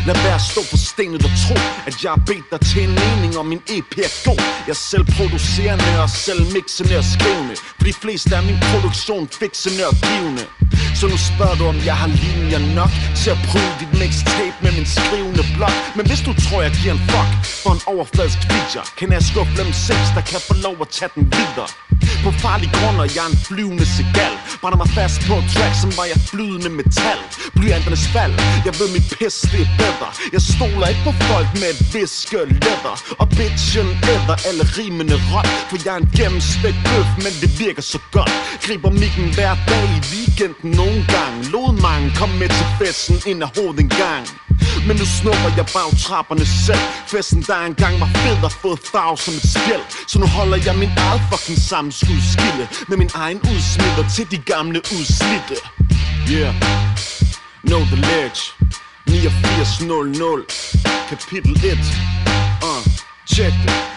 Lad 0.07 0.15
være 0.15 0.35
at 0.41 0.41
stå 0.53 0.61
på 0.71 0.77
stenet 0.77 1.21
og 1.27 1.33
tro 1.43 1.55
At 1.89 1.95
jeg 2.03 2.11
har 2.15 2.21
bedt 2.29 2.47
dig 2.51 2.59
til 2.69 2.81
en 2.87 2.93
mening 3.03 3.31
om 3.41 3.45
min 3.45 3.61
EP 3.75 3.93
er 4.07 4.13
god. 4.29 4.41
Jeg 4.67 4.75
selv 4.75 5.05
producerende 5.17 5.91
og 6.03 6.09
selv 6.09 6.41
mixende 6.55 6.95
og 7.01 7.05
skrivende. 7.15 7.55
For 7.77 7.85
de 7.89 7.93
fleste 8.03 8.31
af 8.39 8.43
min 8.49 8.59
produktion 8.71 9.23
fiksende 9.41 9.83
og 9.91 9.95
givende. 10.07 10.45
Så 10.99 11.05
nu 11.13 11.17
spørger 11.31 11.55
du 11.59 11.65
om 11.73 11.77
jeg 11.89 11.97
har 12.01 12.09
linjer 12.23 12.61
nok 12.79 12.93
Til 13.21 13.29
at 13.35 13.39
prøve 13.49 13.71
dit 13.81 13.93
mixtape 14.01 14.57
med 14.65 14.71
min 14.77 14.87
skrivende 14.97 15.43
blok. 15.55 15.77
Men 15.97 16.03
hvis 16.09 16.21
du 16.27 16.31
tror 16.45 16.59
jeg 16.65 16.71
giver 16.79 16.93
en 16.97 17.03
fuck 17.11 17.31
For 17.63 17.71
en 17.77 17.83
overfladisk 17.93 18.39
feature 18.49 18.85
Kan 18.99 19.07
jeg 19.15 19.23
skuffe 19.31 19.53
dem 19.61 19.69
seks 19.87 20.07
der 20.15 20.23
kan 20.31 20.39
få 20.49 20.53
lov 20.65 20.75
at 20.85 20.89
tage 20.97 21.11
den 21.15 21.25
videre. 21.37 21.69
På 22.25 22.31
farlig 22.43 22.69
grund 22.77 22.97
og 23.03 23.07
jeg 23.15 23.23
er 23.27 23.31
en 23.35 23.39
flyvende 23.47 23.85
segal. 23.97 24.33
Brænder 24.61 24.79
mig 24.83 24.89
fast 24.99 25.19
på 25.27 25.35
track 25.53 25.73
som 25.83 25.91
var 25.99 26.05
jeg 26.11 26.19
flydende 26.31 26.69
metal. 26.79 27.19
Blyanternes 27.57 28.05
fald. 28.13 28.33
Jeg 28.67 28.73
ved 28.79 28.89
mit 28.95 29.05
pis 29.15 29.35
det 29.51 29.61
er 29.65 29.69
bedre 29.79 29.94
jeg 30.33 30.41
stoler 30.41 30.87
ikke 30.87 31.03
på 31.03 31.13
folk 31.29 31.49
med 31.53 31.69
et 31.73 31.93
viske 31.93 32.37
læder 32.61 32.95
Og 33.21 33.29
bitchen 33.29 33.87
æder 34.11 34.37
alle 34.49 34.65
rimene 34.77 35.15
råt 35.29 35.47
For 35.69 35.77
jeg 35.85 35.93
er 35.95 35.99
en 36.05 36.09
gennemstegt 36.19 36.79
bøf 36.87 37.09
Men 37.25 37.33
det 37.41 37.59
virker 37.59 37.81
så 37.81 37.99
godt. 38.11 38.31
Griber 38.65 38.89
mikken 38.89 39.33
hver 39.33 39.55
dag 39.67 39.85
i 39.97 39.99
weekenden 40.13 40.71
nogle 40.81 40.99
gange. 41.15 41.37
Lod 41.53 41.81
mange 41.81 42.11
kom 42.19 42.29
med 42.29 42.49
til 42.57 42.67
festen 42.79 43.17
ind 43.31 43.43
af 43.43 43.49
hovedet 43.55 43.79
en 43.79 43.89
gang. 43.89 44.25
Men 44.87 44.95
nu 44.97 45.05
snupper 45.05 45.51
jeg 45.57 45.65
bagtrapperne 45.75 46.45
selv. 46.65 46.85
Festen 47.07 47.41
der 47.41 47.59
engang 47.71 47.99
var 47.99 48.09
fed 48.21 48.43
og 48.43 48.51
fået 48.51 48.79
farve 48.91 49.17
som 49.17 49.33
et 49.33 49.47
skæld. 49.55 49.85
Så 50.07 50.19
nu 50.19 50.27
holder 50.37 50.57
jeg 50.65 50.75
min 50.75 50.91
eget 50.97 51.21
fucking 51.31 51.59
sammenskudskilde. 51.69 52.65
Med 52.89 52.97
min 52.97 53.09
egen 53.15 53.39
udsmitter 53.51 54.05
til 54.15 54.25
de 54.31 54.37
gamle 54.37 54.79
udslidte 54.95 55.55
Yeah. 56.31 56.53
Know 57.63 57.79
the 57.79 57.95
ledge. 57.95 58.64
8900 59.16 60.45
Kapitel 61.09 61.55
1 61.66 61.78
uh, 62.63 62.84
Check 63.26 63.53
det. 63.66 63.94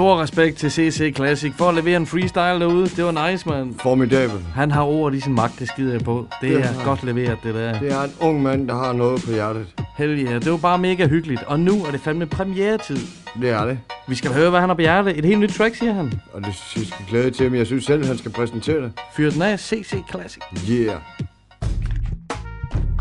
Stor 0.00 0.22
respekt 0.22 0.56
til 0.58 0.70
CC 0.70 1.12
Classic 1.16 1.52
for 1.56 1.68
at 1.68 1.74
levere 1.74 1.96
en 1.96 2.06
freestyle 2.06 2.60
derude. 2.60 2.88
Det 2.88 3.04
var 3.04 3.30
nice, 3.30 3.48
man. 3.48 3.74
Formidabel. 3.82 4.44
Han 4.54 4.70
har 4.70 4.82
ord 4.82 5.14
i 5.14 5.20
sin 5.20 5.34
magt, 5.34 5.58
det 5.58 5.68
skider 5.68 5.92
jeg 5.92 6.04
på. 6.04 6.26
Det 6.40 6.50
Det 6.50 6.58
er 6.58 6.66
han. 6.66 6.84
godt 6.84 7.04
leveret, 7.04 7.38
det 7.42 7.54
der. 7.54 7.80
Det 7.80 7.92
er 7.92 8.02
en 8.02 8.12
ung 8.20 8.42
mand, 8.42 8.68
der 8.68 8.74
har 8.74 8.92
noget 8.92 9.22
på 9.24 9.30
hjertet. 9.32 9.66
Hell 9.96 10.18
yeah. 10.18 10.42
det 10.42 10.50
var 10.52 10.56
bare 10.56 10.78
mega 10.78 11.06
hyggeligt. 11.06 11.42
Og 11.42 11.60
nu 11.60 11.84
er 11.84 11.90
det 11.90 12.00
fandme 12.00 12.26
premiere-tid. 12.26 12.98
Det 13.42 13.50
er 13.50 13.64
det. 13.64 13.78
Vi 14.08 14.14
skal 14.14 14.32
høre, 14.32 14.50
hvad 14.50 14.60
han 14.60 14.68
har 14.68 14.74
på 14.74 14.80
hjertet. 14.80 15.18
Et 15.18 15.24
helt 15.24 15.40
nyt 15.40 15.50
track, 15.50 15.74
siger 15.74 15.92
han. 15.92 16.12
Og 16.32 16.44
det 16.44 16.54
synes 16.54 16.76
jeg 16.76 16.94
skal 16.94 17.06
glæde 17.10 17.30
til, 17.30 17.50
men 17.50 17.58
jeg 17.58 17.66
synes 17.66 17.84
selv, 17.84 18.06
han 18.06 18.18
skal 18.18 18.30
præsentere 18.30 18.82
det. 18.82 18.92
Fyr 19.16 19.30
den 19.30 19.42
af, 19.42 19.60
CC 19.60 19.94
Classic. 20.10 20.42
Yeah. 20.70 20.96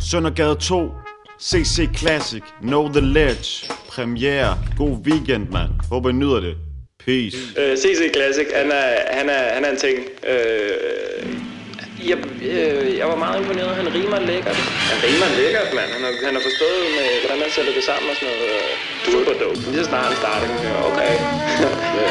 Søndergade 0.02 0.56
2 0.56 0.92
CC 1.42 1.90
Classic 1.96 2.44
Know 2.62 2.92
the 2.92 3.02
Ledge 3.02 3.74
Premiere 3.90 4.58
God 4.78 4.98
weekend, 5.08 5.50
mand 5.50 5.70
Håber 5.90 6.10
I 6.10 6.14
nyder 6.14 6.40
det 6.40 6.69
Peace 7.06 7.38
Øh, 7.62 7.74
CC 7.82 8.02
Classic, 8.16 8.48
han 8.60 8.68
er, 8.82 8.88
han 9.18 9.28
er, 9.38 9.44
han 9.56 9.62
er 9.66 9.72
en 9.76 9.82
ting. 9.86 9.98
Øh, 10.32 10.76
jeg, 12.10 12.18
øh, 12.52 12.98
jeg 13.00 13.08
var 13.12 13.20
meget 13.26 13.38
imponeret. 13.42 13.72
Han 13.82 13.88
rimer 13.98 14.20
lækkert. 14.32 14.60
Han 14.92 14.98
rimer 15.08 15.30
lækkert, 15.40 15.70
mand. 15.78 15.90
Han 15.96 16.02
har, 16.08 16.14
han 16.28 16.34
har 16.38 16.44
forstået, 16.50 16.82
med, 16.98 17.08
hvordan 17.22 17.38
man 17.44 17.50
sætter 17.58 17.74
det 17.78 17.84
sammen 17.90 18.08
og 18.12 18.16
sådan 18.20 18.30
noget. 18.32 18.46
Øh, 18.56 18.72
super 19.14 19.34
dope. 19.42 19.60
Lige 19.72 19.82
så 19.84 19.88
snart 19.92 20.06
han 20.10 20.16
starter, 20.24 20.48
okay. 20.90 21.14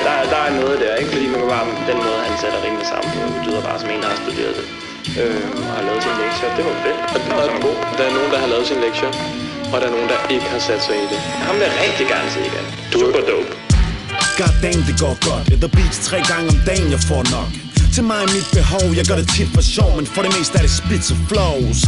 der, 0.07 0.14
der 0.34 0.41
er 0.49 0.53
noget 0.61 0.76
der, 0.84 0.93
ikke? 1.01 1.11
Fordi 1.14 1.26
man 1.32 1.39
kan 1.43 1.49
bare, 1.57 1.66
den 1.91 1.99
måde, 2.07 2.18
han 2.28 2.34
sætter 2.43 2.59
rimene 2.66 2.86
sammen 2.93 3.09
på, 3.14 3.18
betyder 3.36 3.61
bare 3.68 3.78
som 3.82 3.89
en, 3.95 4.01
der 4.05 4.11
har 4.14 4.18
studeret 4.24 4.55
det. 4.61 4.66
Øh, 5.20 5.47
og 5.68 5.72
har 5.76 5.82
lavet 5.89 6.01
sin 6.07 6.14
lektie. 6.22 6.47
Det 6.59 6.64
var 6.70 6.76
fedt. 6.86 6.99
Og 7.14 7.18
den 7.24 7.30
var 7.41 7.47
god. 7.68 7.78
Der 7.99 8.05
er 8.09 8.12
nogen, 8.18 8.30
der 8.34 8.39
har 8.45 8.49
lavet 8.55 8.66
sin 8.72 8.80
lektie. 8.86 9.09
Og 9.72 9.76
der 9.80 9.86
er 9.91 9.95
nogen, 9.97 10.09
der 10.14 10.18
ikke 10.34 10.49
har 10.55 10.62
sat 10.68 10.80
sig 10.86 10.97
i 11.05 11.07
det. 11.12 11.20
Ham 11.47 11.55
vil 11.59 11.64
jeg 11.68 11.74
rigtig 11.84 12.05
gerne 12.14 12.28
se 12.34 12.41
igen. 12.51 12.64
Super 12.93 13.22
dope. 13.30 13.53
God 14.39 14.55
damn, 14.62 14.82
det 14.86 14.97
går 15.01 15.16
godt. 15.28 15.61
The 15.61 15.68
beats 15.68 15.99
tre 16.09 16.18
gange 16.30 16.49
om 16.49 16.59
dagen, 16.66 16.91
jeg 16.91 17.01
får 17.01 17.22
nok 17.36 17.67
til 17.99 18.07
mig 18.14 18.24
mit 18.36 18.49
behov, 18.59 18.86
jeg 18.99 19.05
gør 19.11 19.18
det 19.22 19.28
tit 19.36 19.51
for 19.57 19.62
sjov 19.74 19.90
Men 19.99 20.07
for 20.14 20.20
det 20.26 20.32
meste 20.36 20.55
er 20.59 20.64
det 20.66 20.74
spits 20.80 21.09
og 21.14 21.18
flows. 21.30 21.80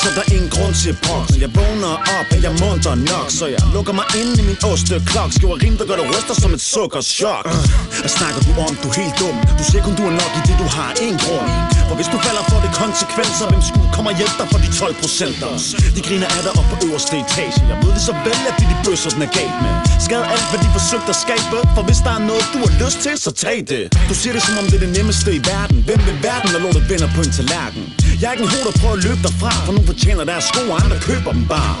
Så 0.00 0.06
der 0.14 0.22
er 0.26 0.30
ingen 0.36 0.50
grund 0.56 0.74
til 0.82 0.90
at 0.94 0.98
Når 1.32 1.38
jeg 1.44 1.50
vågner 1.60 1.92
op, 2.18 2.28
er 2.36 2.40
jeg 2.46 2.54
munter 2.62 2.94
nok. 3.12 3.28
Så 3.38 3.44
jeg 3.54 3.62
lukker 3.74 3.94
mig 4.00 4.06
ind 4.20 4.32
i 4.40 4.42
min 4.48 4.58
osteklok 4.70 5.30
Skriver 5.36 5.56
rim, 5.62 5.74
der 5.80 5.86
gør 5.88 5.96
det 6.00 6.06
ryster 6.12 6.34
som 6.42 6.50
et 6.56 6.62
sukkerchok 6.72 7.46
uh, 7.54 8.04
Og 8.04 8.10
snakker 8.18 8.40
du 8.46 8.50
om, 8.66 8.72
du 8.82 8.86
er 8.92 8.96
helt 9.02 9.16
dum? 9.20 9.36
Du 9.58 9.64
siger 9.70 9.82
kun, 9.86 9.94
du 10.00 10.04
er 10.10 10.14
nok 10.22 10.32
i 10.38 10.42
det, 10.48 10.56
du 10.62 10.68
har 10.76 10.90
en 11.06 11.16
grund. 11.24 11.50
For 11.88 11.94
hvis 11.98 12.08
du 12.12 12.16
falder 12.26 12.44
for 12.50 12.58
det 12.64 12.72
konsekvenser 12.82 13.44
Hvem 13.52 13.62
skulle 13.70 13.88
komme 13.94 14.08
og 14.12 14.16
hjælpe 14.20 14.36
dig 14.40 14.46
for 14.52 14.58
de 14.64 14.68
12 14.80 14.94
procenter 15.02 15.50
De 15.96 16.00
griner 16.06 16.28
af 16.36 16.40
dig 16.46 16.52
op 16.60 16.66
på 16.72 16.76
øverste 16.86 17.14
etage. 17.24 17.58
Jeg 17.70 17.76
ved 17.82 17.90
det 17.96 18.02
så 18.08 18.12
vel, 18.26 18.40
at 18.50 18.54
det 18.58 18.66
de 18.72 18.76
bøsser, 18.86 19.10
den 19.14 19.22
er 19.28 19.32
galt 19.38 19.58
med. 19.64 19.74
Skad 20.06 20.22
alt, 20.34 20.46
hvad 20.50 20.60
de 20.64 20.68
forsøgte 20.78 21.10
at 21.14 21.18
skabe. 21.24 21.58
For 21.76 21.82
hvis 21.88 22.00
der 22.06 22.12
er 22.18 22.22
noget, 22.30 22.44
du 22.54 22.58
har 22.64 22.72
lyst 22.82 22.98
til, 23.04 23.14
så 23.26 23.30
tag 23.44 23.58
det. 23.72 23.82
Du 24.10 24.14
siger 24.20 24.32
det, 24.36 24.42
som 24.48 24.54
om 24.60 24.64
det 24.70 24.76
er 24.78 24.84
det 24.86 24.92
nemmeste 24.98 25.28
i 25.38 25.40
verden 25.50 25.55
Hvem 25.88 26.00
vil 26.06 26.16
verden, 26.28 26.48
når 26.52 26.60
lortet 26.64 26.84
vender 26.90 27.08
på 27.16 27.20
en 27.26 27.32
tallerken? 27.38 27.82
Jeg 28.20 28.26
er 28.28 28.32
ikke 28.32 28.44
en 28.48 28.52
hoved, 28.54 28.64
der 28.68 28.76
prøver 28.80 28.96
at 28.98 29.04
løbe 29.06 29.20
derfra 29.26 29.52
For 29.66 29.72
nogen 29.72 29.86
fortjener 29.92 30.24
deres 30.24 30.44
sko, 30.50 30.60
og 30.72 30.76
andre 30.84 30.98
køber 31.08 31.32
dem 31.38 31.44
bare. 31.54 31.76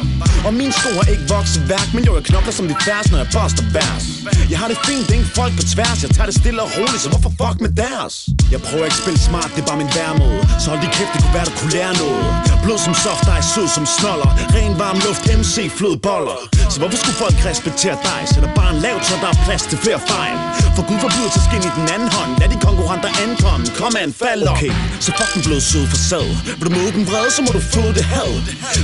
Og 0.46 0.52
mine 0.60 0.72
sko 0.72 0.90
har 1.00 1.06
ikke 1.14 1.26
vokset 1.36 1.62
værk 1.68 1.88
Men 1.94 2.04
jo, 2.08 2.12
jeg 2.18 2.24
knokler 2.30 2.52
som 2.52 2.68
de 2.68 2.74
færdes, 2.86 3.10
når 3.12 3.18
jeg 3.18 3.28
poster 3.36 3.64
vers. 3.78 4.15
Jeg 4.52 4.58
har 4.62 4.68
det 4.72 4.78
fint, 4.88 5.04
det 5.08 5.14
er 5.16 5.20
ikke 5.22 5.34
folk 5.40 5.52
på 5.60 5.64
tværs. 5.74 5.98
Jeg 6.04 6.10
tager 6.16 6.28
det 6.30 6.36
stille 6.42 6.60
og 6.66 6.70
roligt, 6.76 7.00
så 7.04 7.08
hvorfor 7.12 7.32
fuck 7.40 7.56
med 7.64 7.72
deres? 7.84 8.14
Jeg 8.54 8.60
prøver 8.66 8.84
ikke 8.88 8.98
at 8.98 9.02
spille 9.04 9.20
smart, 9.30 9.50
det 9.54 9.60
er 9.64 9.68
bare 9.70 9.80
min 9.84 9.92
væremåde 9.98 10.40
Så 10.62 10.66
hold 10.70 10.80
de 10.84 10.88
kæft, 10.98 11.10
det 11.14 11.20
kunne 11.24 11.36
være, 11.38 11.46
du 11.50 11.54
kunne 11.60 11.74
lære 11.78 11.92
noget. 12.04 12.26
Blod 12.64 12.78
som 12.86 12.94
soft 13.04 13.26
ice, 13.36 13.48
sød 13.54 13.68
som 13.76 13.86
snoller. 13.98 14.30
Ren 14.56 14.72
varm 14.82 14.98
luft, 15.06 15.24
MC, 15.40 15.54
flødeboller 15.78 16.38
Så 16.72 16.76
hvorfor 16.80 16.98
skulle 17.02 17.18
folk 17.24 17.36
respektere 17.50 17.96
dig? 18.08 18.20
Sætter 18.32 18.50
bare 18.58 18.70
en 18.74 18.80
lav, 18.86 18.96
så 19.08 19.14
der 19.22 19.28
er 19.34 19.38
plads 19.46 19.62
til 19.70 19.78
flere 19.84 20.00
fejl. 20.12 20.36
For 20.76 20.82
Gud 20.88 20.98
forbyder 21.04 21.30
til 21.36 21.42
skin 21.46 21.62
i 21.70 21.72
den 21.78 21.86
anden 21.94 22.10
hånd. 22.16 22.30
Lad 22.40 22.48
de 22.52 22.58
konkurrenter 22.68 23.10
ankomme, 23.24 23.64
kom 23.80 23.92
an, 24.02 24.10
fald 24.22 24.42
op. 24.50 24.56
Okay, 24.56 24.72
så 25.04 25.10
fuck 25.18 25.30
den 25.34 25.42
blød 25.46 25.60
sød 25.70 25.84
for 25.92 26.00
sad. 26.10 26.28
Vil 26.58 26.64
du 26.68 26.72
møde 26.78 26.90
den 26.98 27.04
vrede, 27.10 27.30
så 27.36 27.40
må 27.46 27.50
du 27.58 27.62
få 27.74 27.82
det 27.98 28.04
had. 28.14 28.32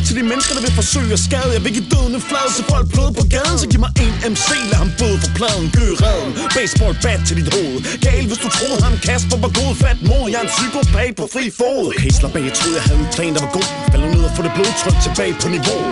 Til 0.06 0.14
de 0.18 0.22
mennesker, 0.30 0.52
der 0.56 0.62
vil 0.66 0.74
forsøge 0.82 1.12
at 1.18 1.22
skade. 1.28 1.50
Jeg 1.56 1.62
vil 1.64 1.72
give 1.78 1.88
døden 1.94 2.12
en 2.18 2.24
flad, 2.30 2.46
så 2.56 2.62
folk 2.72 2.86
blød 2.94 3.10
på 3.20 3.24
gaden. 3.34 3.56
Så 3.62 3.66
giv 3.72 3.80
mig 3.86 3.92
en 4.04 4.14
MC, 4.32 4.48
lad 4.70 4.78
ham 4.82 4.90
bøde 5.00 5.18
for 5.24 5.30
pladen 5.38 5.66
Gør 5.76 5.92
redden, 6.04 6.30
baseball 6.56 6.94
bat 7.04 7.20
til 7.26 7.34
dit 7.40 7.48
hoved. 7.54 7.78
Gal, 8.04 8.24
hvis 8.30 8.40
du 8.44 8.48
troede 8.56 8.78
ham 8.84 8.94
Kasper 9.06 9.38
var 9.44 9.52
god 9.60 9.72
fat 9.82 9.98
mor 10.08 10.24
Jeg 10.32 10.38
er 10.42 10.46
en 10.48 10.52
psykopat 10.56 11.12
på 11.20 11.24
fri 11.34 11.44
fod. 11.58 11.84
Okay, 11.90 12.10
slap 12.18 12.34
af, 12.36 12.42
jeg 12.48 12.54
troede 12.58 12.76
jeg 12.78 12.84
havde 12.88 13.00
en 13.06 13.10
plan, 13.16 13.32
der 13.36 13.42
var 13.46 13.52
god. 13.58 13.68
Falder 13.92 14.08
ned 14.14 14.22
og 14.28 14.32
få 14.36 14.40
det 14.46 14.52
blodtryk 14.56 14.96
tilbage 15.06 15.34
på 15.42 15.48
niveau 15.56 15.82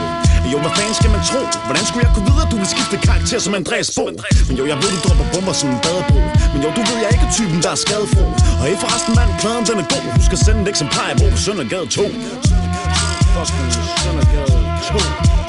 jo, 0.53 0.59
hvad 0.65 0.73
fanden 0.79 0.95
skal 1.01 1.11
man 1.17 1.23
tro? 1.31 1.41
Hvordan 1.69 1.85
skulle 1.89 2.05
jeg 2.07 2.13
kunne 2.15 2.27
vide, 2.31 2.43
at 2.45 2.51
du 2.53 2.57
vil 2.63 2.69
skifte 2.75 2.97
karakter 3.09 3.39
som 3.47 3.53
Andreas 3.61 3.89
Bo? 3.97 4.05
Men 4.49 4.55
jo, 4.61 4.65
jeg 4.73 4.77
ved, 4.83 4.91
du 4.95 4.99
dropper 5.07 5.27
bomber 5.35 5.55
som 5.61 5.69
en 5.75 5.81
badebro. 5.85 6.21
Men 6.53 6.61
jo, 6.65 6.69
du 6.77 6.83
ved, 6.89 6.97
jeg 7.03 7.09
er 7.11 7.15
ikke 7.19 7.31
typen, 7.39 7.59
der 7.65 7.71
er 7.77 7.81
skadefro. 7.85 8.25
Og 8.61 8.65
hey, 8.69 8.77
forresten, 8.83 9.13
mand, 9.19 9.31
pladen 9.41 9.65
den 9.69 9.79
er 9.83 9.89
god. 9.95 10.05
Husk 10.19 10.33
at 10.37 10.41
sende 10.47 10.61
et 10.63 10.69
eksemplar 10.73 11.09
i 11.13 11.15
Bo 11.21 11.27
på 11.35 11.41
Søndergade 11.47 11.87
2 11.87 12.03
Søndergade 14.03 14.51
2 15.35 15.40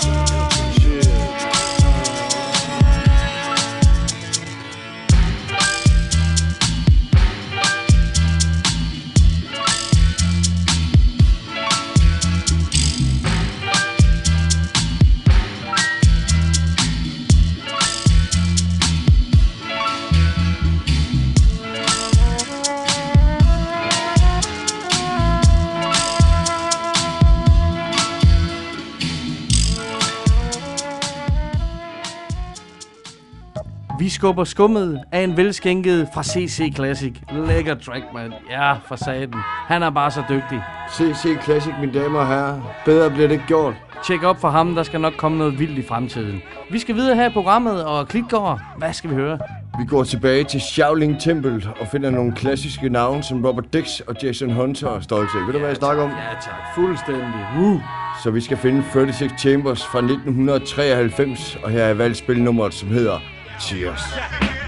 Vi 34.02 34.10
skubber 34.10 34.44
skummet 34.44 35.00
af 35.12 35.22
en 35.22 35.38
velskænket 35.38 36.08
fra 36.14 36.24
CC 36.24 36.76
Classic. 36.76 37.14
Lækker 37.48 37.76
track, 37.76 38.04
man. 38.14 38.34
Ja, 38.50 38.74
for 38.74 38.96
satan. 38.96 39.34
Han 39.68 39.84
er 39.84 39.90
bare 39.90 40.12
så 40.12 40.24
dygtig. 40.30 40.64
CC 40.92 41.44
Classic, 41.44 41.74
mine 41.80 41.94
damer 41.94 42.20
og 42.20 42.28
herrer. 42.28 42.62
Bedre 42.86 43.10
bliver 43.10 43.28
det 43.28 43.34
ikke 43.34 43.48
gjort. 43.48 43.74
Tjek 44.06 44.24
op 44.24 44.42
for 44.42 44.50
ham, 44.50 44.76
der 44.76 44.84
skal 44.84 45.02
nok 45.02 45.14
komme 45.18 45.38
noget 45.38 45.60
vildt 45.60 45.78
i 45.78 45.88
fremtiden. 45.88 46.42
Vi 46.72 46.80
skal 46.80 46.96
videre 46.96 47.16
her 47.16 47.30
i 47.30 47.34
programmet, 47.34 47.86
og 47.86 48.08
Klitgård, 48.08 48.62
hvad 48.78 48.94
skal 48.94 49.10
vi 49.10 49.16
høre? 49.16 49.40
Vi 49.80 49.86
går 49.88 50.04
tilbage 50.04 50.44
til 50.44 50.62
Shaolin 50.62 51.20
Temple 51.20 51.64
og 51.80 51.88
finder 51.88 52.10
nogle 52.10 52.32
klassiske 52.32 52.90
navne 52.90 53.24
som 53.24 53.46
Robert 53.46 53.74
Dix 53.74 54.00
og 54.00 54.16
Jason 54.24 54.52
Hunter 54.52 54.90
er 54.90 55.02
stolte 55.02 55.32
af. 55.38 55.46
Ved 55.46 55.54
du, 55.54 55.60
hvad 55.60 55.70
jeg 55.70 55.78
snakker 55.78 56.04
om? 56.04 56.10
Ja, 56.10 56.34
tak. 56.42 56.54
Fuldstændig. 56.76 57.48
Uh. 57.60 57.82
Så 58.24 58.32
vi 58.32 58.42
skal 58.42 58.58
finde 58.58 58.84
36 58.94 59.38
Chambers 59.40 59.86
fra 59.86 60.00
1993, 60.00 61.58
og 61.64 61.72
her 61.72 61.84
er 61.84 61.94
valgt 61.94 62.18
spilnummeret, 62.18 62.74
som 62.74 62.90
hedder 62.90 63.20
Cheers. 63.62 64.02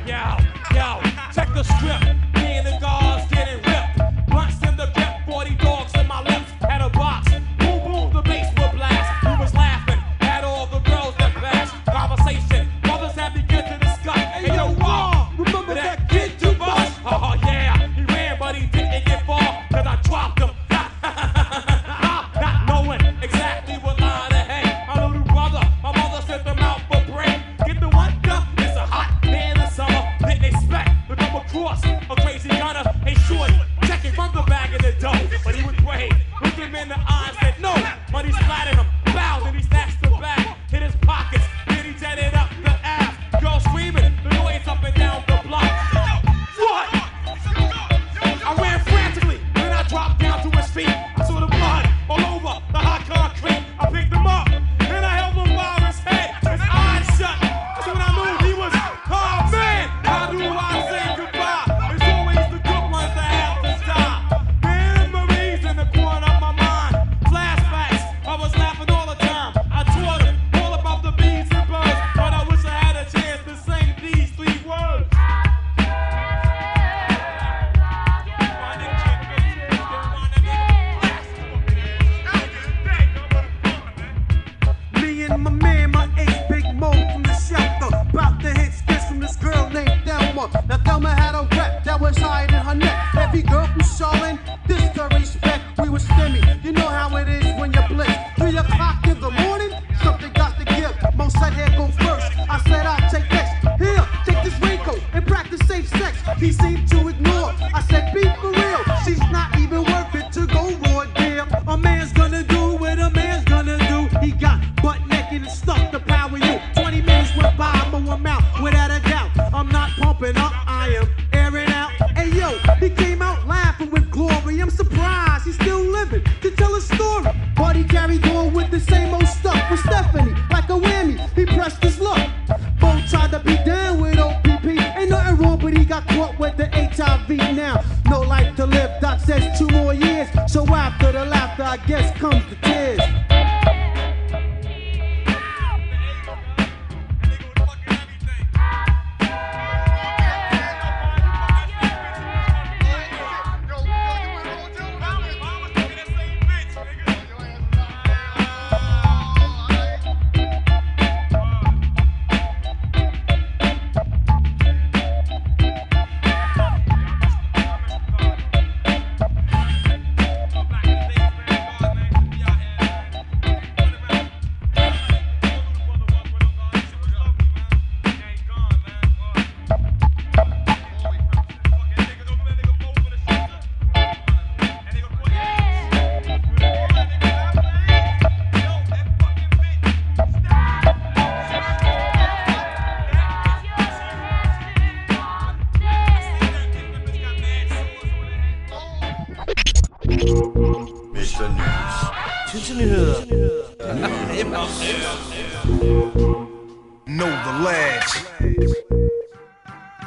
Yo, 0.06 0.38
yo, 0.76 1.02
check 1.34 1.52
the 1.54 1.64
script. 1.64 2.23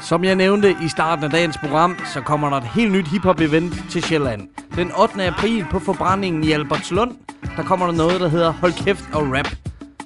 Som 0.08 0.24
jeg 0.24 0.34
nævnte 0.34 0.76
i 0.82 0.88
starten 0.88 1.24
af 1.24 1.30
dagens 1.30 1.58
program, 1.58 1.96
så 2.14 2.20
kommer 2.20 2.50
der 2.50 2.56
et 2.56 2.64
helt 2.64 2.92
nyt 2.92 3.06
hiphop-event 3.06 3.90
til 3.90 4.02
Sjælland. 4.02 4.48
Den 4.76 4.92
8. 5.00 5.24
april 5.24 5.66
på 5.70 5.78
forbrændingen 5.78 6.44
i 6.44 6.52
Albertslund, 6.52 7.10
der 7.56 7.62
kommer 7.62 7.86
der 7.86 7.92
noget, 7.92 8.20
der 8.20 8.28
hedder 8.28 8.52
Hold 8.52 8.84
kæft 8.84 9.04
og 9.12 9.22
rap. 9.22 9.48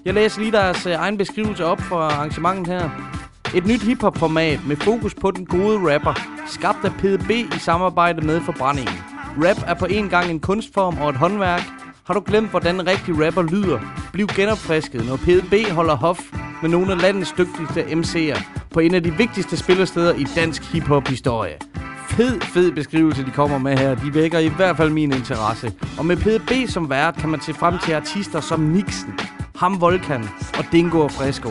Jeg 0.05 0.15
læser 0.15 0.41
lige 0.41 0.53
deres 0.53 0.87
øh, 0.87 0.93
egen 0.93 1.19
beskrivelse 1.19 1.65
op 1.65 1.81
for 1.81 1.97
arrangementet 1.97 2.67
her. 2.67 2.91
Et 3.55 3.67
nyt 3.67 3.83
hiphop-format 3.83 4.61
med 4.67 4.77
fokus 4.77 5.15
på 5.15 5.31
den 5.31 5.47
gode 5.47 5.95
rapper, 5.95 6.15
skabt 6.47 6.85
af 6.85 6.93
PDB 6.93 7.31
i 7.31 7.59
samarbejde 7.59 8.27
med 8.27 8.41
forbrændingen. 8.41 8.95
Rap 9.45 9.65
er 9.67 9.75
på 9.75 9.87
en 9.87 10.09
gang 10.09 10.31
en 10.31 10.41
kunstform 10.41 10.99
og 10.99 11.11
et 11.11 11.17
håndværk. 11.17 11.63
Har 12.07 12.15
du 12.15 12.23
glemt, 12.27 12.51
hvordan 12.51 12.75
en 12.75 12.87
rigtig 12.87 13.27
rapper 13.27 13.43
lyder? 13.43 13.81
Bliv 14.13 14.27
genopfrisket, 14.27 15.07
når 15.07 15.17
PDB 15.17 15.71
holder 15.71 15.97
hof 15.97 16.21
med 16.63 16.71
nogle 16.71 16.93
af 16.93 17.03
landets 17.03 17.35
dygtigste 17.39 17.83
MC'er 17.83 18.60
på 18.71 18.81
en 18.81 18.95
af 18.95 19.03
de 19.03 19.17
vigtigste 19.17 19.57
spillesteder 19.57 20.15
i 20.15 20.25
dansk 20.25 20.73
hiphop-historie. 20.73 21.55
Fed, 22.09 22.41
fed 22.41 22.73
beskrivelse, 22.73 23.25
de 23.25 23.31
kommer 23.31 23.59
med 23.59 23.79
her. 23.79 23.95
De 23.95 24.15
vækker 24.15 24.39
i 24.39 24.49
hvert 24.49 24.77
fald 24.77 24.91
min 24.91 25.13
interesse. 25.13 25.73
Og 25.99 26.07
med 26.07 26.17
PDB 26.17 26.71
som 26.71 26.91
vært 26.91 27.17
kan 27.17 27.29
man 27.29 27.41
se 27.41 27.55
frem 27.55 27.79
til 27.79 27.93
artister 27.93 28.41
som 28.41 28.61
Nixon, 28.61 29.15
Ham 29.57 29.81
Volkan 29.81 30.25
og 30.59 30.65
Dingo 30.73 31.01
og 31.01 31.11
Fresco. 31.11 31.49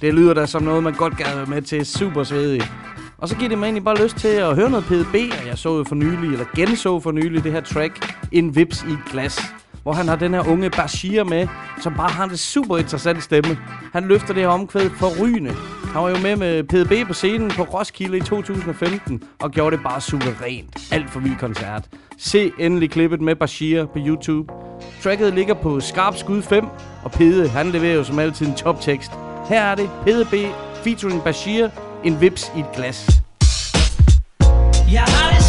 Det 0.00 0.14
lyder 0.14 0.34
da 0.34 0.46
som 0.46 0.62
noget, 0.62 0.82
man 0.82 0.94
godt 0.94 1.16
gad 1.16 1.36
være 1.36 1.46
med 1.46 1.62
til. 1.62 1.86
Super 1.86 2.24
svedigt. 2.24 2.72
Og 3.18 3.28
så 3.28 3.36
giver 3.36 3.48
det 3.48 3.58
mig 3.58 3.66
egentlig 3.66 3.84
bare 3.84 4.02
lyst 4.02 4.16
til 4.16 4.28
at 4.28 4.54
høre 4.54 4.70
noget 4.70 4.84
PDB, 4.84 5.14
og 5.14 5.46
jeg 5.46 5.58
så 5.58 5.76
jo 5.76 5.84
for 5.84 5.94
nylig, 5.94 6.32
eller 6.32 6.44
genså 6.56 7.00
for 7.00 7.10
nylig, 7.10 7.44
det 7.44 7.52
her 7.52 7.60
track, 7.60 8.14
En 8.32 8.56
Vips 8.56 8.84
i 8.88 8.92
et 8.92 9.00
glas. 9.10 9.59
Hvor 9.82 9.92
han 9.92 10.08
har 10.08 10.16
den 10.16 10.34
her 10.34 10.48
unge 10.48 10.70
Bashir 10.70 11.24
med, 11.24 11.48
som 11.82 11.94
bare 11.94 12.10
har 12.10 12.24
en 12.24 12.36
super 12.36 12.78
interessant 12.78 13.22
stemme. 13.22 13.58
Han 13.92 14.04
løfter 14.04 14.34
det 14.34 14.42
her 14.42 14.48
omkvæd 14.48 14.90
forrygende. 14.90 15.54
Han 15.92 16.02
var 16.02 16.08
jo 16.08 16.18
med 16.18 16.36
med 16.36 16.62
PDB 16.64 17.08
på 17.08 17.14
scenen 17.14 17.50
på 17.50 17.62
Roskilde 17.62 18.16
i 18.16 18.20
2015, 18.20 19.22
og 19.40 19.50
gjorde 19.50 19.76
det 19.76 19.84
bare 19.84 20.00
suverænt. 20.00 20.92
Alt 20.92 21.10
for 21.10 21.20
vild 21.20 21.36
koncert. 21.36 21.84
Se 22.18 22.52
endelig 22.58 22.90
klippet 22.90 23.20
med 23.20 23.36
Bashir 23.36 23.86
på 23.86 23.98
YouTube. 23.98 24.52
Tracket 25.02 25.34
ligger 25.34 25.54
på 25.54 25.80
Skarp 25.80 26.16
Skud 26.16 26.42
5, 26.42 26.66
og 27.04 27.12
Pede, 27.12 27.48
han 27.48 27.70
leverer 27.70 27.94
jo 27.94 28.04
som 28.04 28.18
altid 28.18 28.46
en 28.46 28.54
toptekst. 28.54 29.12
Her 29.48 29.62
er 29.62 29.74
det 29.74 29.90
PDB 30.06 30.34
featuring 30.84 31.22
Bashir, 31.22 31.68
en 32.04 32.20
vips 32.20 32.52
i 32.56 32.60
et 32.60 32.72
glas. 32.74 33.10
Jeg 34.92 35.02
har 35.02 35.30
det 35.34 35.39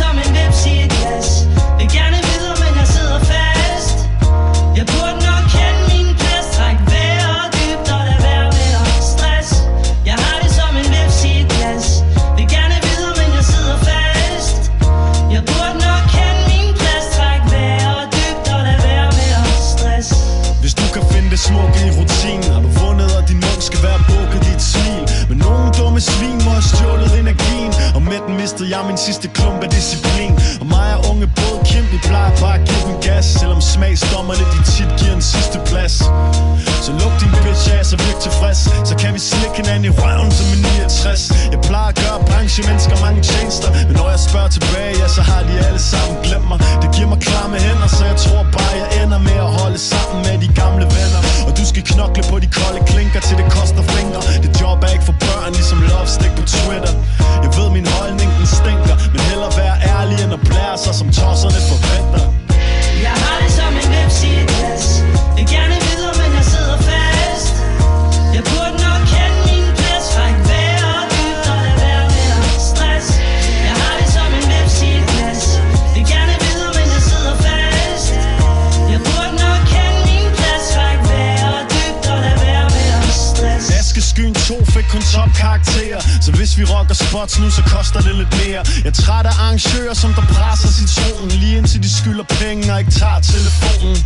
af 89.92 89.98
som 90.04 90.14
der 90.20 90.26
presser 90.36 90.70
citronen 90.80 91.32
Lige 91.42 91.58
indtil 91.58 91.80
de 91.86 91.92
skylder 92.00 92.28
penge 92.42 92.64
og 92.74 92.80
ikke 92.82 92.94
tager 93.02 93.20
telefonen. 93.34 93.98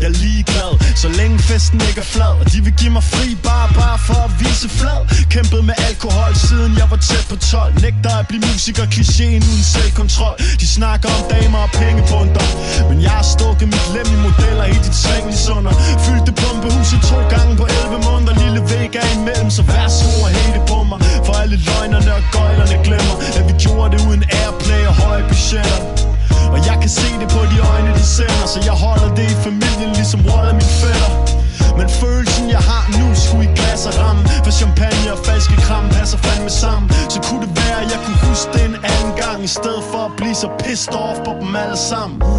Jeg 0.00 0.08
er 0.12 0.16
ligeglad, 0.24 0.72
så 1.02 1.08
længe 1.20 1.38
festen 1.50 1.80
ikke 1.88 2.00
er 2.06 2.10
flad. 2.14 2.32
Og 2.40 2.46
de 2.52 2.58
vil 2.66 2.74
give 2.80 2.92
mig 2.96 3.04
fri 3.14 3.28
bare, 3.48 3.68
bare 3.80 3.98
for 4.08 4.20
at 4.26 4.32
vise 4.42 4.68
flad. 4.80 5.00
Kæmpet 5.34 5.62
med 5.68 5.76
alkohol, 5.88 6.32
siden 6.48 6.72
jeg 6.80 6.86
var 6.92 7.00
tæt 7.08 7.26
på 7.32 7.36
12 7.36 7.74
Nægter 7.84 8.14
at 8.20 8.26
blive 8.30 8.42
musiker, 8.48 8.84
klichéen 8.94 9.42
uden 9.50 9.64
selvkontrol. 9.74 10.36
De 10.60 10.66
snakker 10.76 11.08
om 11.16 11.22
damer 11.34 11.60
og 11.66 11.70
pengebunder 11.80 12.46
Men 12.88 12.98
jeg 13.06 13.14
har 13.18 13.26
stukket 13.36 13.66
mit 13.74 13.86
lem 13.94 14.08
i 14.16 14.18
modeller 14.26 14.66
i 14.74 14.78
dit 14.86 14.96
seng 15.04 15.24
under 15.56 15.72
Fyldte 15.72 15.83
I'm. 41.94 42.33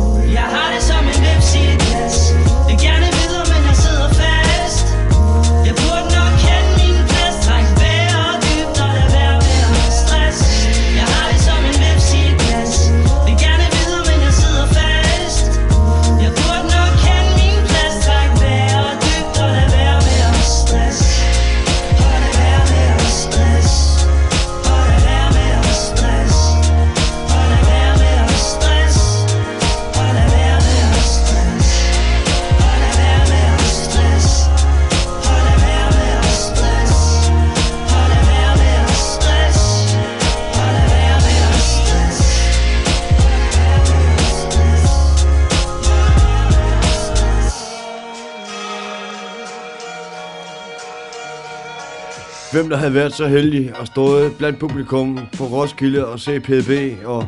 Hvem 52.55 52.69
der 52.69 52.77
havde 52.77 52.93
været 52.93 53.13
så 53.13 53.27
heldig 53.27 53.73
at 53.81 53.87
stå 53.87 54.29
blandt 54.29 54.59
publikum 54.59 55.19
på 55.37 55.43
Roskilde 55.43 56.07
og 56.07 56.19
se 56.19 56.39
PDB 56.39 57.05
og 57.05 57.27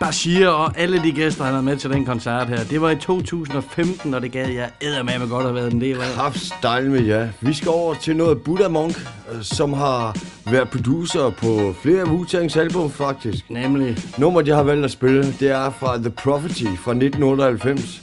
Bashir 0.00 0.48
og 0.48 0.78
alle 0.78 1.02
de 1.02 1.12
gæster, 1.12 1.44
han 1.44 1.52
havde 1.52 1.64
med 1.64 1.76
til 1.76 1.90
den 1.90 2.04
koncert 2.04 2.48
her. 2.48 2.64
Det 2.70 2.80
var 2.80 2.90
i 2.90 2.96
2015, 2.96 4.14
og 4.14 4.22
det 4.22 4.32
gad 4.32 4.48
jeg 4.48 4.70
eddermame 4.80 5.26
godt 5.26 5.42
have 5.42 5.54
været 5.54 5.72
en 5.72 5.80
del 5.80 5.96
af. 5.96 6.06
Kraftstejl 6.16 6.90
med 6.90 7.00
ja. 7.00 7.28
Vi 7.40 7.54
skal 7.54 7.68
over 7.68 7.94
til 7.94 8.16
noget 8.16 8.42
Buddha 8.42 8.68
Monk, 8.68 9.08
øh, 9.32 9.42
som 9.42 9.72
har 9.72 10.16
været 10.50 10.68
producer 10.70 11.30
på 11.30 11.74
flere 11.82 12.00
af 12.00 12.06
Wu-Tangs 12.06 12.58
album 12.58 12.90
faktisk. 12.90 13.50
Nemlig? 13.50 13.96
Nummeret, 14.18 14.48
jeg 14.48 14.56
har 14.56 14.62
valgt 14.62 14.84
at 14.84 14.90
spille, 14.90 15.32
det 15.40 15.50
er 15.50 15.70
fra 15.70 15.96
The 15.96 16.10
Prophecy 16.10 16.64
fra 16.64 16.92
1998. 16.92 18.02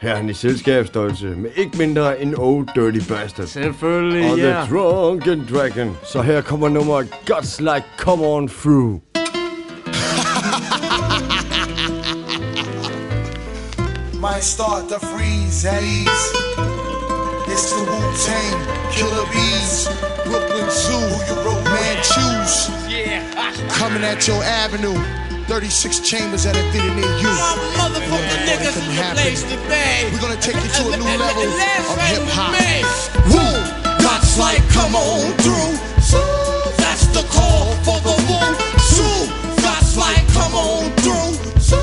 Her 0.00 0.10
er 0.10 0.16
han 0.16 0.28
i 0.28 0.32
selskabsstørrelse 0.32 1.26
med 1.26 1.50
ikke 1.56 1.78
mindre 1.78 2.20
end 2.20 2.34
Oh 2.36 2.64
Dirty 2.74 3.08
Bastard. 3.08 3.46
Selvfølgelig, 3.46 4.30
Og 4.30 4.38
ja. 4.38 4.64
The 4.64 4.76
Drunken 4.76 5.48
Dragon. 5.52 5.96
Så 6.04 6.22
her 6.22 6.40
kommer 6.40 6.68
nummeret 6.68 7.14
Guts 7.26 7.60
Like 7.60 7.84
Come 7.96 8.26
On 8.26 8.48
Through. 8.48 8.90
Might 14.26 14.44
start 14.44 14.88
to 14.88 14.98
freeze 15.06 15.68
at 15.68 15.82
ease. 15.82 16.26
It's 17.52 17.72
the 17.72 17.82
Wu 17.90 18.00
Tang 18.26 18.56
Killer 18.92 19.26
Bees, 19.32 19.88
Brooklyn 20.26 20.70
Zoo, 20.70 21.08
Man 21.64 21.96
Choose. 22.10 22.70
Yeah. 22.90 23.22
Coming 23.80 24.04
at 24.04 24.28
your 24.28 24.42
avenue. 24.44 25.27
36 25.48 26.00
chambers 26.00 26.44
at 26.44 26.54
a 26.54 26.62
theater 26.70 26.92
near 26.92 27.08
you. 27.24 27.32
Motherfucking 27.80 28.44
niggas 28.44 28.76
in 28.76 28.84
the 28.84 29.00
place 29.16 29.42
to 29.48 29.56
be. 29.64 30.12
We're 30.12 30.20
gonna 30.20 30.36
take 30.36 30.60
you 30.60 30.68
to 30.76 30.92
a 30.92 30.96
new 31.00 31.08
level 31.16 31.48
of 31.48 31.98
hip 32.04 32.28
hop. 32.36 32.52
Woo! 33.32 33.56
God's 34.04 34.36
like, 34.36 34.60
come 34.68 34.92
on 34.92 35.32
through. 35.40 35.72
So 36.04 36.20
that's 36.76 37.08
the 37.16 37.24
call 37.32 37.72
for 37.80 37.96
the 38.04 38.12
Wu. 38.28 38.40
So 38.92 39.08
God's 39.64 39.96
like, 39.96 40.20
come 40.36 40.52
on 40.52 40.92
through. 41.00 41.32
So 41.56 41.80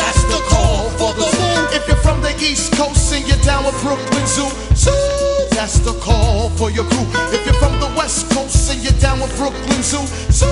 that's 0.00 0.24
the 0.32 0.40
call 0.48 0.88
for 0.96 1.12
the 1.12 1.28
Wu. 1.28 1.76
If 1.76 1.86
you're 1.86 2.00
from 2.00 2.22
the 2.24 2.32
East 2.40 2.72
Coast 2.72 3.12
and 3.12 3.28
you're 3.28 3.44
down 3.44 3.68
with 3.68 3.76
Brooklyn 3.84 4.26
Zoo. 4.26 4.48
So 4.72 4.96
that's 5.52 5.78
the 5.78 5.92
call 6.00 6.48
for 6.56 6.70
your 6.70 6.88
crew. 6.88 7.04
If 7.36 7.44
you're 7.44 7.60
from 7.60 7.78
the 7.84 7.92
West 8.00 8.32
Coast 8.32 8.72
and 8.72 8.80
you're 8.82 8.96
down 8.98 9.20
with 9.20 9.36
Brooklyn 9.36 9.82
Zoo. 9.84 10.08
So 10.32 10.48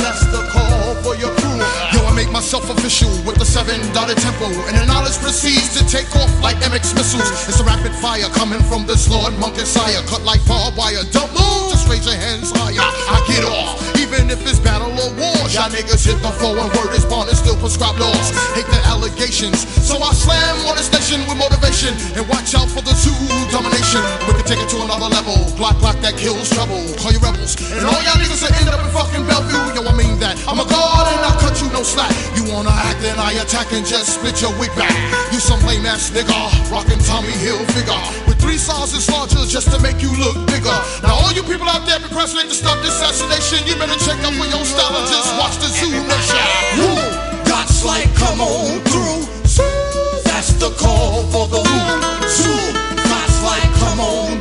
that's 0.00 0.24
the 0.32 0.40
call 0.48 0.81
for 1.02 1.16
your 1.16 1.30
crew. 1.36 1.58
Yo, 1.94 2.11
I 2.12 2.14
make 2.14 2.28
myself 2.30 2.68
official 2.68 3.08
with 3.24 3.40
the 3.40 3.48
seven 3.48 3.80
dotted 3.96 4.20
tempo. 4.20 4.44
And 4.68 4.76
the 4.76 4.84
knowledge 4.84 5.16
proceeds 5.24 5.72
to 5.80 5.82
take 5.88 6.12
off 6.12 6.28
like 6.44 6.60
MX 6.60 6.92
missiles. 6.92 7.24
It's 7.48 7.56
a 7.56 7.64
rapid 7.64 7.96
fire 8.04 8.28
coming 8.36 8.60
from 8.68 8.84
this 8.84 9.08
Lord 9.08 9.32
Monk 9.40 9.56
and 9.56 9.64
Sire. 9.64 10.04
Cut 10.04 10.20
like 10.20 10.44
barbed 10.44 10.76
wire. 10.76 11.08
Don't 11.08 11.32
move, 11.32 11.72
just 11.72 11.88
raise 11.88 12.04
your 12.04 12.20
hands 12.20 12.52
higher. 12.52 12.84
I 12.84 13.16
get 13.24 13.48
off, 13.48 13.80
even 13.96 14.28
if 14.28 14.44
it's 14.44 14.60
battle 14.60 14.92
or 14.92 15.08
war. 15.16 15.40
Y'all 15.56 15.72
niggas 15.72 16.04
hit 16.04 16.20
the 16.20 16.28
floor 16.36 16.60
and 16.60 16.68
word 16.76 16.92
is 16.92 17.08
born 17.08 17.32
and 17.32 17.38
still 17.38 17.56
prescribe 17.56 17.96
laws. 17.96 18.28
Hate 18.52 18.68
the 18.68 18.80
allegations. 18.92 19.64
So 19.80 19.96
I 19.96 20.12
slam 20.12 20.68
on 20.68 20.76
the 20.76 20.84
station 20.84 21.24
with 21.24 21.40
motivation. 21.40 21.96
And 22.12 22.28
watch 22.28 22.52
out 22.52 22.68
for 22.68 22.84
the 22.84 22.92
zoo 22.92 23.16
domination. 23.48 24.04
We 24.28 24.36
can 24.36 24.44
take 24.44 24.60
it 24.60 24.68
to 24.76 24.84
another 24.84 25.08
level. 25.08 25.48
Glock, 25.56 25.80
glock 25.80 25.96
that 26.04 26.20
kills 26.20 26.52
trouble. 26.52 26.76
Call 27.00 27.16
your 27.16 27.24
rebels. 27.24 27.56
And 27.72 27.88
all 27.88 27.96
y'all 28.04 28.20
niggas 28.20 28.44
will 28.44 28.52
end 28.52 28.68
up 28.68 28.84
in 28.84 28.92
fucking 28.92 29.24
Bellevue. 29.24 29.80
Yo, 29.80 29.88
I 29.88 29.96
mean 29.96 30.20
that. 30.20 30.36
I'm 30.44 30.60
a 30.60 30.68
god 30.68 31.08
and 31.08 31.24
I'll 31.24 31.40
cut 31.40 31.56
you 31.56 31.72
no 31.72 31.80
slack. 31.80 32.01
You 32.36 32.44
wanna 32.52 32.72
act 32.72 33.02
and 33.04 33.18
I 33.20 33.32
attack 33.42 33.72
and 33.72 33.84
just 33.86 34.18
split 34.18 34.40
your 34.40 34.52
wig 34.58 34.74
back. 34.74 34.92
You 35.32 35.40
some 35.40 35.60
lame 35.66 35.86
ass 35.86 36.10
nigga. 36.10 36.34
Rockin' 36.70 36.98
Tommy 37.04 37.34
Hill 37.44 37.58
figure. 37.76 37.98
With 38.26 38.40
three 38.40 38.58
sizes 38.58 39.08
larger 39.10 39.44
just 39.46 39.70
to 39.72 39.78
make 39.82 40.02
you 40.02 40.12
look 40.18 40.36
bigger. 40.46 40.76
Now 41.02 41.14
all 41.20 41.32
you 41.32 41.42
people 41.42 41.68
out 41.68 41.86
there 41.86 42.00
procrastinating 42.00 42.50
to 42.50 42.56
stop 42.56 42.78
this 42.82 42.94
assassination. 43.02 43.66
You 43.68 43.76
better 43.76 43.98
check 44.02 44.18
up 44.24 44.34
with 44.40 44.50
your 44.50 44.64
style 44.64 44.94
and 44.96 45.06
just 45.06 45.30
watch 45.38 45.56
the 45.62 45.68
zoo 45.68 45.92
nation. 45.92 46.44
Woo! 46.78 47.42
God's 47.44 47.84
like, 47.84 48.08
come 48.16 48.40
on 48.40 48.80
through. 48.90 49.22
That's 50.24 50.52
the 50.58 50.70
call 50.80 51.22
for 51.32 51.46
the. 51.48 51.62
Zoo, 52.28 52.72
God's 52.96 53.38
come 53.78 54.00
on 54.00 54.31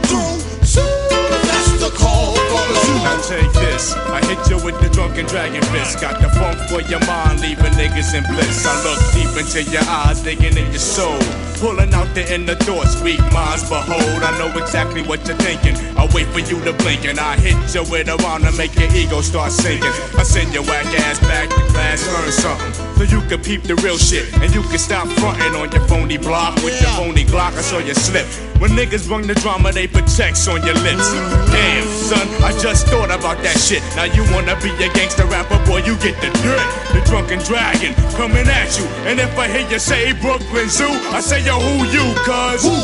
Now 3.03 3.19
take 3.21 3.51
this. 3.53 3.93
I 3.93 4.21
hit 4.29 4.39
you 4.49 4.63
with 4.63 4.79
the 4.79 4.89
drunken 4.89 5.25
dragon 5.25 5.61
fist. 5.73 5.99
Got 5.99 6.21
the 6.21 6.29
funk 6.29 6.57
for 6.69 6.81
your 6.81 7.03
mind, 7.05 7.41
leaving 7.41 7.73
niggas 7.73 8.13
in 8.13 8.23
bliss. 8.33 8.65
I 8.65 8.77
look 8.85 8.99
deep 9.13 9.33
into 9.37 9.63
your 9.71 9.83
eyes, 9.87 10.21
digging 10.21 10.57
in 10.57 10.69
your 10.69 10.79
soul. 10.79 11.17
Pulling 11.59 11.93
out 11.93 12.13
the 12.13 12.23
inner 12.33 12.55
thoughts, 12.55 13.01
weak 13.01 13.19
minds 13.33 13.67
behold. 13.69 14.23
I 14.23 14.37
know 14.37 14.49
exactly 14.57 15.01
what 15.03 15.27
you're 15.27 15.37
thinking. 15.37 15.75
I 15.97 16.07
wait 16.13 16.27
for 16.27 16.39
you 16.39 16.63
to 16.63 16.73
blink 16.73 17.05
and 17.05 17.19
I 17.19 17.37
hit 17.37 17.57
you 17.73 17.83
with 17.89 18.07
a 18.07 18.17
round 18.17 18.43
to 18.45 18.51
make 18.53 18.75
your 18.75 18.93
ego 18.95 19.21
start 19.21 19.51
sinking. 19.51 19.93
I 20.17 20.23
send 20.23 20.53
your 20.53 20.63
whack 20.63 20.85
ass 20.85 21.19
back 21.19 21.49
to 21.49 21.61
class, 21.73 22.05
learn 22.07 22.31
something. 22.31 22.90
So 23.01 23.17
you 23.17 23.27
can 23.27 23.41
peep 23.41 23.63
the 23.63 23.73
real 23.81 23.97
shit 23.97 24.31
and 24.45 24.53
you 24.53 24.61
can 24.61 24.77
stop 24.77 25.07
fronting 25.17 25.57
on 25.57 25.71
your 25.71 25.81
phony 25.89 26.19
block 26.19 26.53
with 26.61 26.79
your 26.79 26.91
phony 26.91 27.25
Glock. 27.25 27.57
I 27.57 27.61
saw 27.65 27.79
you 27.79 27.95
slip. 27.95 28.27
When 28.61 28.77
niggas 28.77 29.07
bring 29.07 29.25
the 29.25 29.33
drama, 29.41 29.71
they 29.71 29.87
put 29.87 30.05
checks 30.05 30.47
on 30.47 30.61
your 30.61 30.77
lips. 30.85 31.09
Damn, 31.49 31.87
son, 31.89 32.29
I 32.45 32.53
just 32.61 32.85
thought 32.85 33.09
about 33.09 33.41
that 33.41 33.57
shit. 33.57 33.81
Now 33.97 34.03
you 34.05 34.21
wanna 34.29 34.53
be 34.61 34.69
a 34.85 34.93
gangster 34.93 35.25
rapper, 35.25 35.57
boy, 35.65 35.81
you 35.81 35.97
get 35.97 36.13
the 36.21 36.29
dirt. 36.45 36.61
The 36.93 37.01
drunken 37.09 37.39
dragon 37.41 37.97
coming 38.13 38.45
at 38.45 38.77
you. 38.77 38.85
And 39.09 39.19
if 39.19 39.33
I 39.35 39.47
hear 39.49 39.67
you 39.67 39.79
say 39.79 40.13
Brooklyn 40.21 40.69
Zoo, 40.69 40.93
I 41.09 41.21
say 41.21 41.41
yo, 41.41 41.57
who 41.57 41.89
you, 41.89 42.05
cuz? 42.21 42.61
Who? 42.61 42.77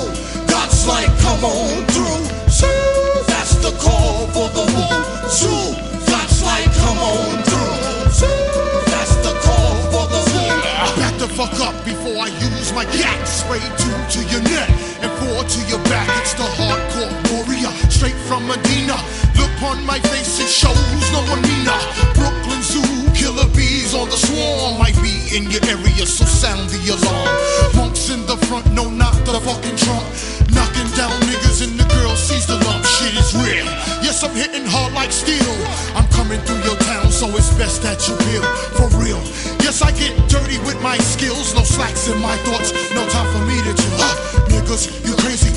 God's 0.50 0.88
like, 0.88 1.14
come 1.22 1.46
on 1.46 1.86
through. 1.94 2.26
Zoo, 2.50 2.66
that's 3.30 3.62
the 3.62 3.70
call 3.78 4.26
for 4.34 4.50
the 4.50 4.66
woo. 4.66 5.30
Zoo, 5.30 5.78
God's 6.10 6.42
like, 6.42 6.66
come 6.82 6.98
on 6.98 7.37
fuck 11.38 11.60
up 11.62 11.86
before 11.86 12.18
I 12.18 12.30
use 12.50 12.74
my 12.74 12.84
gat. 12.98 13.28
Spray 13.28 13.62
two 13.78 13.94
to 14.18 14.20
your 14.34 14.42
neck 14.42 14.70
and 15.06 15.12
four 15.22 15.46
to 15.46 15.60
your 15.70 15.78
back. 15.86 16.10
It's 16.18 16.34
the 16.34 16.50
hardcore 16.58 17.14
warrior, 17.30 17.70
straight 17.94 18.18
from 18.26 18.48
Medina. 18.48 18.98
Look 19.38 19.54
on 19.62 19.86
my 19.86 20.00
face, 20.10 20.40
it 20.42 20.50
shows 20.50 21.06
no 21.14 21.22
demeanor. 21.30 21.78
Brooklyn 22.18 22.64
Zoo, 22.64 22.82
killer 23.14 23.46
bees 23.88 24.00
on 24.00 24.10
the 24.10 24.18
swarm. 24.18 24.80
Might 24.80 24.96
be 25.02 25.14
in 25.36 25.50
your 25.52 25.64
area, 25.66 26.06
so 26.06 26.26
sound 26.26 26.70
the 26.70 26.80
alarm. 26.92 27.76
Monks 27.76 28.10
in 28.10 28.26
the 28.26 28.38
front, 28.48 28.66
no, 28.74 28.90
not 28.90 29.14
the 29.26 29.40
fucking 29.40 29.78
trunk. 29.78 30.04
Knocking 30.52 30.90
down 30.96 31.14
niggas 31.28 31.64
and 31.64 31.80
the 31.80 31.88
girl 31.96 32.16
sees 32.16 32.46
the 32.48 32.56
lump. 32.66 32.84
Shit 32.86 33.14
is 33.16 33.34
real. 33.36 33.66
Yes, 34.04 34.24
I'm 34.24 34.36
hitting 34.36 34.66
hard 34.66 34.94
like 34.94 35.12
steel. 35.12 35.54
I'm 35.96 36.08
coming 36.10 36.40
through 36.42 36.62
your 36.64 36.78
town, 36.78 37.12
so 37.12 37.28
it's 37.36 37.54
best 37.56 37.82
that 37.84 38.00
you 38.08 38.16
feel 38.28 38.44
for 38.76 38.88
real. 38.98 39.22
Yes, 39.64 39.82
I 39.82 39.92
get 39.92 40.14
dirty 40.30 40.60
with 40.60 40.82
my 40.82 40.98
skills, 40.98 41.54
no 41.54 41.64
slacks 41.64 42.08
in 42.08 42.20
my 42.22 42.36
thoughts, 42.48 42.72
no 42.94 43.04
time 43.10 43.28
for 43.34 43.44
me 43.46 43.58
to 43.68 43.74
chill. 43.76 43.98
Huh, 44.00 44.16
niggas, 44.52 45.06
you 45.06 45.16
crazy. 45.24 45.52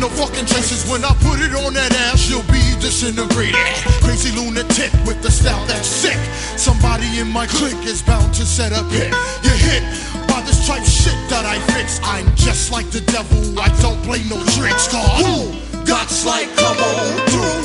No 0.00 0.08
fucking 0.08 0.46
traces 0.46 0.88
when 0.88 1.04
I 1.04 1.12
put 1.20 1.44
it 1.44 1.52
on 1.52 1.74
that 1.76 1.92
ass, 2.08 2.24
you'll 2.24 2.48
be 2.48 2.64
disintegrated. 2.80 3.60
Crazy 4.00 4.32
lunatic 4.32 4.88
with 5.04 5.20
the 5.20 5.30
style 5.30 5.60
that's 5.66 5.86
sick. 5.86 6.16
Somebody 6.56 7.20
in 7.20 7.28
my 7.28 7.44
clique 7.46 7.84
is 7.84 8.00
bound 8.00 8.32
to 8.40 8.46
set 8.48 8.72
up 8.72 8.88
hit. 8.88 9.12
You 9.44 9.52
hit 9.52 9.84
by 10.24 10.40
this 10.48 10.64
type 10.64 10.88
shit 10.88 11.20
that 11.28 11.44
I 11.44 11.60
fix. 11.76 12.00
I'm 12.02 12.24
just 12.32 12.72
like 12.72 12.88
the 12.88 13.04
devil, 13.12 13.60
I 13.60 13.68
don't 13.84 14.00
play 14.08 14.24
no 14.24 14.40
tricks. 14.56 14.88
Cause 14.88 15.04
Woo, 15.20 15.52
God's 15.84 16.24
like, 16.24 16.48
come 16.56 16.80
on 16.80 17.12
through. 17.28 17.60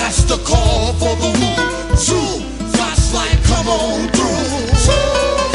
That's 0.00 0.24
the 0.24 0.40
call 0.48 0.96
for 0.96 1.12
the 1.12 1.28
woo. 1.28 1.60
Zoo, 1.92 2.40
God's 2.72 3.12
like, 3.12 3.36
come 3.44 3.68
on 3.68 4.08
through. 4.16 4.48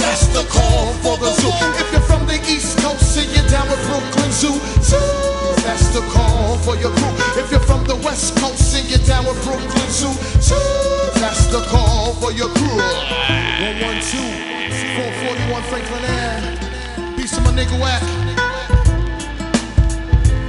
That's 0.06 0.30
the 0.38 0.46
call 0.54 0.94
for 1.02 1.18
the 1.18 1.34
zoo. 1.42 1.50
If 1.82 1.90
you're 1.90 2.06
from 2.06 2.30
the 2.30 2.38
East 2.46 2.78
Coast 2.78 3.18
and 3.18 3.26
you're 3.34 3.50
down 3.50 3.66
with 3.74 3.82
Brooklyn 3.90 4.30
Zoo, 4.30 4.54
Zoo, 4.86 5.13
the 5.94 6.02
call 6.10 6.58
for 6.58 6.76
your 6.76 6.90
crew. 6.90 7.14
If 7.38 7.52
you're 7.52 7.60
from 7.60 7.84
the 7.86 7.96
West 7.98 8.36
Coast 8.38 8.72
sing 8.72 8.86
you're 8.90 9.06
down 9.06 9.26
with 9.26 9.38
Brooklyn 9.44 9.90
Zoo, 9.92 10.12
Zoo, 10.42 10.56
that's 11.22 11.46
the 11.54 11.62
call 11.70 12.14
for 12.16 12.32
your 12.32 12.50
crew. 12.50 12.82
112, 12.82 14.10
441 14.98 15.64
Franklin 15.70 16.04
Ave. 16.10 17.16
Peace 17.16 17.36
to 17.36 17.42
my 17.42 17.52
nigga 17.52 17.78
Wack. 17.80 18.02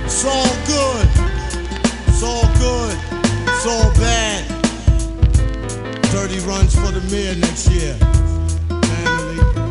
It's 0.04 0.24
all 0.24 0.48
good. 0.64 1.08
It's 2.08 2.22
all 2.22 2.48
good. 2.56 2.96
It's 3.52 3.66
all 3.66 3.92
bad. 4.00 4.48
Dirty 6.10 6.38
runs 6.40 6.74
for 6.74 6.90
the 6.90 7.02
mayor 7.12 7.34
next 7.34 7.68
year. 7.70 7.94
Family. 8.80 9.63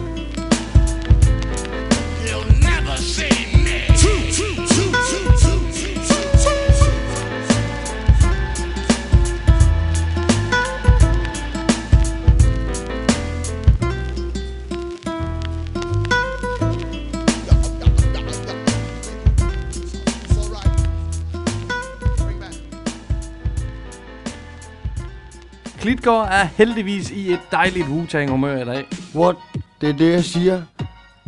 Klitgaard 25.84 26.29
er 26.31 26.47
heldigvis 26.57 27.11
i 27.11 27.31
et 27.31 27.39
dejligt 27.51 27.88
Wu-Tang-humør 27.88 28.61
i 28.61 28.65
dag. 28.65 28.86
What? 29.15 29.36
Det 29.81 29.89
er 29.89 29.93
det, 29.93 30.11
jeg 30.11 30.23
siger. 30.23 30.61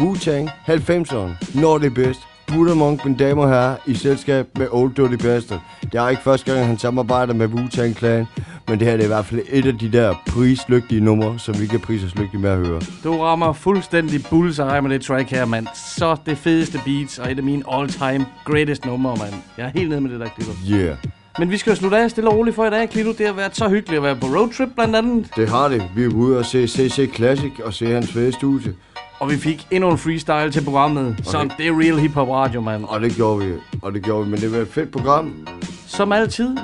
Wu-Tang, 0.02 0.50
90'eren, 0.50 1.60
når 1.62 1.78
det 1.78 1.86
er 1.86 1.96
bedst. 1.96 2.20
Buddha 2.48 2.74
Monk, 2.74 3.06
mine 3.06 3.18
damer 3.18 3.44
og 3.44 3.50
herrer, 3.50 3.76
i 3.86 3.94
selskab 3.94 4.48
med 4.58 4.68
Old 4.72 4.94
Dirty 4.94 5.24
Bastard. 5.24 5.62
Det 5.82 5.96
er 5.96 6.10
ikke 6.10 6.22
første 6.22 6.54
gang, 6.54 6.66
han 6.66 6.78
samarbejder 6.78 7.34
med 7.34 7.48
Wu-Tang 7.48 7.94
Clan, 7.94 8.26
men 8.68 8.80
det 8.80 8.88
her 8.88 8.94
det 8.98 9.02
er 9.02 9.06
i 9.06 9.08
hvert 9.08 9.26
fald 9.26 9.42
et 9.50 9.66
af 9.66 9.78
de 9.78 9.92
der 9.92 10.16
prislygtige 10.28 11.02
numre, 11.02 11.40
som 11.40 11.62
vi 11.62 11.68
kan 11.68 11.80
prise 11.80 12.06
os 12.06 12.16
med 12.16 12.50
at 12.50 12.58
høre. 12.58 12.82
Du 13.04 13.22
rammer 13.22 13.54
fuldstændig 13.54 14.22
bullseye 14.30 14.82
med 14.82 14.90
det 14.90 15.02
track 15.02 15.30
her, 15.30 15.46
mand. 15.46 15.68
Så 15.98 16.18
det 16.26 16.38
fedeste 16.38 16.80
beats, 16.86 17.20
og 17.20 17.32
et 17.32 17.38
af 17.38 17.44
mine 17.44 17.64
all-time 17.72 18.26
greatest 18.46 18.86
numre, 18.86 19.16
mand. 19.16 19.34
Jeg 19.58 19.66
er 19.66 19.72
helt 19.76 19.90
nede 19.90 20.02
med 20.02 20.12
det 20.12 20.20
der, 20.20 20.28
Klito. 20.28 20.52
Yeah. 20.72 20.98
Men 21.40 21.52
vi 21.52 21.58
skal 21.58 21.70
jo 21.72 21.76
slutte 21.76 21.98
af 21.98 22.10
stille 22.12 22.30
og 22.30 22.38
roligt 22.38 22.56
for 22.56 22.66
i 22.66 22.70
dag, 22.70 22.90
Klito. 22.90 23.12
Det 23.12 23.26
har 23.26 23.34
været 23.34 23.56
så 23.56 23.70
hyggeligt 23.70 23.98
at 23.98 24.04
være 24.04 24.16
på 24.16 24.28
roadtrip, 24.28 24.70
blandt 24.76 24.96
andet. 24.96 25.28
Det 25.36 25.50
har 25.50 25.68
det. 25.68 25.84
Vi 25.96 26.04
er 26.04 26.08
ude 26.10 26.38
og 26.40 26.46
se 26.46 26.68
CC 26.68 27.10
Classic 27.16 27.52
og 27.64 27.74
se 27.74 27.86
hans 27.94 28.12
fede 28.14 28.32
studie. 28.32 28.74
Og 29.20 29.32
vi 29.32 29.38
fik 29.38 29.68
endnu 29.72 29.92
en 29.92 29.98
freestyle 29.98 30.52
til 30.52 30.64
programmet. 30.64 31.16
Så 31.24 31.38
Okay. 31.38 31.50
det 31.58 31.68
er 31.68 31.72
real 31.80 31.98
hip-hop 32.00 32.30
radio, 32.30 32.62
mand. 32.62 32.84
Og 32.88 33.02
det 33.02 33.16
gjorde 33.16 33.46
vi. 33.46 33.54
Og 33.82 33.94
det 33.94 34.04
gjorde 34.04 34.24
vi, 34.26 34.32
men 34.32 34.40
det 34.40 34.52
var 34.52 34.58
et 34.58 34.68
fedt 34.68 34.92
program. 34.92 35.48
Som 35.88 36.12
altid, 36.12 36.58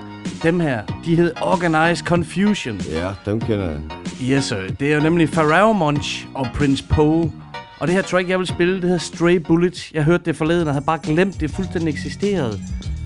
dem 0.43 0.59
her, 0.59 0.81
de 1.05 1.15
hed 1.15 1.31
Organized 1.41 2.05
Confusion. 2.05 2.77
Ja, 2.91 3.09
dem 3.25 3.39
kender 3.41 3.69
jeg. 3.69 3.79
Yes, 4.23 4.43
sir. 4.43 4.57
Det 4.79 4.91
er 4.91 4.95
jo 4.95 5.01
nemlig 5.01 5.29
Pharrell 5.31 5.75
Munch 5.79 6.25
og 6.33 6.47
Prince 6.55 6.83
Poe. 6.89 7.31
Og 7.79 7.87
det 7.87 7.95
her 7.95 8.01
track, 8.01 8.29
jeg 8.29 8.39
vil 8.39 8.47
spille, 8.47 8.73
det 8.75 8.83
hedder 8.83 8.97
Stray 8.97 9.35
Bullet. 9.35 9.91
Jeg 9.93 10.03
hørte 10.03 10.23
det 10.25 10.35
forleden 10.35 10.67
og 10.67 10.73
havde 10.73 10.85
bare 10.85 10.99
glemt, 11.03 11.39
det 11.41 11.51
fuldstændig 11.51 11.89
eksisterede. 11.89 12.59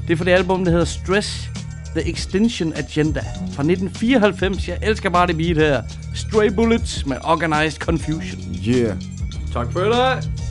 Det 0.07 0.13
er 0.13 0.17
fra 0.17 0.25
det 0.25 0.31
album, 0.31 0.65
der 0.65 0.71
hedder 0.71 0.85
Stress 0.85 1.49
The 1.95 2.09
Extinction 2.09 2.73
Agenda 2.75 3.19
fra 3.19 3.63
1994. 3.63 4.67
Jeg 4.67 4.77
elsker 4.81 5.09
bare 5.09 5.27
det 5.27 5.37
beat 5.37 5.57
her. 5.57 5.83
Stray 6.15 6.47
Bullets 6.49 7.05
med 7.05 7.17
Organized 7.23 7.79
Confusion. 7.79 8.41
Yeah. 8.67 8.97
Tak 9.53 9.71
for 9.71 9.79
det. 9.79 10.44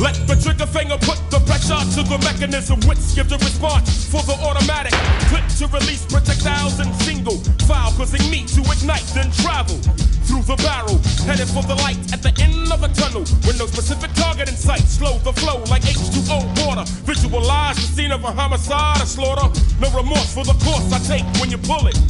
Let 0.00 0.16
the 0.24 0.32
trigger 0.32 0.64
finger 0.64 0.96
put 0.96 1.20
the 1.28 1.44
pressure 1.44 1.76
to 1.76 2.00
the 2.00 2.16
mechanism 2.24 2.80
which 2.88 3.04
gives 3.12 3.28
the 3.28 3.36
response 3.36 4.08
for 4.08 4.24
the 4.24 4.32
automatic 4.40 4.96
clip 5.28 5.44
to 5.60 5.68
release 5.76 6.08
projectiles 6.08 6.80
in 6.80 6.88
single 7.04 7.36
file 7.68 7.92
causing 7.92 8.24
me 8.32 8.48
to 8.48 8.64
ignite 8.72 9.04
then 9.12 9.28
travel 9.44 9.76
through 10.24 10.40
the 10.48 10.56
barrel 10.64 10.96
headed 11.28 11.52
for 11.52 11.60
the 11.68 11.76
light 11.84 12.00
at 12.16 12.24
the 12.24 12.32
end 12.40 12.72
of 12.72 12.80
a 12.80 12.88
tunnel. 12.96 13.28
With 13.44 13.60
no 13.60 13.66
specific 13.66 14.08
target 14.16 14.48
in 14.48 14.56
sight 14.56 14.88
slow 14.88 15.20
the 15.20 15.36
flow 15.36 15.60
like 15.68 15.84
H2O 15.84 16.48
water. 16.64 16.88
Visualize 17.04 17.76
the 17.76 17.88
scene 17.92 18.12
of 18.12 18.24
a 18.24 18.32
homicide 18.32 19.04
a 19.04 19.06
slaughter. 19.06 19.52
No 19.84 19.92
remorse 19.92 20.32
for 20.32 20.48
the 20.48 20.56
course 20.64 20.88
I 20.96 20.98
take 21.04 21.28
when 21.36 21.50
you 21.52 21.58
pull 21.58 21.86
it 21.88 22.00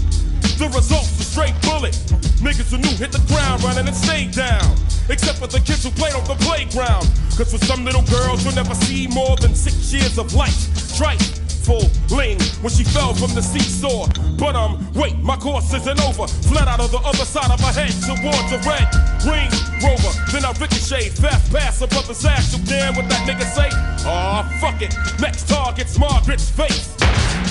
the 0.61 0.69
result's 0.77 1.17
a 1.19 1.25
straight 1.25 1.57
bullet. 1.65 1.97
Niggas 2.45 2.69
who 2.69 2.77
knew 2.77 2.93
hit 3.01 3.13
the 3.13 3.25
ground 3.33 3.65
running 3.65 3.89
and 3.89 3.97
stayed 3.97 4.33
down. 4.37 4.77
Except 5.09 5.41
for 5.41 5.49
the 5.49 5.59
kids 5.59 5.83
who 5.83 5.91
played 5.97 6.13
on 6.13 6.23
the 6.29 6.37
playground. 6.45 7.09
Cause 7.33 7.49
for 7.49 7.61
some 7.65 7.83
little 7.83 8.05
girls 8.13 8.45
you'll 8.45 8.55
never 8.55 8.77
see 8.85 9.09
more 9.09 9.37
than 9.41 9.55
six 9.57 9.91
years 9.91 10.19
of 10.21 10.35
life. 10.37 10.69
Trifle 11.01 11.89
ling 12.13 12.37
when 12.61 12.69
she 12.69 12.85
fell 12.85 13.17
from 13.17 13.33
the 13.33 13.41
seesaw. 13.41 14.05
But 14.37 14.55
um, 14.55 14.85
wait, 14.93 15.17
my 15.25 15.37
course 15.41 15.73
isn't 15.73 16.01
over. 16.05 16.29
Fled 16.29 16.69
out 16.69 16.81
of 16.81 16.93
the 16.93 17.01
other 17.09 17.25
side 17.25 17.49
of 17.49 17.57
my 17.65 17.73
head 17.73 17.97
towards 18.05 18.53
a 18.53 18.61
red 18.69 18.85
ring 19.25 19.49
rover. 19.81 20.13
Then 20.29 20.45
I 20.45 20.53
ricocheted, 20.61 21.17
fast 21.17 21.49
past 21.49 21.81
a 21.81 21.89
brother's 21.89 22.21
ass. 22.29 22.53
You 22.53 22.61
damn 22.69 23.01
what 23.01 23.09
that 23.09 23.25
nigga 23.25 23.49
say? 23.49 23.73
Aw, 24.05 24.45
fuck 24.61 24.83
it. 24.85 24.93
Next 25.25 25.49
target's 25.49 25.97
Margaret's 25.97 26.51
face. 26.53 27.01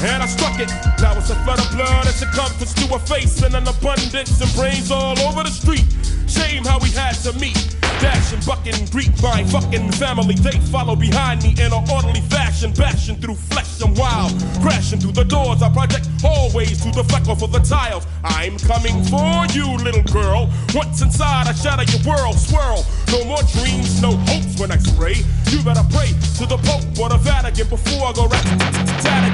And 0.02 0.24
I 0.24 0.28
struck 0.28 0.60
it. 0.60 0.70
Now 1.02 1.18
it's 1.18 1.30
a 1.30 1.36
flood 1.44 1.60
of 1.60 1.70
blood 1.72 2.08
it 2.08 2.32
comes 2.32 2.74
to 2.74 2.96
a 2.96 3.00
face 3.00 3.42
and 3.44 3.54
an 3.56 3.68
abundance 3.68 4.40
and 4.40 4.54
brains 4.56 4.92
all 4.92 5.18
over 5.20 5.44
the 5.44 5.52
street. 5.52 5.86
Shame 6.28 6.64
how 6.64 6.80
we 6.80 6.90
had 6.92 7.14
to 7.24 7.34
meet. 7.34 7.79
Dashing, 8.00 8.40
bucking, 8.46 8.86
Greek, 8.92 9.12
my 9.22 9.44
fucking 9.46 9.92
family. 9.94 10.36
They 10.36 10.58
follow 10.72 10.96
behind 10.96 11.44
me 11.44 11.52
in 11.52 11.74
an 11.74 11.84
orderly 11.92 12.22
fashion. 12.22 12.72
Bashing 12.74 13.18
through 13.18 13.36
flesh 13.36 13.82
and 13.82 13.98
wild. 13.98 14.32
Crashing 14.62 15.00
through 15.00 15.14
the 15.14 15.26
doors. 15.26 15.62
I 15.62 15.70
project 15.70 16.08
hallways 16.22 16.82
to 16.84 16.92
deflect 16.92 17.28
off 17.28 17.44
of 17.44 17.52
the 17.52 17.60
tiles. 17.60 18.08
I'm 18.24 18.58
coming 18.60 19.04
for 19.06 19.46
you, 19.52 19.68
little 19.84 20.04
girl. 20.04 20.50
Once 20.74 21.02
inside, 21.02 21.48
I 21.48 21.54
shatter 21.54 21.84
your 21.92 22.02
world. 22.08 22.38
Swirl. 22.38 22.86
No 23.12 23.26
more 23.26 23.44
dreams, 23.54 24.02
no 24.02 24.12
hopes 24.30 24.60
when 24.60 24.72
I 24.72 24.78
spray. 24.78 25.22
You 25.52 25.64
better 25.64 25.86
pray 25.92 26.10
to 26.40 26.46
the 26.46 26.58
Pope 26.64 26.86
or 27.00 27.10
the 27.10 27.18
Vatican 27.18 27.68
before 27.68 28.08
I 28.08 28.14
go 28.14 28.28
rat 28.28 28.90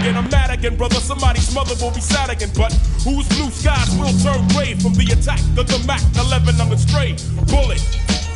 again. 0.05 0.17
I'm 0.17 0.29
mad 0.29 0.51
again, 0.51 0.75
brother. 0.75 0.95
Somebody's 0.95 1.53
mother 1.53 1.75
will 1.81 1.91
be 1.91 2.01
sad 2.01 2.29
again. 2.29 2.49
But 2.55 2.73
whose 3.03 3.27
blue 3.29 3.49
skies 3.49 3.95
will 3.97 4.13
turn 4.23 4.47
gray 4.49 4.75
from 4.75 4.93
the 4.93 5.05
attack 5.11 5.39
of 5.57 5.67
the 5.67 5.83
Mac 5.85 6.01
11 6.15 6.61
on 6.61 6.69
the 6.69 6.77
stray 6.77 7.15
bullet? 7.47 7.81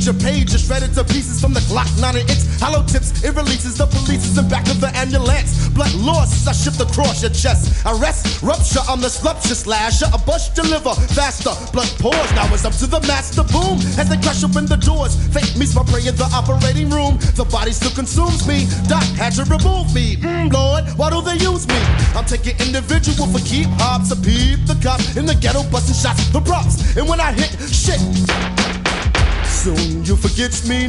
Age 0.00 0.08
of 0.08 0.18
pages 0.18 0.64
shredded 0.64 0.94
to 0.94 1.04
pieces 1.04 1.42
from 1.42 1.52
the 1.52 1.60
Glock 1.68 1.84
9 2.00 2.16
and 2.16 2.24
its 2.24 2.48
hollow 2.56 2.80
tips. 2.88 3.20
It 3.20 3.36
releases 3.36 3.76
the 3.76 3.84
police 3.84 4.32
in 4.32 4.48
back 4.48 4.64
of 4.72 4.80
the 4.80 4.88
ambulance. 4.96 5.68
Blood 5.76 5.92
lost 5.92 6.40
as 6.40 6.48
I 6.48 6.52
shift 6.56 6.80
across 6.80 7.20
your 7.20 7.28
chest. 7.36 7.84
Arrest, 7.84 8.40
rupture 8.40 8.80
on 8.88 9.04
the 9.04 9.10
slupture 9.12 9.52
slasher. 9.52 10.08
A 10.08 10.16
bust 10.16 10.56
your 10.56 10.64
liver 10.72 10.96
faster. 11.12 11.52
Blood 11.76 11.92
pours. 12.00 12.32
Now 12.32 12.48
it's 12.48 12.64
up 12.64 12.72
to 12.80 12.86
the 12.86 13.04
master 13.04 13.44
boom 13.52 13.76
as 14.00 14.08
they 14.08 14.16
crash 14.24 14.40
open 14.40 14.64
the 14.64 14.80
doors. 14.80 15.20
Fate 15.36 15.52
meets 15.60 15.76
my 15.76 15.84
prey 15.84 16.08
in 16.08 16.16
the 16.16 16.32
operating 16.32 16.88
room. 16.88 17.20
The 17.36 17.44
body 17.44 17.72
still 17.76 17.92
consumes 17.92 18.48
me. 18.48 18.72
Doc 18.88 19.04
had 19.20 19.36
to 19.36 19.44
remove 19.52 19.92
me. 19.92 20.16
Mm, 20.16 20.48
Lord, 20.48 20.88
why 20.96 21.12
do 21.12 21.20
they 21.20 21.36
use 21.44 21.68
me? 21.68 21.76
I'm 22.16 22.24
taking 22.24 22.56
individual 22.64 23.28
for 23.28 23.44
keep 23.44 23.68
hops. 23.76 24.08
A 24.12 24.16
peep 24.16 24.64
the 24.64 24.80
cops 24.80 25.20
in 25.20 25.26
the 25.26 25.36
ghetto 25.36 25.60
busting 25.68 25.92
shots 25.92 26.24
for 26.32 26.40
props. 26.40 26.96
And 26.96 27.04
when 27.04 27.20
I 27.20 27.36
hit 27.36 27.52
shit. 27.68 28.00
Soon 29.60 30.06
you 30.08 30.16
forget 30.16 30.56
me. 30.64 30.88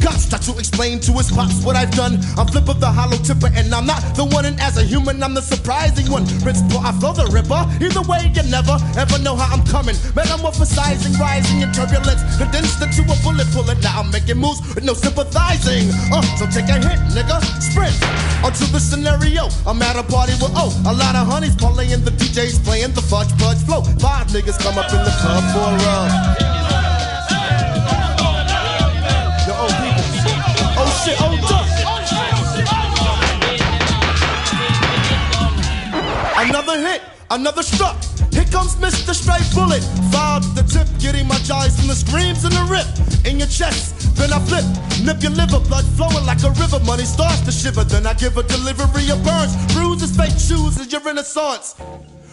Cops 0.00 0.24
try 0.24 0.40
to 0.40 0.56
explain 0.56 1.00
to 1.04 1.12
his 1.20 1.30
pops 1.30 1.60
what 1.60 1.76
I've 1.76 1.92
done. 1.92 2.16
I'm 2.40 2.48
flip 2.48 2.66
of 2.66 2.80
the 2.80 2.88
hollow 2.88 3.20
tipper, 3.20 3.52
and 3.52 3.68
I'm 3.74 3.84
not 3.84 4.00
the 4.16 4.24
one. 4.24 4.46
And 4.46 4.58
as 4.58 4.78
a 4.78 4.82
human, 4.82 5.22
I'm 5.22 5.34
the 5.34 5.42
surprising 5.42 6.08
one. 6.10 6.24
Principal, 6.40 6.80
I 6.80 6.96
flow 6.96 7.12
the 7.12 7.28
river. 7.28 7.60
Either 7.76 8.00
way, 8.08 8.32
you 8.32 8.40
never 8.48 8.80
ever 8.96 9.20
know 9.20 9.36
how 9.36 9.52
I'm 9.52 9.60
coming. 9.68 9.96
Metamorphosizing, 10.16 11.12
rising 11.20 11.60
in 11.60 11.68
turbulence. 11.76 12.24
Condensed 12.40 12.80
into 12.80 13.04
a 13.04 13.16
bullet 13.20 13.52
bullet. 13.52 13.76
Now 13.84 14.00
I'm 14.00 14.08
making 14.08 14.40
moves 14.40 14.64
with 14.72 14.88
no 14.88 14.96
sympathizing. 14.96 15.92
Uh, 16.08 16.24
so 16.40 16.48
take 16.48 16.72
a 16.72 16.80
hit, 16.80 16.96
nigga. 17.12 17.36
Sprint 17.60 17.92
onto 18.40 18.64
the 18.72 18.80
scenario. 18.80 19.52
I'm 19.68 19.76
at 19.84 20.00
a 20.00 20.04
party 20.08 20.32
with 20.40 20.56
oh, 20.56 20.72
a 20.88 20.94
lot 20.96 21.20
of 21.20 21.28
honeys 21.28 21.52
playing. 21.52 22.00
The 22.00 22.16
DJs 22.16 22.64
playing 22.64 22.96
the 22.96 23.04
fudge 23.04 23.28
fudge 23.36 23.60
flow. 23.68 23.84
Five 24.00 24.32
niggas 24.32 24.56
come 24.56 24.80
up 24.80 24.88
in 24.88 25.04
the 25.04 25.12
club 25.20 25.44
for 25.52 25.68
a 25.68 25.76
rub. 25.84 26.85
Shit. 31.06 31.20
Another 36.36 36.78
hit, 36.78 37.02
another 37.30 37.62
struck. 37.62 37.96
Here 38.32 38.44
comes 38.44 38.74
Mr. 38.76 39.14
Straight 39.14 39.46
Bullet. 39.54 39.82
Filed 40.12 40.42
the 40.54 40.62
tip, 40.62 40.88
getting 40.98 41.26
my 41.26 41.38
jaws 41.38 41.78
from 41.78 41.88
the 41.88 41.94
screams 41.94 42.44
and 42.44 42.52
the 42.52 42.64
rip 42.68 42.86
in 43.26 43.38
your 43.38 43.48
chest. 43.48 44.16
Then 44.16 44.32
I 44.32 44.40
flip, 44.40 44.64
nip 45.04 45.22
your 45.22 45.32
liver, 45.32 45.60
blood 45.60 45.84
flowing 45.96 46.26
like 46.26 46.42
a 46.42 46.50
river. 46.50 46.80
Money 46.84 47.04
starts 47.04 47.40
to 47.42 47.52
shiver. 47.52 47.84
Then 47.84 48.06
I 48.06 48.14
give 48.14 48.36
a 48.36 48.42
delivery 48.42 49.10
of 49.10 49.22
burns, 49.24 49.54
bruises, 49.74 50.16
fake 50.16 50.38
shoes 50.38 50.78
and 50.78 50.90
your 50.90 51.02
renaissance. 51.02 51.76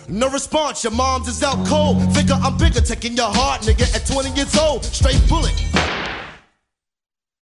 No 0.09 0.29
response, 0.29 0.83
your 0.83 0.93
mom's 0.93 1.27
is 1.27 1.43
out 1.43 1.65
cold. 1.67 2.01
Figure 2.13 2.35
I'm 2.35 2.57
bigger, 2.57 2.81
taking 2.81 3.15
your 3.15 3.31
heart, 3.31 3.61
nigga, 3.61 3.87
at 3.95 4.05
20 4.05 4.31
years 4.31 4.57
old. 4.57 4.83
Straight 4.83 5.21
bullet. 5.29 5.53